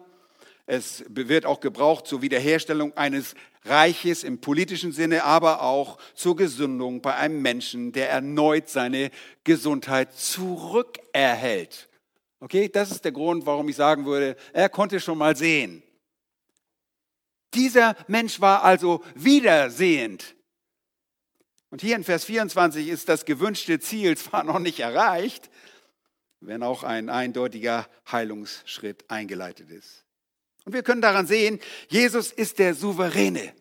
Es 0.71 1.03
wird 1.09 1.47
auch 1.47 1.61
gebraucht 1.61 2.05
zur 2.05 2.21
Wiederherstellung 2.21 2.95
eines 2.95 3.33
Reiches 3.65 4.23
im 4.23 4.39
politischen 4.39 4.91
Sinne, 4.91 5.23
aber 5.23 5.63
auch 5.63 5.97
zur 6.13 6.35
Gesundung 6.35 7.01
bei 7.01 7.15
einem 7.15 7.41
Menschen, 7.41 7.91
der 7.91 8.11
erneut 8.11 8.69
seine 8.69 9.09
Gesundheit 9.43 10.13
zurückerhält. 10.13 11.89
Okay, 12.39 12.69
das 12.69 12.91
ist 12.91 13.03
der 13.03 13.11
Grund, 13.11 13.47
warum 13.47 13.67
ich 13.67 13.77
sagen 13.77 14.05
würde, 14.05 14.35
er 14.53 14.69
konnte 14.69 14.99
schon 14.99 15.17
mal 15.17 15.35
sehen. 15.35 15.81
Dieser 17.55 17.95
Mensch 18.07 18.39
war 18.39 18.63
also 18.63 19.03
wiedersehend. 19.15 20.35
Und 21.71 21.81
hier 21.81 21.95
in 21.95 22.03
Vers 22.03 22.25
24 22.25 22.89
ist 22.89 23.09
das 23.09 23.25
gewünschte 23.25 23.79
Ziel 23.79 24.15
zwar 24.15 24.43
noch 24.43 24.59
nicht 24.59 24.81
erreicht, 24.81 25.49
wenn 26.41 26.61
auch 26.61 26.83
ein 26.83 27.09
eindeutiger 27.09 27.87
Heilungsschritt 28.11 29.09
eingeleitet 29.09 29.71
ist. 29.71 30.05
Und 30.69 30.73
wir 30.73 30.83
können 30.83 31.01
daran 31.01 31.25
sehen, 31.25 31.59
Jesus 31.87 32.31
ist 32.31 32.59
der 32.59 32.75
Souveräne, 32.75 33.55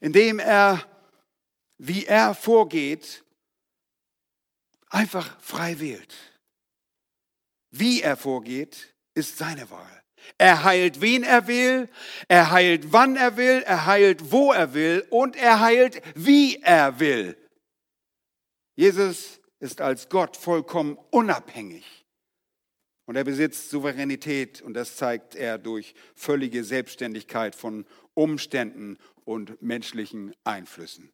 indem 0.00 0.38
er, 0.38 0.88
wie 1.78 2.06
er 2.06 2.32
vorgeht, 2.32 3.24
einfach 4.88 5.36
frei 5.40 5.80
wählt. 5.80 6.14
Wie 7.72 8.02
er 8.02 8.16
vorgeht, 8.16 8.94
ist 9.14 9.36
seine 9.36 9.68
Wahl. 9.68 10.04
Er 10.38 10.62
heilt, 10.62 11.00
wen 11.00 11.24
er 11.24 11.48
will, 11.48 11.88
er 12.28 12.52
heilt, 12.52 12.92
wann 12.92 13.16
er 13.16 13.36
will, 13.36 13.64
er 13.66 13.86
heilt, 13.86 14.30
wo 14.30 14.52
er 14.52 14.74
will 14.74 15.04
und 15.10 15.34
er 15.34 15.58
heilt, 15.58 16.00
wie 16.14 16.62
er 16.62 17.00
will. 17.00 17.36
Jesus 18.76 19.40
ist 19.58 19.80
als 19.80 20.08
Gott 20.08 20.36
vollkommen 20.36 20.96
unabhängig. 21.10 21.95
Und 23.06 23.14
er 23.16 23.24
besitzt 23.24 23.70
Souveränität 23.70 24.60
und 24.60 24.74
das 24.74 24.96
zeigt 24.96 25.36
er 25.36 25.58
durch 25.58 25.94
völlige 26.14 26.64
Selbstständigkeit 26.64 27.54
von 27.54 27.86
Umständen 28.14 28.98
und 29.24 29.62
menschlichen 29.62 30.34
Einflüssen. 30.44 31.12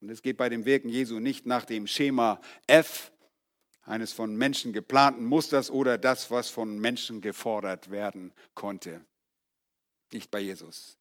Und 0.00 0.08
es 0.08 0.22
geht 0.22 0.38
bei 0.38 0.48
dem 0.48 0.64
Wirken 0.64 0.88
Jesu 0.88 1.20
nicht 1.20 1.44
nach 1.44 1.66
dem 1.66 1.86
Schema 1.86 2.40
F, 2.66 3.12
eines 3.82 4.12
von 4.12 4.34
Menschen 4.36 4.72
geplanten 4.72 5.24
Musters 5.24 5.70
oder 5.70 5.98
das, 5.98 6.30
was 6.30 6.48
von 6.48 6.78
Menschen 6.78 7.20
gefordert 7.20 7.90
werden 7.90 8.32
konnte. 8.54 9.04
Nicht 10.12 10.30
bei 10.30 10.40
Jesus. 10.40 10.96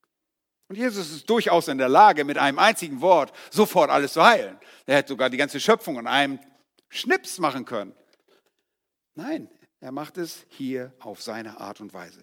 Und 0.68 0.78
Jesus 0.78 1.12
ist 1.12 1.30
durchaus 1.30 1.68
in 1.68 1.78
der 1.78 1.90
Lage, 1.90 2.26
mit 2.26 2.38
einem 2.38 2.60
einzigen 2.60 3.02
Wort 3.02 3.34
sofort 3.52 3.90
alles 3.90 4.14
zu 4.14 4.24
heilen. 4.24 4.58
Er 4.86 4.98
hätte 4.98 5.10
sogar 5.10 5.30
die 5.30 5.38
ganze 5.38 5.60
Schöpfung 5.60 5.98
in 5.98 6.08
einem 6.08 6.40
Schnips 6.90 7.40
machen 7.40 7.66
können. 7.66 7.94
Nein, 9.20 9.50
er 9.82 9.92
macht 9.92 10.18
es 10.18 10.46
hier 10.48 10.94
auf 11.00 11.22
seine 11.22 11.60
Art 11.60 11.82
und 11.82 11.94
Weise. 11.94 12.22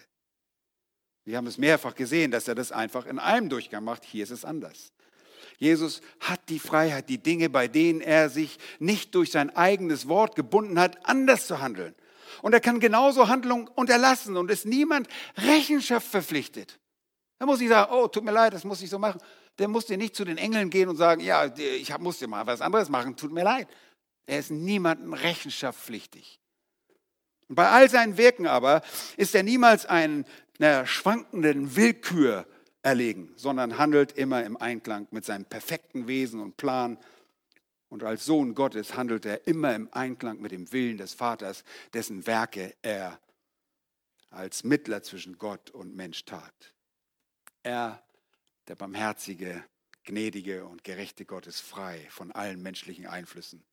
Wir 1.25 1.37
haben 1.37 1.45
es 1.45 1.59
mehrfach 1.59 1.93
gesehen, 1.93 2.31
dass 2.31 2.47
er 2.47 2.55
das 2.55 2.71
einfach 2.71 3.05
in 3.05 3.19
einem 3.19 3.49
Durchgang 3.49 3.83
macht. 3.83 4.03
Hier 4.03 4.23
ist 4.23 4.31
es 4.31 4.43
anders. 4.43 4.91
Jesus 5.59 6.01
hat 6.19 6.49
die 6.49 6.57
Freiheit, 6.57 7.07
die 7.07 7.19
Dinge, 7.19 7.51
bei 7.51 7.67
denen 7.67 8.01
er 8.01 8.31
sich 8.31 8.57
nicht 8.79 9.13
durch 9.13 9.29
sein 9.29 9.55
eigenes 9.55 10.07
Wort 10.07 10.35
gebunden 10.35 10.79
hat, 10.79 11.07
anders 11.07 11.45
zu 11.45 11.61
handeln. 11.61 11.93
Und 12.41 12.53
er 12.53 12.61
kann 12.61 12.79
genauso 12.79 13.27
Handlungen 13.27 13.67
unterlassen 13.67 14.35
und 14.35 14.49
ist 14.49 14.65
niemand 14.65 15.07
Rechenschaft 15.37 16.07
verpflichtet. 16.07 16.79
Da 17.37 17.45
muss 17.45 17.61
ich 17.61 17.69
sagen, 17.69 17.91
oh, 17.93 18.07
tut 18.07 18.23
mir 18.23 18.31
leid, 18.31 18.53
das 18.53 18.63
muss 18.63 18.81
ich 18.81 18.89
so 18.89 18.97
machen. 18.97 19.21
Der 19.59 19.67
muss 19.67 19.85
dir 19.85 19.97
nicht 19.97 20.15
zu 20.15 20.25
den 20.25 20.39
Engeln 20.39 20.71
gehen 20.71 20.89
und 20.89 20.97
sagen, 20.97 21.21
ja, 21.21 21.45
ich 21.55 21.95
muss 21.99 22.17
dir 22.17 22.27
mal 22.27 22.47
was 22.47 22.61
anderes 22.61 22.89
machen, 22.89 23.15
tut 23.15 23.31
mir 23.31 23.43
leid. 23.43 23.67
Er 24.25 24.39
ist 24.39 24.49
niemandem 24.49 25.13
rechenschaftspflichtig. 25.13 26.39
Bei 27.49 27.69
all 27.69 27.89
seinen 27.89 28.17
Wirken 28.17 28.45
aber 28.45 28.81
ist 29.15 29.33
er 29.33 29.43
niemals 29.43 29.85
einer 29.85 30.25
schwankenden 30.85 31.75
Willkür 31.75 32.45
erlegen, 32.81 33.31
sondern 33.35 33.77
handelt 33.77 34.11
immer 34.13 34.43
im 34.43 34.57
Einklang 34.57 35.07
mit 35.11 35.25
seinem 35.25 35.45
perfekten 35.45 36.07
Wesen 36.07 36.41
und 36.41 36.57
Plan. 36.57 36.97
Und 37.89 38.03
als 38.03 38.25
Sohn 38.25 38.53
Gottes 38.53 38.95
handelt 38.95 39.25
er 39.25 39.47
immer 39.47 39.73
im 39.75 39.87
Einklang 39.93 40.41
mit 40.41 40.51
dem 40.51 40.71
Willen 40.73 40.97
des 40.97 41.13
Vaters, 41.13 41.63
dessen 41.93 42.27
Werke 42.27 42.75
er 42.81 43.19
als 44.29 44.65
Mittler 44.65 45.03
zwischen 45.03 45.37
Gott 45.37 45.69
und 45.69 45.95
Mensch 45.95 46.25
tat. 46.25 46.73
Er, 47.63 48.03
der 48.67 48.75
barmherzige, 48.75 49.63
gnädige 50.03 50.65
und 50.65 50.83
gerechte 50.83 51.23
Gott, 51.23 51.47
ist 51.47 51.61
frei 51.61 52.05
von 52.09 52.33
allen 52.33 52.61
menschlichen 52.61 53.05
Einflüssen 53.05 53.63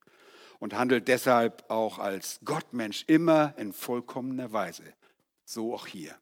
und 0.58 0.74
handelt 0.74 1.08
deshalb 1.08 1.64
auch 1.70 1.98
als 1.98 2.40
Gottmensch 2.44 3.04
immer 3.06 3.54
in 3.58 3.72
vollkommener 3.72 4.52
Weise. 4.52 4.84
So 5.44 5.74
auch 5.74 5.86
hier. 5.86 6.16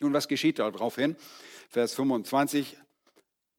Nun, 0.00 0.12
was 0.12 0.28
geschieht 0.28 0.58
daraufhin? 0.58 1.16
Vers 1.68 1.94
25. 1.94 2.76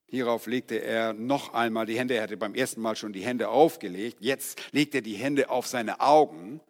Hierauf 0.07 0.45
legte 0.45 0.75
er 0.75 1.13
noch 1.13 1.53
einmal 1.53 1.85
die 1.85 1.97
Hände. 1.97 2.15
Er 2.15 2.23
hatte 2.23 2.37
beim 2.37 2.53
ersten 2.53 2.81
Mal 2.81 2.95
schon 2.95 3.13
die 3.13 3.23
Hände 3.23 3.49
aufgelegt. 3.49 4.17
Jetzt 4.19 4.61
legte 4.71 4.99
er 4.99 5.01
die 5.01 5.15
Hände 5.15 5.49
auf 5.49 5.67
seine 5.67 6.01
Augen 6.01 6.61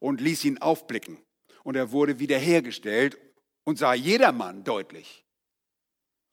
und 0.00 0.20
ließ 0.20 0.44
ihn 0.44 0.58
aufblicken. 0.58 1.18
Und 1.62 1.76
er 1.76 1.92
wurde 1.92 2.18
wiederhergestellt 2.18 3.18
und 3.64 3.78
sah 3.78 3.94
jedermann 3.94 4.64
deutlich. 4.64 5.24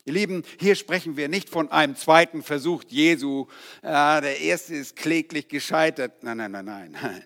Ihr 0.07 0.13
Lieben, 0.13 0.43
hier 0.57 0.75
sprechen 0.75 1.17
wir 1.17 1.27
nicht 1.27 1.49
von 1.49 1.69
einem 1.69 1.97
zweiten 1.97 2.41
Versuch 2.41 2.81
Jesu. 2.87 3.47
Ah, 3.81 4.21
der 4.21 4.39
erste 4.39 4.73
ist 4.73 4.95
kläglich 4.95 5.49
gescheitert. 5.49 6.23
Nein, 6.23 6.37
nein, 6.37 6.51
nein, 6.53 6.63
nein. 6.63 7.25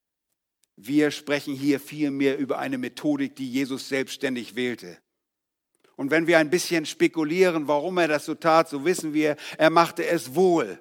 Wir 0.76 1.10
sprechen 1.10 1.54
hier 1.54 1.78
vielmehr 1.78 2.38
über 2.38 2.58
eine 2.58 2.78
Methodik, 2.78 3.36
die 3.36 3.50
Jesus 3.50 3.88
selbstständig 3.88 4.56
wählte. 4.56 4.98
Und 5.96 6.10
wenn 6.10 6.26
wir 6.26 6.38
ein 6.38 6.50
bisschen 6.50 6.84
spekulieren, 6.84 7.68
warum 7.68 7.96
er 7.96 8.08
das 8.08 8.26
so 8.26 8.34
tat, 8.34 8.68
so 8.68 8.84
wissen 8.84 9.14
wir, 9.14 9.36
er 9.56 9.70
machte 9.70 10.06
es 10.06 10.34
wohl. 10.34 10.78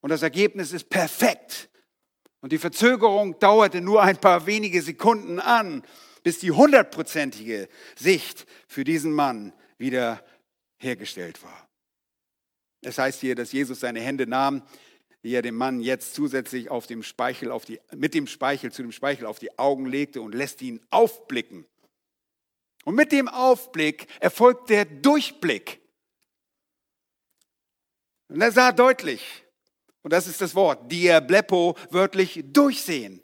Und 0.00 0.10
das 0.10 0.22
Ergebnis 0.22 0.72
ist 0.72 0.88
perfekt. 0.90 1.70
Und 2.40 2.52
die 2.52 2.58
Verzögerung 2.58 3.38
dauerte 3.38 3.82
nur 3.82 4.02
ein 4.02 4.18
paar 4.18 4.46
wenige 4.46 4.80
Sekunden 4.80 5.38
an, 5.38 5.82
bis 6.22 6.38
die 6.38 6.50
hundertprozentige 6.50 7.68
Sicht 7.96 8.46
für 8.66 8.84
diesen 8.84 9.12
Mann 9.12 9.52
wieder 9.78 10.24
hergestellt 10.78 11.42
war. 11.42 11.68
Es 12.82 12.98
heißt 12.98 13.20
hier, 13.20 13.34
dass 13.34 13.52
Jesus 13.52 13.80
seine 13.80 14.00
Hände 14.00 14.26
nahm, 14.26 14.62
wie 15.22 15.34
er 15.34 15.42
dem 15.42 15.56
Mann 15.56 15.80
jetzt 15.80 16.14
zusätzlich 16.14 16.70
auf 16.70 16.86
dem 16.86 17.02
Speichel, 17.02 17.50
auf 17.50 17.64
die, 17.64 17.80
mit 17.94 18.14
dem 18.14 18.26
Speichel 18.26 18.70
zu 18.70 18.82
dem 18.82 18.92
Speichel 18.92 19.26
auf 19.26 19.38
die 19.38 19.58
Augen 19.58 19.86
legte 19.86 20.22
und 20.22 20.34
lässt 20.34 20.62
ihn 20.62 20.80
aufblicken. 20.90 21.66
Und 22.84 22.94
mit 22.94 23.10
dem 23.12 23.28
Aufblick 23.28 24.06
erfolgt 24.20 24.70
der 24.70 24.84
Durchblick. 24.84 25.80
Und 28.28 28.40
er 28.40 28.52
sah 28.52 28.72
deutlich, 28.72 29.44
und 30.02 30.12
das 30.12 30.26
ist 30.26 30.40
das 30.40 30.54
Wort, 30.54 30.90
diablepo, 30.90 31.76
wörtlich 31.90 32.44
durchsehen. 32.46 33.20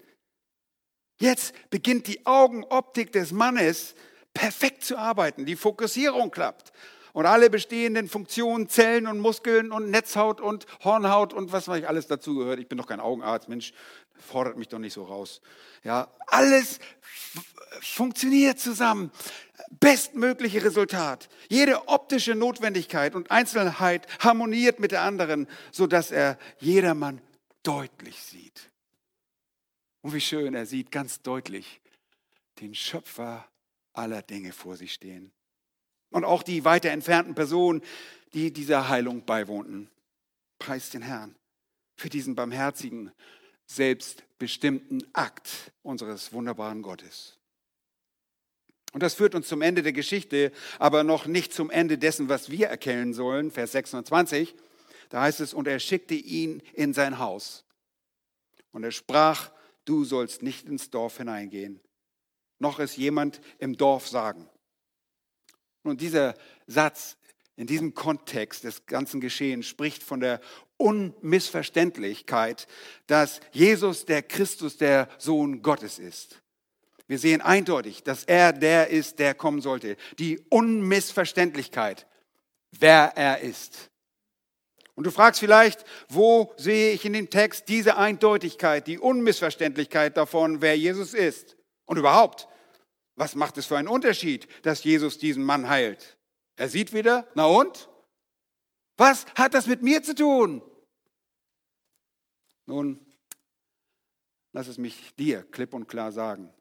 Jetzt 1.20 1.54
beginnt 1.70 2.08
die 2.08 2.26
Augenoptik 2.26 3.12
des 3.12 3.30
Mannes 3.30 3.94
perfekt 4.34 4.84
zu 4.84 4.98
arbeiten. 4.98 5.46
Die 5.46 5.56
Fokussierung 5.56 6.30
klappt. 6.30 6.72
und 7.14 7.26
alle 7.26 7.48
bestehenden 7.48 8.08
Funktionen, 8.08 8.68
Zellen 8.68 9.06
und 9.06 9.20
Muskeln 9.20 9.70
und 9.70 9.88
Netzhaut 9.88 10.40
und 10.40 10.66
Hornhaut 10.82 11.32
und 11.32 11.52
was 11.52 11.68
weiß 11.68 11.78
ich 11.78 11.88
alles 11.88 12.08
dazugehört. 12.08 12.58
Ich 12.58 12.68
bin 12.68 12.76
doch 12.76 12.88
kein 12.88 12.98
Augenarzt, 12.98 13.48
Mensch, 13.48 13.72
fordert 14.18 14.56
mich 14.58 14.66
doch 14.66 14.80
nicht 14.80 14.94
so 14.94 15.04
raus. 15.04 15.40
Ja, 15.84 16.12
alles 16.26 16.80
funktioniert 17.80 18.58
zusammen. 18.58 19.12
Bestmögliche 19.70 20.64
Resultat. 20.64 21.28
Jede 21.48 21.86
optische 21.88 22.34
Notwendigkeit 22.34 23.14
und 23.14 23.30
Einzelheit 23.30 24.08
harmoniert 24.18 24.80
mit 24.80 24.90
der 24.90 25.02
anderen, 25.02 25.48
sodass 25.70 26.10
er 26.10 26.36
jedermann 26.58 27.20
deutlich 27.62 28.20
sieht. 28.22 28.70
Und 30.02 30.14
wie 30.14 30.20
schön, 30.20 30.54
er 30.54 30.66
sieht 30.66 30.90
ganz 30.90 31.22
deutlich 31.22 31.80
den 32.60 32.74
Schöpfer 32.74 33.48
aller 33.94 34.22
Dinge 34.22 34.52
vor 34.52 34.76
sich 34.76 34.92
stehen. 34.92 35.32
Und 36.10 36.24
auch 36.24 36.42
die 36.42 36.64
weiter 36.64 36.90
entfernten 36.90 37.34
Personen, 37.34 37.82
die 38.34 38.52
dieser 38.52 38.88
Heilung 38.88 39.24
beiwohnten. 39.24 39.90
Preist 40.58 40.94
den 40.94 41.02
Herrn 41.02 41.34
für 41.96 42.08
diesen 42.08 42.34
barmherzigen, 42.34 43.12
selbstbestimmten 43.66 45.04
Akt 45.12 45.72
unseres 45.82 46.32
wunderbaren 46.32 46.82
Gottes. 46.82 47.38
Und 48.92 49.02
das 49.02 49.14
führt 49.14 49.34
uns 49.34 49.48
zum 49.48 49.60
Ende 49.60 49.82
der 49.82 49.92
Geschichte, 49.92 50.52
aber 50.78 51.02
noch 51.02 51.26
nicht 51.26 51.52
zum 51.52 51.70
Ende 51.70 51.98
dessen, 51.98 52.28
was 52.28 52.50
wir 52.50 52.68
erkennen 52.68 53.12
sollen. 53.12 53.50
Vers 53.50 53.72
26, 53.72 54.54
da 55.08 55.22
heißt 55.22 55.40
es, 55.40 55.52
und 55.52 55.66
er 55.66 55.80
schickte 55.80 56.14
ihn 56.14 56.62
in 56.74 56.94
sein 56.94 57.18
Haus. 57.18 57.64
Und 58.70 58.84
er 58.84 58.92
sprach, 58.92 59.50
du 59.84 60.04
sollst 60.04 60.42
nicht 60.42 60.68
ins 60.68 60.90
Dorf 60.90 61.18
hineingehen, 61.18 61.80
noch 62.64 62.78
es 62.78 62.96
jemand 62.96 63.40
im 63.58 63.76
Dorf 63.76 64.08
sagen. 64.08 64.48
Und 65.84 66.00
dieser 66.00 66.34
Satz 66.66 67.18
in 67.56 67.66
diesem 67.66 67.94
Kontext 67.94 68.64
des 68.64 68.86
ganzen 68.86 69.20
Geschehens 69.20 69.66
spricht 69.66 70.02
von 70.02 70.18
der 70.18 70.40
Unmissverständlichkeit, 70.76 72.66
dass 73.06 73.40
Jesus 73.52 74.06
der 74.06 74.22
Christus, 74.22 74.76
der 74.76 75.08
Sohn 75.18 75.62
Gottes 75.62 75.98
ist. 75.98 76.42
Wir 77.06 77.18
sehen 77.18 77.42
eindeutig, 77.42 78.02
dass 78.02 78.24
er 78.24 78.52
der 78.52 78.88
ist, 78.88 79.18
der 79.18 79.34
kommen 79.34 79.60
sollte. 79.60 79.96
Die 80.18 80.40
Unmissverständlichkeit, 80.48 82.06
wer 82.72 83.12
er 83.14 83.40
ist. 83.40 83.90
Und 84.94 85.04
du 85.04 85.10
fragst 85.10 85.40
vielleicht, 85.40 85.84
wo 86.08 86.52
sehe 86.56 86.92
ich 86.92 87.04
in 87.04 87.12
dem 87.12 87.28
Text 87.28 87.68
diese 87.68 87.96
Eindeutigkeit, 87.96 88.86
die 88.86 88.98
Unmissverständlichkeit 88.98 90.16
davon, 90.16 90.62
wer 90.62 90.78
Jesus 90.78 91.14
ist? 91.14 91.56
Und 91.84 91.98
überhaupt, 91.98 92.48
was 93.16 93.34
macht 93.34 93.58
es 93.58 93.66
für 93.66 93.78
einen 93.78 93.88
Unterschied, 93.88 94.48
dass 94.64 94.84
Jesus 94.84 95.18
diesen 95.18 95.44
Mann 95.44 95.68
heilt? 95.68 96.16
Er 96.56 96.68
sieht 96.68 96.92
wieder, 96.92 97.26
na 97.34 97.46
und? 97.46 97.88
Was 98.96 99.26
hat 99.34 99.54
das 99.54 99.66
mit 99.66 99.82
mir 99.82 100.02
zu 100.02 100.14
tun? 100.14 100.62
Nun, 102.66 103.04
lass 104.52 104.68
es 104.68 104.78
mich 104.78 105.14
dir 105.16 105.42
klipp 105.42 105.74
und 105.74 105.88
klar 105.88 106.12
sagen. 106.12 106.52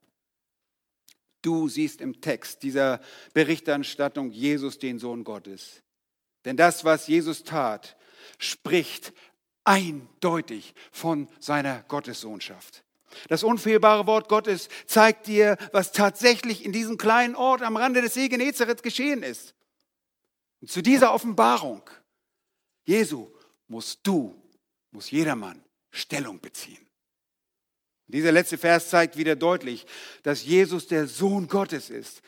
Du 1.41 1.67
siehst 1.67 2.01
im 2.01 2.21
Text 2.21 2.63
dieser 2.63 3.01
Berichterstattung 3.33 4.31
Jesus, 4.31 4.79
den 4.79 4.97
Sohn 4.97 5.23
Gottes. 5.23 5.83
Denn 6.45 6.57
das, 6.57 6.85
was 6.85 7.07
Jesus 7.07 7.43
tat, 7.43 7.97
spricht 8.37 9.13
eindeutig 9.63 10.73
von 10.91 11.27
seiner 11.39 11.83
Gottessohnschaft. 11.83 12.82
Das 13.29 13.43
unfehlbare 13.43 14.07
Wort 14.07 14.29
Gottes 14.29 14.69
zeigt 14.85 15.27
dir, 15.27 15.57
was 15.71 15.91
tatsächlich 15.91 16.63
in 16.65 16.71
diesem 16.71 16.97
kleinen 16.97 17.35
Ort 17.35 17.61
am 17.61 17.77
Rande 17.77 18.01
des 18.01 18.13
See 18.13 18.29
Genezareth 18.29 18.83
geschehen 18.83 19.23
ist. 19.23 19.53
Und 20.61 20.71
zu 20.71 20.81
dieser 20.81 21.13
Offenbarung 21.13 21.81
Jesu 22.85 23.31
musst 23.67 23.99
du, 24.03 24.35
muss 24.91 25.11
jedermann 25.11 25.63
Stellung 25.89 26.39
beziehen. 26.39 26.85
Dieser 28.07 28.31
letzte 28.31 28.57
Vers 28.57 28.89
zeigt 28.89 29.17
wieder 29.17 29.35
deutlich, 29.35 29.85
dass 30.23 30.43
Jesus 30.43 30.87
der 30.87 31.07
Sohn 31.07 31.47
Gottes 31.47 31.89
ist, 31.89 32.21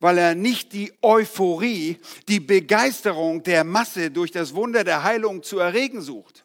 weil 0.00 0.18
er 0.18 0.34
nicht 0.34 0.72
die 0.72 0.92
Euphorie, 1.00 1.98
die 2.28 2.40
Begeisterung 2.40 3.42
der 3.42 3.64
Masse 3.64 4.10
durch 4.10 4.32
das 4.32 4.54
Wunder 4.54 4.82
der 4.82 5.04
Heilung 5.04 5.42
zu 5.42 5.58
erregen 5.58 6.02
sucht. 6.02 6.41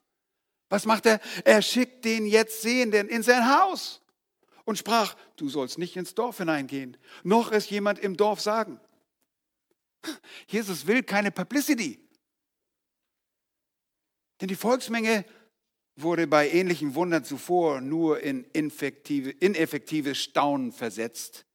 Was 0.69 0.85
macht 0.85 1.05
er? 1.05 1.19
Er 1.45 1.61
schickt 1.61 2.05
den 2.05 2.25
jetzt 2.25 2.61
Sehenden 2.61 3.07
in 3.07 3.23
sein 3.23 3.47
Haus 3.49 4.01
und 4.65 4.77
sprach, 4.77 5.15
du 5.37 5.49
sollst 5.49 5.77
nicht 5.77 5.95
ins 5.95 6.13
Dorf 6.13 6.37
hineingehen, 6.39 6.97
noch 7.23 7.51
es 7.51 7.69
jemand 7.69 7.99
im 7.99 8.17
Dorf 8.17 8.41
sagen. 8.41 8.79
Jesus 10.47 10.85
will 10.87 11.03
keine 11.03 11.31
Publicity. 11.31 11.99
Denn 14.39 14.49
die 14.49 14.55
Volksmenge 14.55 15.25
wurde 15.95 16.27
bei 16.27 16.49
ähnlichen 16.49 16.95
Wundern 16.95 17.23
zuvor 17.23 17.81
nur 17.81 18.19
in 18.19 18.43
ineffektives 18.53 20.17
Staunen 20.17 20.71
versetzt. 20.71 21.46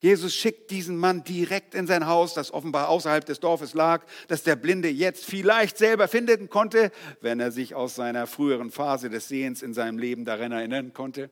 Jesus 0.00 0.34
schickt 0.34 0.70
diesen 0.70 0.96
Mann 0.96 1.24
direkt 1.24 1.74
in 1.74 1.86
sein 1.86 2.06
Haus, 2.06 2.34
das 2.34 2.52
offenbar 2.52 2.88
außerhalb 2.88 3.24
des 3.24 3.40
Dorfes 3.40 3.74
lag, 3.74 4.04
das 4.28 4.42
der 4.42 4.56
Blinde 4.56 4.88
jetzt 4.88 5.24
vielleicht 5.24 5.78
selber 5.78 6.08
finden 6.08 6.50
konnte, 6.50 6.90
wenn 7.20 7.40
er 7.40 7.50
sich 7.50 7.74
aus 7.74 7.94
seiner 7.94 8.26
früheren 8.26 8.70
Phase 8.70 9.10
des 9.10 9.28
Sehens 9.28 9.62
in 9.62 9.74
seinem 9.74 9.98
Leben 9.98 10.24
daran 10.24 10.52
erinnern 10.52 10.92
konnte. 10.92 11.30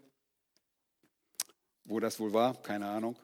Wo 1.85 2.01
das 2.01 2.19
wohl 2.19 2.33
war, 2.33 2.61
keine 2.62 2.87
Ahnung. 2.87 3.17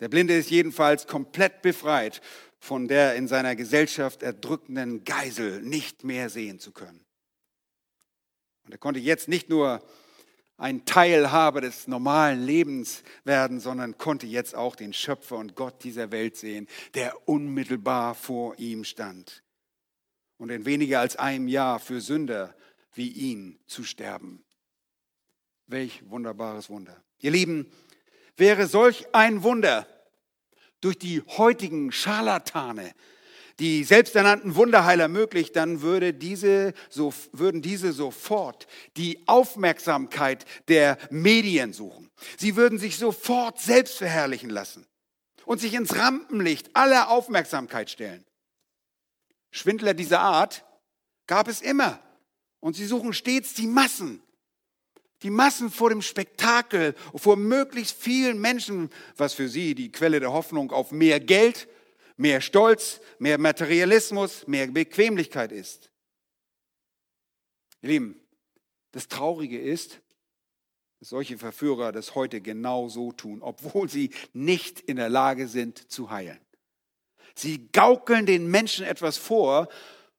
Der 0.00 0.08
Blinde 0.08 0.36
ist 0.36 0.50
jedenfalls 0.50 1.06
komplett 1.06 1.62
befreit 1.62 2.20
von 2.58 2.88
der 2.88 3.14
in 3.14 3.28
seiner 3.28 3.54
Gesellschaft 3.54 4.22
erdrückenden 4.22 5.04
Geisel, 5.04 5.62
nicht 5.62 6.04
mehr 6.04 6.28
sehen 6.28 6.58
zu 6.58 6.72
können. 6.72 7.04
Und 8.64 8.72
er 8.72 8.78
konnte 8.78 8.98
jetzt 8.98 9.28
nicht 9.28 9.48
nur 9.48 9.82
ein 10.56 10.84
Teilhaber 10.84 11.60
des 11.60 11.86
normalen 11.86 12.42
Lebens 12.42 13.02
werden, 13.24 13.60
sondern 13.60 13.98
konnte 13.98 14.26
jetzt 14.26 14.54
auch 14.54 14.76
den 14.76 14.92
Schöpfer 14.92 15.36
und 15.36 15.54
Gott 15.54 15.84
dieser 15.84 16.10
Welt 16.10 16.36
sehen, 16.36 16.66
der 16.94 17.28
unmittelbar 17.28 18.14
vor 18.14 18.58
ihm 18.58 18.84
stand. 18.84 19.42
Und 20.38 20.50
in 20.50 20.64
weniger 20.64 21.00
als 21.00 21.16
einem 21.16 21.48
Jahr 21.48 21.78
für 21.78 22.00
Sünder 22.00 22.54
wie 22.92 23.08
ihn 23.08 23.58
zu 23.66 23.84
sterben. 23.84 24.44
Welch 25.66 26.08
wunderbares 26.08 26.70
Wunder. 26.70 27.02
Ihr 27.18 27.30
Lieben, 27.30 27.70
Wäre 28.36 28.66
solch 28.66 29.06
ein 29.14 29.42
Wunder 29.42 29.86
durch 30.80 30.98
die 30.98 31.22
heutigen 31.22 31.90
Scharlatane, 31.90 32.92
die 33.58 33.84
selbsternannten 33.84 34.54
Wunderheiler 34.54 35.08
möglich, 35.08 35.52
dann 35.52 35.80
würde 35.80 36.12
diese, 36.12 36.74
so, 36.90 37.14
würden 37.32 37.62
diese 37.62 37.92
sofort 37.92 38.66
die 38.96 39.26
Aufmerksamkeit 39.26 40.44
der 40.68 40.98
Medien 41.10 41.72
suchen. 41.72 42.10
Sie 42.36 42.56
würden 42.56 42.78
sich 42.78 42.98
sofort 42.98 43.58
selbst 43.58 43.96
verherrlichen 43.98 44.50
lassen 44.50 44.86
und 45.46 45.60
sich 45.60 45.74
ins 45.74 45.96
Rampenlicht 45.96 46.74
aller 46.74 47.08
Aufmerksamkeit 47.08 47.90
stellen. 47.90 48.24
Schwindler 49.50 49.94
dieser 49.94 50.20
Art 50.20 50.64
gab 51.26 51.48
es 51.48 51.62
immer 51.62 51.98
und 52.60 52.76
sie 52.76 52.84
suchen 52.84 53.14
stets 53.14 53.54
die 53.54 53.66
Massen 53.66 54.22
die 55.22 55.30
Massen 55.30 55.70
vor 55.70 55.88
dem 55.88 56.02
Spektakel, 56.02 56.94
vor 57.14 57.36
möglichst 57.36 57.96
vielen 58.00 58.40
Menschen, 58.40 58.90
was 59.16 59.32
für 59.32 59.48
sie 59.48 59.74
die 59.74 59.90
Quelle 59.90 60.20
der 60.20 60.32
Hoffnung 60.32 60.70
auf 60.72 60.92
mehr 60.92 61.20
Geld, 61.20 61.68
mehr 62.16 62.40
Stolz, 62.40 63.00
mehr 63.18 63.38
Materialismus, 63.38 64.46
mehr 64.46 64.66
Bequemlichkeit 64.68 65.52
ist. 65.52 65.90
Ihr 67.82 67.90
Lieben, 67.90 68.20
das 68.92 69.08
Traurige 69.08 69.60
ist, 69.60 70.00
dass 70.98 71.10
solche 71.10 71.38
Verführer 71.38 71.92
das 71.92 72.14
heute 72.14 72.40
genau 72.40 72.88
so 72.88 73.12
tun, 73.12 73.42
obwohl 73.42 73.88
sie 73.88 74.10
nicht 74.32 74.80
in 74.80 74.96
der 74.96 75.10
Lage 75.10 75.48
sind 75.48 75.90
zu 75.90 76.10
heilen. 76.10 76.40
Sie 77.34 77.68
gaukeln 77.68 78.24
den 78.24 78.50
Menschen 78.50 78.86
etwas 78.86 79.18
vor 79.18 79.68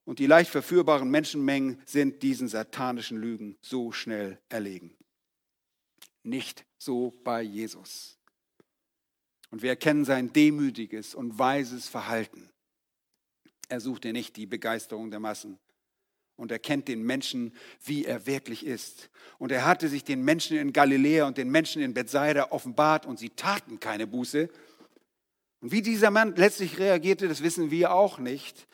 und 0.06 0.20
die 0.20 0.28
leicht 0.28 0.52
verführbaren 0.52 1.10
Menschenmengen 1.10 1.82
sind 1.86 2.22
diesen 2.22 2.48
satanischen 2.48 3.18
Lügen 3.18 3.58
so 3.60 3.92
schnell 3.92 4.40
erlegen. 4.50 4.96
Nicht 6.22 6.66
so 6.78 7.12
bei 7.24 7.42
Jesus. 7.42 8.17
Und 9.50 9.62
wir 9.62 9.70
erkennen 9.70 10.06
sein 10.06 10.34
demütiges 10.34 11.16
und 11.16 11.40
weises 11.40 11.88
Verhalten. 11.88 12.50
Er 13.70 13.80
suchte 13.80 14.14
nicht 14.14 14.36
die 14.36 14.46
Begeisterung 14.46 15.12
der 15.12 15.20
Massen 15.20 15.60
und 16.38 16.52
er 16.52 16.60
kennt 16.60 16.88
den 16.88 17.04
Menschen, 17.04 17.54
wie 17.84 18.06
er 18.06 18.26
wirklich 18.26 18.66
ist. 18.66 19.10
Und 19.40 19.52
er 19.52 19.66
hatte 19.66 19.90
sich 19.90 20.04
den 20.04 20.24
Menschen 20.24 20.58
in 20.58 20.72
Galiläa 20.72 21.28
und 21.28 21.38
den 21.38 21.50
Menschen 21.50 21.82
in 21.82 21.94
Bethsaida 21.94 22.52
offenbart 22.52 23.06
und 23.06 23.20
sie 23.20 23.32
taten 23.32 23.80
keine 23.80 24.08
Buße. 24.08 24.50
Und 25.60 25.72
wie 25.72 25.82
dieser 25.82 26.12
Mann 26.12 26.36
letztlich 26.36 26.78
reagierte, 26.78 27.28
das 27.28 27.42
wissen 27.42 27.72
wir 27.72 27.92
auch 27.92 28.20
nicht. 28.20 28.68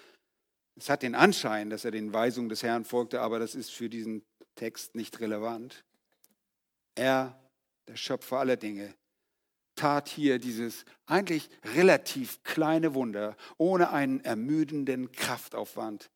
Es 0.76 0.90
hat 0.90 1.02
den 1.02 1.16
Anschein, 1.16 1.70
dass 1.70 1.86
er 1.86 1.92
den 1.92 2.14
Weisungen 2.14 2.50
des 2.50 2.64
Herrn 2.64 2.84
folgte, 2.84 3.22
aber 3.22 3.40
das 3.40 3.56
ist 3.56 3.72
für 3.72 3.90
diesen 3.90 4.24
Text 4.56 4.96
nicht 4.96 5.20
relevant. 5.22 5.86
Er, 6.96 7.40
der 7.88 7.96
Schöpfer 7.96 8.40
aller 8.40 8.58
Dinge, 8.58 8.94
tat 9.76 10.10
hier 10.10 10.40
dieses 10.40 10.86
eigentlich 11.06 11.50
relativ 11.64 12.44
kleine 12.44 12.94
Wunder 12.94 13.36
ohne 13.58 13.92
einen 13.92 14.20
ermüdenden 14.22 15.12
Kraftaufwand. 15.12 16.10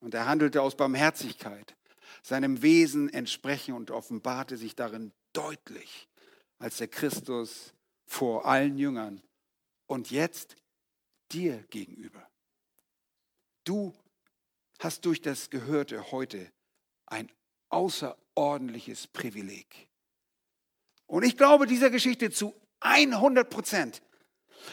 Und 0.00 0.14
er 0.14 0.26
handelte 0.26 0.62
aus 0.62 0.76
Barmherzigkeit, 0.76 1.76
seinem 2.22 2.62
Wesen 2.62 3.08
entsprechen 3.12 3.74
und 3.74 3.90
offenbarte 3.90 4.56
sich 4.56 4.74
darin 4.74 5.12
deutlich 5.32 6.08
als 6.58 6.78
der 6.78 6.88
Christus 6.88 7.74
vor 8.06 8.46
allen 8.46 8.78
Jüngern 8.78 9.22
und 9.86 10.10
jetzt 10.10 10.56
dir 11.32 11.64
gegenüber. 11.70 12.28
Du 13.64 13.94
hast 14.78 15.04
durch 15.06 15.22
das 15.22 15.50
Gehörte 15.50 16.12
heute 16.12 16.50
ein 17.06 17.30
außerordentliches 17.70 19.06
Privileg. 19.06 19.88
Und 21.06 21.22
ich 21.24 21.36
glaube 21.36 21.66
dieser 21.66 21.90
Geschichte 21.90 22.30
zu 22.30 22.54
100 22.84 23.50
Prozent, 23.50 24.02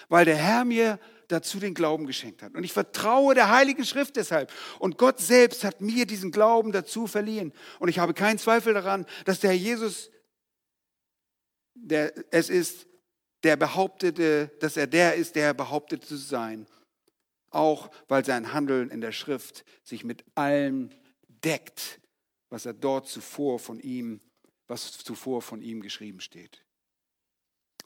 weil 0.09 0.25
der 0.25 0.35
Herr 0.35 0.65
mir 0.65 0.99
dazu 1.27 1.59
den 1.59 1.73
Glauben 1.73 2.05
geschenkt 2.05 2.43
hat. 2.43 2.53
Und 2.55 2.63
ich 2.63 2.73
vertraue 2.73 3.33
der 3.33 3.49
Heiligen 3.49 3.85
Schrift 3.85 4.17
deshalb. 4.17 4.51
Und 4.79 4.97
Gott 4.97 5.19
selbst 5.19 5.63
hat 5.63 5.81
mir 5.81 6.05
diesen 6.05 6.31
Glauben 6.31 6.71
dazu 6.71 7.07
verliehen. 7.07 7.53
Und 7.79 7.87
ich 7.87 7.99
habe 7.99 8.13
keinen 8.13 8.37
Zweifel 8.37 8.73
daran, 8.73 9.05
dass 9.25 9.39
der 9.39 9.51
Herr 9.51 9.57
Jesus 9.57 10.11
der 11.81 12.13
es 12.31 12.49
ist, 12.49 12.87
der 13.43 13.57
behauptete, 13.57 14.51
dass 14.59 14.77
er 14.77 14.87
der 14.87 15.15
ist, 15.15 15.35
der 15.35 15.47
er 15.47 15.53
behauptete 15.53 16.05
zu 16.05 16.15
sein. 16.15 16.67
Auch 17.49 17.91
weil 18.07 18.23
sein 18.23 18.53
Handeln 18.53 18.89
in 18.89 19.01
der 19.01 19.11
Schrift 19.11 19.65
sich 19.83 20.03
mit 20.03 20.23
allem 20.35 20.91
deckt, 21.27 21.99
was 22.49 22.65
er 22.65 22.73
dort 22.73 23.07
zuvor 23.07 23.59
von 23.59 23.79
ihm, 23.79 24.21
was 24.67 24.91
zuvor 24.99 25.41
von 25.41 25.61
ihm 25.61 25.81
geschrieben 25.81 26.21
steht. 26.21 26.63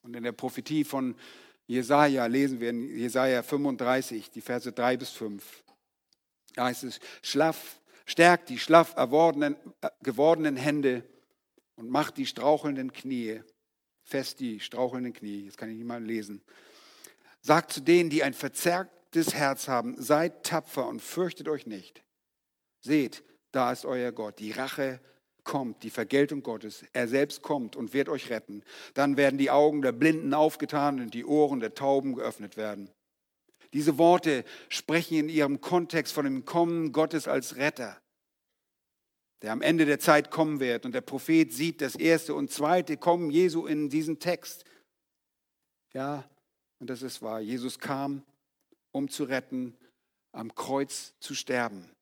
Und 0.06 0.16
in 0.16 0.24
der 0.24 0.32
Prophetie 0.34 0.84
von 0.84 1.16
Jesaja 1.66 2.28
lesen 2.28 2.60
wir 2.60 2.70
in 2.70 2.96
Jesaja 2.96 3.42
35, 3.42 4.30
die 4.30 4.42
Verse 4.42 4.72
3 4.72 4.98
bis 4.98 5.10
5. 5.10 5.64
Da 6.54 6.66
heißt 6.66 6.84
es: 6.84 7.00
Schlaff, 7.24 7.82
stärkt 8.06 8.50
die 8.50 8.60
schlaff 8.60 8.96
äh, 8.98 9.52
gewordenen 10.04 10.56
Hände 10.56 11.04
und 11.76 11.90
macht 11.90 12.18
die 12.18 12.28
strauchelnden 12.28 12.94
Knie 12.94 13.42
fest, 14.04 14.40
die 14.40 14.60
strauchelnden 14.60 15.14
Knie. 15.14 15.46
Jetzt 15.46 15.58
kann 15.58 15.72
ich 15.72 15.78
nicht 15.78 15.88
mal 15.88 16.04
lesen. 16.04 16.44
Sagt 17.42 17.74
zu 17.74 17.82
denen, 17.82 18.12
die 18.12 18.22
ein 18.22 18.36
verzerrtes 18.36 19.34
Herz 19.34 19.68
haben: 19.68 19.96
Seid 20.00 20.44
tapfer 20.44 20.88
und 20.88 21.02
fürchtet 21.02 21.50
euch 21.50 21.66
nicht. 21.66 22.04
Seht, 22.80 23.24
da 23.52 23.72
ist 23.72 23.86
euer 23.86 24.12
Gott. 24.12 24.38
Die 24.38 24.52
Rache 24.52 25.00
kommt, 25.46 25.84
die 25.84 25.90
Vergeltung 25.90 26.44
Gottes. 26.44 26.84
Er 26.92 27.08
selbst 27.08 27.42
kommt 27.42 27.78
und 27.78 27.94
wird 27.94 28.10
euch 28.10 28.30
retten. 28.30 28.64
Dann 28.94 29.16
werden 29.16 29.38
die 29.38 29.52
Augen 29.52 29.82
der 29.82 29.94
Blinden 29.94 30.34
aufgetan 30.34 31.00
und 31.00 31.14
die 31.14 31.24
Ohren 31.24 31.62
der 31.62 31.74
Tauben 31.74 32.16
geöffnet 32.16 32.58
werden. 32.58 32.90
Diese 33.72 33.98
Worte 33.98 34.44
sprechen 34.70 35.18
in 35.18 35.30
ihrem 35.30 35.62
Kontext 35.62 36.14
von 36.14 36.26
dem 36.26 36.46
Kommen 36.46 36.92
Gottes 36.92 37.28
als 37.28 37.56
Retter, 37.56 37.98
der 39.42 39.52
am 39.52 39.62
Ende 39.62 39.86
der 39.86 40.00
Zeit 40.00 40.32
kommen 40.32 40.60
wird. 40.60 40.86
Und 40.86 40.94
der 40.94 41.02
Prophet 41.02 41.54
sieht 41.54 41.82
das 41.82 41.96
erste 41.96 42.36
und 42.36 42.52
zweite 42.52 42.98
Kommen 42.98 43.30
Jesu 43.30 43.66
in 43.66 43.90
diesem 43.90 44.20
Text. 44.20 44.66
Ja, 45.94 46.30
und 46.80 46.90
das 46.90 47.02
ist 47.02 47.22
wahr. 47.22 47.40
Jesus 47.40 47.80
kam, 47.80 48.24
um 48.92 49.10
zu 49.10 49.24
retten, 49.24 49.78
am 50.34 50.54
Kreuz 50.54 51.14
zu 51.20 51.34
sterben. 51.34 51.95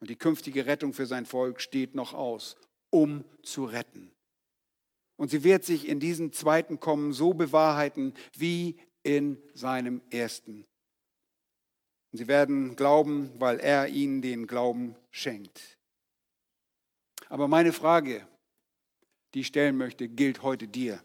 Und 0.00 0.08
die 0.10 0.16
künftige 0.16 0.66
Rettung 0.66 0.92
für 0.92 1.06
sein 1.06 1.26
Volk 1.26 1.60
steht 1.60 1.94
noch 1.94 2.14
aus, 2.14 2.56
um 2.90 3.24
zu 3.42 3.64
retten. 3.64 4.10
Und 5.16 5.30
sie 5.30 5.44
wird 5.44 5.64
sich 5.64 5.86
in 5.86 6.00
diesem 6.00 6.32
zweiten 6.32 6.80
Kommen 6.80 7.12
so 7.12 7.34
bewahrheiten 7.34 8.14
wie 8.34 8.80
in 9.02 9.40
seinem 9.52 10.00
ersten. 10.10 10.64
Und 12.12 12.18
sie 12.18 12.26
werden 12.26 12.74
glauben, 12.74 13.30
weil 13.38 13.60
er 13.60 13.88
ihnen 13.88 14.22
den 14.22 14.46
Glauben 14.46 14.96
schenkt. 15.10 15.78
Aber 17.28 17.46
meine 17.46 17.72
Frage, 17.72 18.26
die 19.34 19.40
ich 19.40 19.48
stellen 19.48 19.76
möchte, 19.76 20.08
gilt 20.08 20.42
heute 20.42 20.66
dir. 20.66 21.04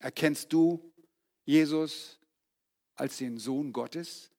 Erkennst 0.00 0.52
du 0.52 0.92
Jesus 1.44 2.18
als 2.94 3.18
den 3.18 3.38
Sohn 3.38 3.72
Gottes? 3.72 4.30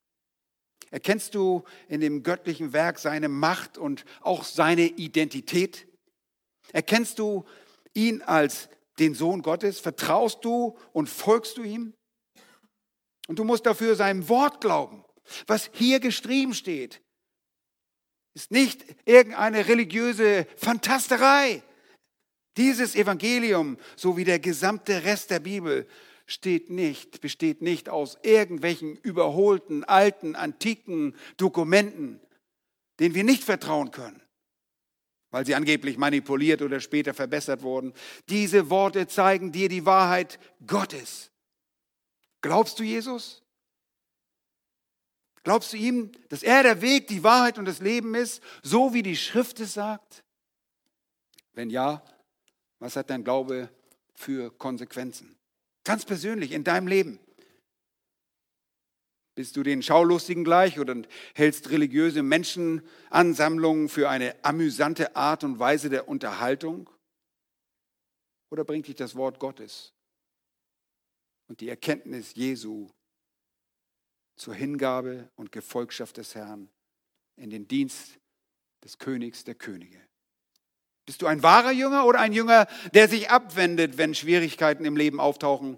Erkennst 0.91 1.35
du 1.35 1.63
in 1.89 2.01
dem 2.01 2.23
göttlichen 2.23 2.73
Werk 2.73 2.99
seine 2.99 3.27
Macht 3.29 3.77
und 3.77 4.05
auch 4.21 4.43
seine 4.43 4.85
Identität? 4.85 5.87
Erkennst 6.71 7.19
du 7.19 7.45
ihn 7.93 8.21
als 8.21 8.69
den 8.99 9.13
Sohn 9.13 9.41
Gottes? 9.41 9.79
Vertraust 9.79 10.43
du 10.43 10.77
und 10.93 11.09
folgst 11.09 11.57
du 11.57 11.63
ihm? 11.63 11.93
Und 13.27 13.39
du 13.39 13.43
musst 13.43 13.65
dafür 13.65 13.95
seinem 13.95 14.29
Wort 14.29 14.61
glauben, 14.61 15.03
was 15.45 15.69
hier 15.73 15.99
geschrieben 15.99 16.53
steht. 16.53 17.01
Ist 18.33 18.51
nicht 18.51 18.85
irgendeine 19.05 19.67
religiöse 19.67 20.47
Fantasterei. 20.55 21.63
Dieses 22.55 22.95
Evangelium, 22.95 23.77
so 23.95 24.15
wie 24.15 24.23
der 24.23 24.39
gesamte 24.39 25.03
Rest 25.03 25.29
der 25.29 25.39
Bibel, 25.39 25.87
steht 26.27 26.69
nicht, 26.69 27.21
besteht 27.21 27.61
nicht 27.61 27.89
aus 27.89 28.17
irgendwelchen 28.21 28.97
überholten, 28.97 29.83
alten, 29.85 30.35
antiken 30.35 31.15
Dokumenten, 31.37 32.19
denen 32.99 33.15
wir 33.15 33.23
nicht 33.23 33.43
vertrauen 33.43 33.91
können, 33.91 34.21
weil 35.31 35.45
sie 35.45 35.55
angeblich 35.55 35.97
manipuliert 35.97 36.61
oder 36.61 36.79
später 36.81 37.13
verbessert 37.13 37.63
wurden. 37.63 37.93
Diese 38.29 38.69
Worte 38.69 39.07
zeigen 39.07 39.51
dir 39.51 39.69
die 39.69 39.85
Wahrheit 39.85 40.37
Gottes. 40.67 41.31
Glaubst 42.41 42.77
du 42.79 42.83
Jesus? 42.83 43.41
Glaubst 45.43 45.71
du 45.71 45.77
ihm, 45.77 46.11
dass 46.27 46.43
er 46.43 46.61
der 46.61 46.81
Weg, 46.81 47.07
die 47.07 47.23
Wahrheit 47.23 47.57
und 47.57 47.65
das 47.65 47.79
Leben 47.79 48.15
ist, 48.15 48.43
so 48.63 48.93
wie 48.93 49.01
die 49.01 49.15
Schrift 49.15 49.61
es 49.61 49.73
sagt? 49.73 50.25
Wenn 51.53 51.69
ja, 51.69 52.03
was 52.79 52.97
hat 52.97 53.09
dein 53.09 53.23
Glaube 53.23 53.69
für 54.13 54.51
Konsequenzen? 54.57 55.36
Ganz 55.87 56.03
persönlich 56.03 56.51
in 56.51 56.65
deinem 56.65 56.85
Leben. 56.85 57.17
Bist 59.35 59.55
du 59.55 59.63
den 59.63 59.81
Schaulustigen 59.81 60.43
gleich 60.43 60.81
oder 60.81 61.01
hältst 61.33 61.69
religiöse 61.69 62.23
Menschenansammlungen 62.23 63.87
für 63.87 64.09
eine 64.09 64.35
amüsante 64.43 65.15
Art 65.15 65.45
und 65.45 65.59
Weise 65.59 65.89
der 65.89 66.09
Unterhaltung? 66.09 66.89
Oder 68.51 68.65
bringt 68.65 68.87
dich 68.87 68.95
das 68.95 69.15
Wort 69.15 69.39
Gottes 69.39 69.93
und 71.47 71.61
die 71.61 71.69
Erkenntnis 71.69 72.35
Jesu 72.35 72.89
zur 74.35 74.55
Hingabe 74.55 75.31
und 75.37 75.53
Gefolgschaft 75.53 76.17
des 76.17 76.35
Herrn 76.35 76.69
in 77.37 77.49
den 77.49 77.65
Dienst 77.65 78.19
des 78.83 78.97
Königs 78.97 79.45
der 79.45 79.55
Könige? 79.55 80.06
Bist 81.07 81.21
du 81.21 81.25
ein 81.25 81.41
wahrer 81.41 81.71
Jünger 81.71 82.05
oder 82.05 82.19
ein 82.19 82.33
Jünger, 82.33 82.67
der 82.93 83.07
sich 83.07 83.31
abwendet, 83.31 83.97
wenn 83.97 84.13
Schwierigkeiten 84.13 84.83
im 84.83 84.97
Leben 84.97 85.21
auftauchen? 85.21 85.77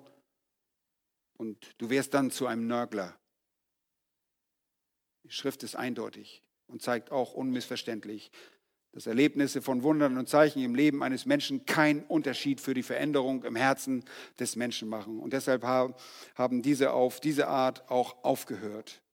Und 1.38 1.76
du 1.78 1.92
wirst 1.92 2.16
dann 2.16 2.32
zu 2.32 2.48
einem 2.48 2.66
Nörgler. 2.66 3.16
Die 5.24 5.32
Schrift 5.32 5.62
ist 5.62 5.76
eindeutig 5.76 6.42
und 6.66 6.82
zeigt 6.82 7.12
auch 7.12 7.34
unmissverständlich, 7.34 8.32
dass 8.92 9.06
Erlebnisse 9.06 9.62
von 9.62 9.84
Wundern 9.84 10.18
und 10.18 10.28
Zeichen 10.28 10.64
im 10.64 10.74
Leben 10.74 11.04
eines 11.04 11.28
Menschen 11.28 11.64
keinen 11.68 12.04
Unterschied 12.06 12.60
für 12.60 12.74
die 12.74 12.82
Veränderung 12.82 13.44
im 13.44 13.56
Herzen 13.56 14.06
des 14.40 14.56
Menschen 14.56 14.90
machen. 14.90 15.20
Und 15.20 15.34
deshalb 15.34 15.64
haben 15.64 16.64
diese 16.64 16.92
auf 16.92 17.20
diese 17.20 17.48
Art 17.48 17.88
auch 17.92 18.24
aufgehört. 18.24 19.04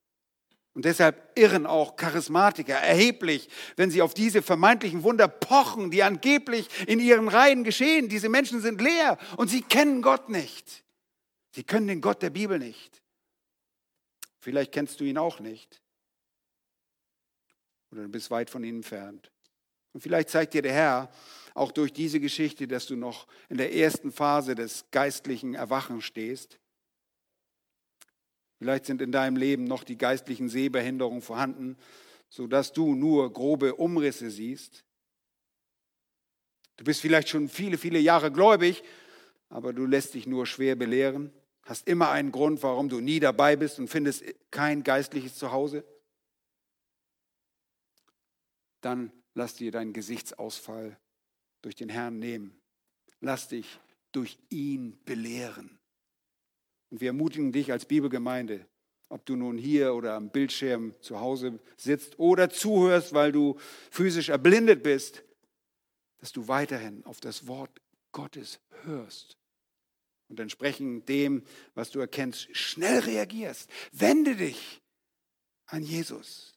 Und 0.77 0.85
deshalb 0.85 1.33
irren 1.39 1.65
auch 1.65 1.97
Charismatiker 1.97 2.75
erheblich, 2.75 3.49
wenn 3.77 3.91
sie 3.91 4.03
auf 4.03 4.13
diese 4.13 4.43
vermeintlichen 4.43 5.05
Wunder 5.05 5.27
pochen, 5.27 5.91
die 5.91 6.03
angeblich 6.03 6.69
in 6.87 7.01
ihren 7.01 7.29
Reihen 7.29 7.65
geschehen. 7.65 8.11
Diese 8.11 8.29
Menschen 8.29 8.61
sind 8.61 8.83
leer 8.83 9.17
und 9.39 9.49
sie 9.49 9.63
kennen 9.63 10.03
Gott 10.03 10.29
nicht. 10.29 10.85
Sie 11.53 11.65
können 11.65 11.87
den 11.87 12.03
Gott 12.03 12.21
der 12.21 12.29
Bibel 12.29 12.59
nicht. 12.59 13.03
Vielleicht 14.39 14.71
kennst 14.71 15.01
du 15.01 15.05
ihn 15.05 15.17
auch 15.17 15.41
nicht. 15.41 15.81
Oder 17.91 18.03
du 18.03 18.09
bist 18.11 18.31
weit 18.31 18.51
von 18.51 18.63
ihm 18.63 18.77
entfernt. 18.77 19.33
Und 19.95 20.03
vielleicht 20.03 20.29
zeigt 20.29 20.53
dir 20.53 20.61
der 20.61 20.75
Herr 20.75 21.11
auch 21.55 21.73
durch 21.73 21.95
diese 21.95 22.21
Geschichte, 22.21 22.69
dass 22.69 22.85
du 22.85 22.97
noch 22.97 23.27
in 23.49 23.57
der 23.57 23.75
ersten 23.75 24.13
Phase 24.13 24.55
des 24.55 24.85
geistlichen 24.91 25.55
Erwachens 25.55 26.05
stehst 26.05 26.59
Vielleicht 28.59 28.87
sind 28.87 29.03
in 29.03 29.13
deinem 29.13 29.37
Leben 29.37 29.65
noch 29.65 29.85
die 29.85 29.99
geistlichen 29.99 30.49
Sehbehinderungen 30.49 31.23
vorhanden, 31.23 31.77
sodass 32.29 32.73
du 32.73 32.95
nur 32.95 33.33
grobe 33.33 33.75
Umrisse 33.75 34.31
siehst. 34.31 34.85
Du 36.77 36.85
bist 36.85 37.01
vielleicht 37.01 37.29
schon 37.29 37.49
viele, 37.49 37.79
viele 37.79 37.99
Jahre 37.99 38.31
gläubig, 38.33 38.83
aber 39.49 39.73
du 39.73 39.87
lässt 39.87 40.15
dich 40.15 40.27
nur 40.27 40.47
schwer 40.47 40.77
belehren, 40.77 41.33
hast 41.63 41.87
immer 41.87 42.11
einen 42.11 42.33
Grund, 42.33 42.63
warum 42.63 42.89
du 42.89 43.01
nie 43.01 43.21
dabei 43.21 43.57
bist 43.57 43.79
und 43.79 43.89
findest 43.89 44.25
kein 44.51 44.83
geistliches 44.83 45.37
Zuhause. 45.37 45.85
Dann 48.81 49.11
lass 49.35 49.55
dir 49.55 49.73
deinen 49.73 49.93
Gesichtsausfall 49.93 50.99
durch 51.63 51.75
den 51.75 51.89
Herrn 51.89 52.19
nehmen. 52.19 52.61
Lass 53.21 53.49
dich 53.49 53.81
durch 54.13 54.39
ihn 54.51 54.99
belehren. 55.05 55.76
Und 56.91 57.01
wir 57.01 57.09
ermutigen 57.09 57.53
dich 57.53 57.73
als 57.73 57.87
Bibelgemeinde, 57.87 58.67
ob 59.09 59.25
du 59.27 59.37
nun 59.37 59.59
hier 59.59 59.95
oder 59.95 60.15
am 60.15 60.31
Bildschirm 60.31 60.95
zu 61.01 61.21
Hause 61.21 61.59
sitzt 61.77 62.19
oder 62.19 62.51
zuhörst, 62.51 63.13
weil 63.13 63.33
du 63.33 63.57
physisch 63.91 64.29
erblindet 64.29 64.83
bist, 64.83 65.23
dass 66.19 66.33
du 66.33 66.49
weiterhin 66.49 67.05
auf 67.05 67.21
das 67.21 67.47
Wort 67.47 67.81
Gottes 68.13 68.61
hörst 68.85 69.37
und 70.29 70.41
entsprechend 70.41 71.09
dem, 71.09 71.45
was 71.75 71.91
du 71.91 72.01
erkennst, 72.01 72.55
schnell 72.57 73.01
reagierst. 73.01 73.71
Wende 73.93 74.37
dich 74.37 74.83
an 75.67 75.83
Jesus. 75.83 76.53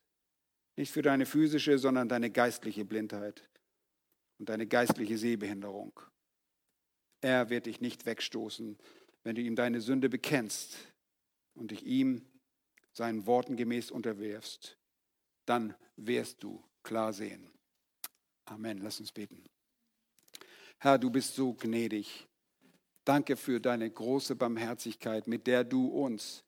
Nicht 0.75 0.91
für 0.91 1.01
deine 1.01 1.25
physische, 1.25 1.77
sondern 1.77 2.07
deine 2.07 2.29
geistliche 2.31 2.85
Blindheit 2.85 3.49
und 4.39 4.49
deine 4.49 4.65
geistliche 4.65 5.17
Sehbehinderung. 5.17 5.99
Er 7.21 7.49
wird 7.49 7.65
dich 7.65 7.81
nicht 7.81 8.05
wegstoßen, 8.05 8.77
wenn 9.29 9.35
du 9.35 9.43
ihm 9.43 9.55
deine 9.55 9.79
Sünde 9.79 10.09
bekennst 10.09 10.75
und 11.53 11.69
dich 11.69 11.85
ihm 11.85 12.25
seinen 12.93 13.27
Worten 13.27 13.57
gemäß 13.57 13.91
unterwirfst. 13.91 14.75
Dann 15.45 15.75
wirst 15.97 16.41
du 16.41 16.63
klar 16.81 17.13
sehen. 17.13 17.47
Amen. 18.45 18.79
Lass 18.79 18.99
uns 18.99 19.11
beten. 19.11 19.43
Herr, 20.79 20.97
du 20.97 21.11
bist 21.11 21.35
so 21.35 21.53
gnädig. 21.53 22.25
Danke 23.05 23.37
für 23.37 23.59
deine 23.59 23.91
große 23.91 24.35
Barmherzigkeit, 24.35 25.27
mit 25.27 25.45
der 25.45 25.63
du 25.63 25.89
uns 25.89 26.43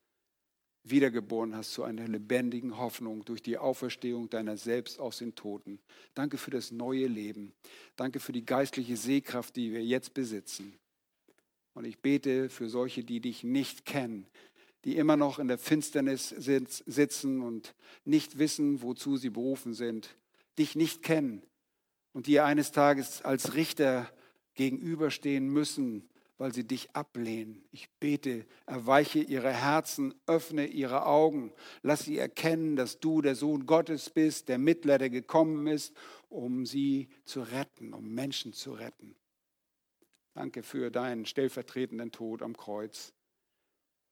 wiedergeboren 0.83 1.55
hast 1.55 1.73
zu 1.73 1.83
einer 1.83 2.07
lebendigen 2.07 2.79
Hoffnung 2.79 3.23
durch 3.25 3.43
die 3.43 3.59
Auferstehung 3.59 4.27
deiner 4.31 4.57
selbst 4.57 4.99
aus 4.99 5.19
den 5.19 5.35
Toten. 5.35 5.77
Danke 6.15 6.39
für 6.39 6.49
das 6.49 6.71
neue 6.71 7.05
Leben. 7.05 7.53
Danke 7.95 8.19
für 8.19 8.31
die 8.31 8.43
geistliche 8.43 8.97
Sehkraft, 8.97 9.55
die 9.55 9.71
wir 9.71 9.85
jetzt 9.85 10.15
besitzen. 10.15 10.80
Und 11.73 11.85
ich 11.85 11.99
bete 11.99 12.49
für 12.49 12.69
solche, 12.69 13.03
die 13.03 13.19
dich 13.19 13.43
nicht 13.43 13.85
kennen, 13.85 14.27
die 14.83 14.97
immer 14.97 15.15
noch 15.15 15.39
in 15.39 15.47
der 15.47 15.57
Finsternis 15.57 16.29
sitzen 16.29 17.41
und 17.41 17.75
nicht 18.03 18.37
wissen, 18.37 18.81
wozu 18.81 19.17
sie 19.17 19.29
berufen 19.29 19.73
sind, 19.73 20.15
dich 20.57 20.75
nicht 20.75 21.03
kennen 21.03 21.43
und 22.13 22.27
die 22.27 22.39
eines 22.39 22.71
Tages 22.71 23.21
als 23.21 23.53
Richter 23.53 24.11
gegenüberstehen 24.55 25.47
müssen 25.47 26.09
weil 26.41 26.55
sie 26.55 26.63
dich 26.63 26.95
ablehnen. 26.95 27.63
Ich 27.71 27.87
bete, 27.99 28.47
erweiche 28.65 29.19
ihre 29.19 29.53
Herzen, 29.53 30.15
öffne 30.25 30.65
ihre 30.65 31.05
Augen, 31.05 31.53
lass 31.83 32.05
sie 32.05 32.17
erkennen, 32.17 32.75
dass 32.75 32.99
du 32.99 33.21
der 33.21 33.35
Sohn 33.35 33.67
Gottes 33.67 34.09
bist, 34.09 34.49
der 34.49 34.57
Mittler, 34.57 34.97
der 34.97 35.11
gekommen 35.11 35.67
ist, 35.67 35.93
um 36.29 36.65
sie 36.65 37.09
zu 37.25 37.43
retten, 37.43 37.93
um 37.93 38.15
Menschen 38.15 38.53
zu 38.53 38.71
retten. 38.71 39.15
Danke 40.33 40.63
für 40.63 40.91
deinen 40.91 41.25
stellvertretenden 41.25 42.11
Tod 42.11 42.41
am 42.41 42.55
Kreuz. 42.55 43.13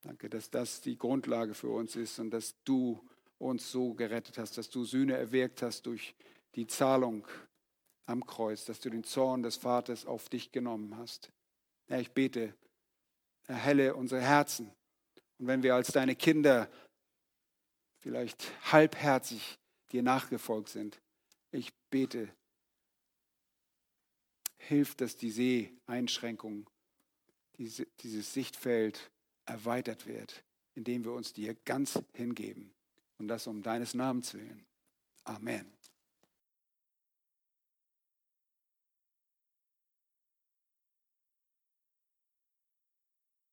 Danke, 0.01 0.29
dass 0.29 0.49
das 0.49 0.81
die 0.81 0.97
Grundlage 0.97 1.53
für 1.53 1.69
uns 1.69 1.95
ist 1.95 2.19
und 2.19 2.31
dass 2.31 2.55
du 2.63 3.01
uns 3.37 3.71
so 3.71 3.93
gerettet 3.93 4.37
hast, 4.37 4.57
dass 4.57 4.69
du 4.69 4.83
Sühne 4.83 5.15
erwirkt 5.15 5.61
hast 5.61 5.85
durch 5.85 6.15
die 6.55 6.67
Zahlung 6.67 7.27
am 8.05 8.25
Kreuz, 8.25 8.65
dass 8.65 8.79
du 8.79 8.89
den 8.89 9.03
Zorn 9.03 9.43
des 9.43 9.57
Vaters 9.57 10.05
auf 10.05 10.29
dich 10.29 10.51
genommen 10.51 10.97
hast. 10.97 11.31
Herr, 11.87 11.99
ich 11.99 12.11
bete, 12.11 12.53
erhelle 13.47 13.95
unsere 13.95 14.21
Herzen. 14.21 14.71
Und 15.37 15.47
wenn 15.47 15.63
wir 15.63 15.75
als 15.75 15.91
deine 15.91 16.15
Kinder 16.15 16.69
vielleicht 17.99 18.51
halbherzig 18.71 19.57
dir 19.91 20.03
nachgefolgt 20.03 20.69
sind, 20.69 21.01
ich 21.51 21.73
bete, 21.89 22.29
hilf, 24.59 24.95
dass 24.95 25.15
die 25.15 25.31
Seheinschränkung, 25.31 26.69
diese, 27.57 27.87
dieses 28.01 28.33
Sichtfeld 28.33 29.11
erweitert 29.45 30.05
wird, 30.05 30.43
indem 30.75 31.03
wir 31.03 31.13
uns 31.13 31.33
dir 31.33 31.55
ganz 31.65 31.99
hingeben. 32.13 32.71
Und 33.17 33.27
das 33.27 33.47
um 33.47 33.63
deines 33.63 33.93
Namens 33.93 34.33
willen. 34.33 34.65
Amen. 35.23 35.65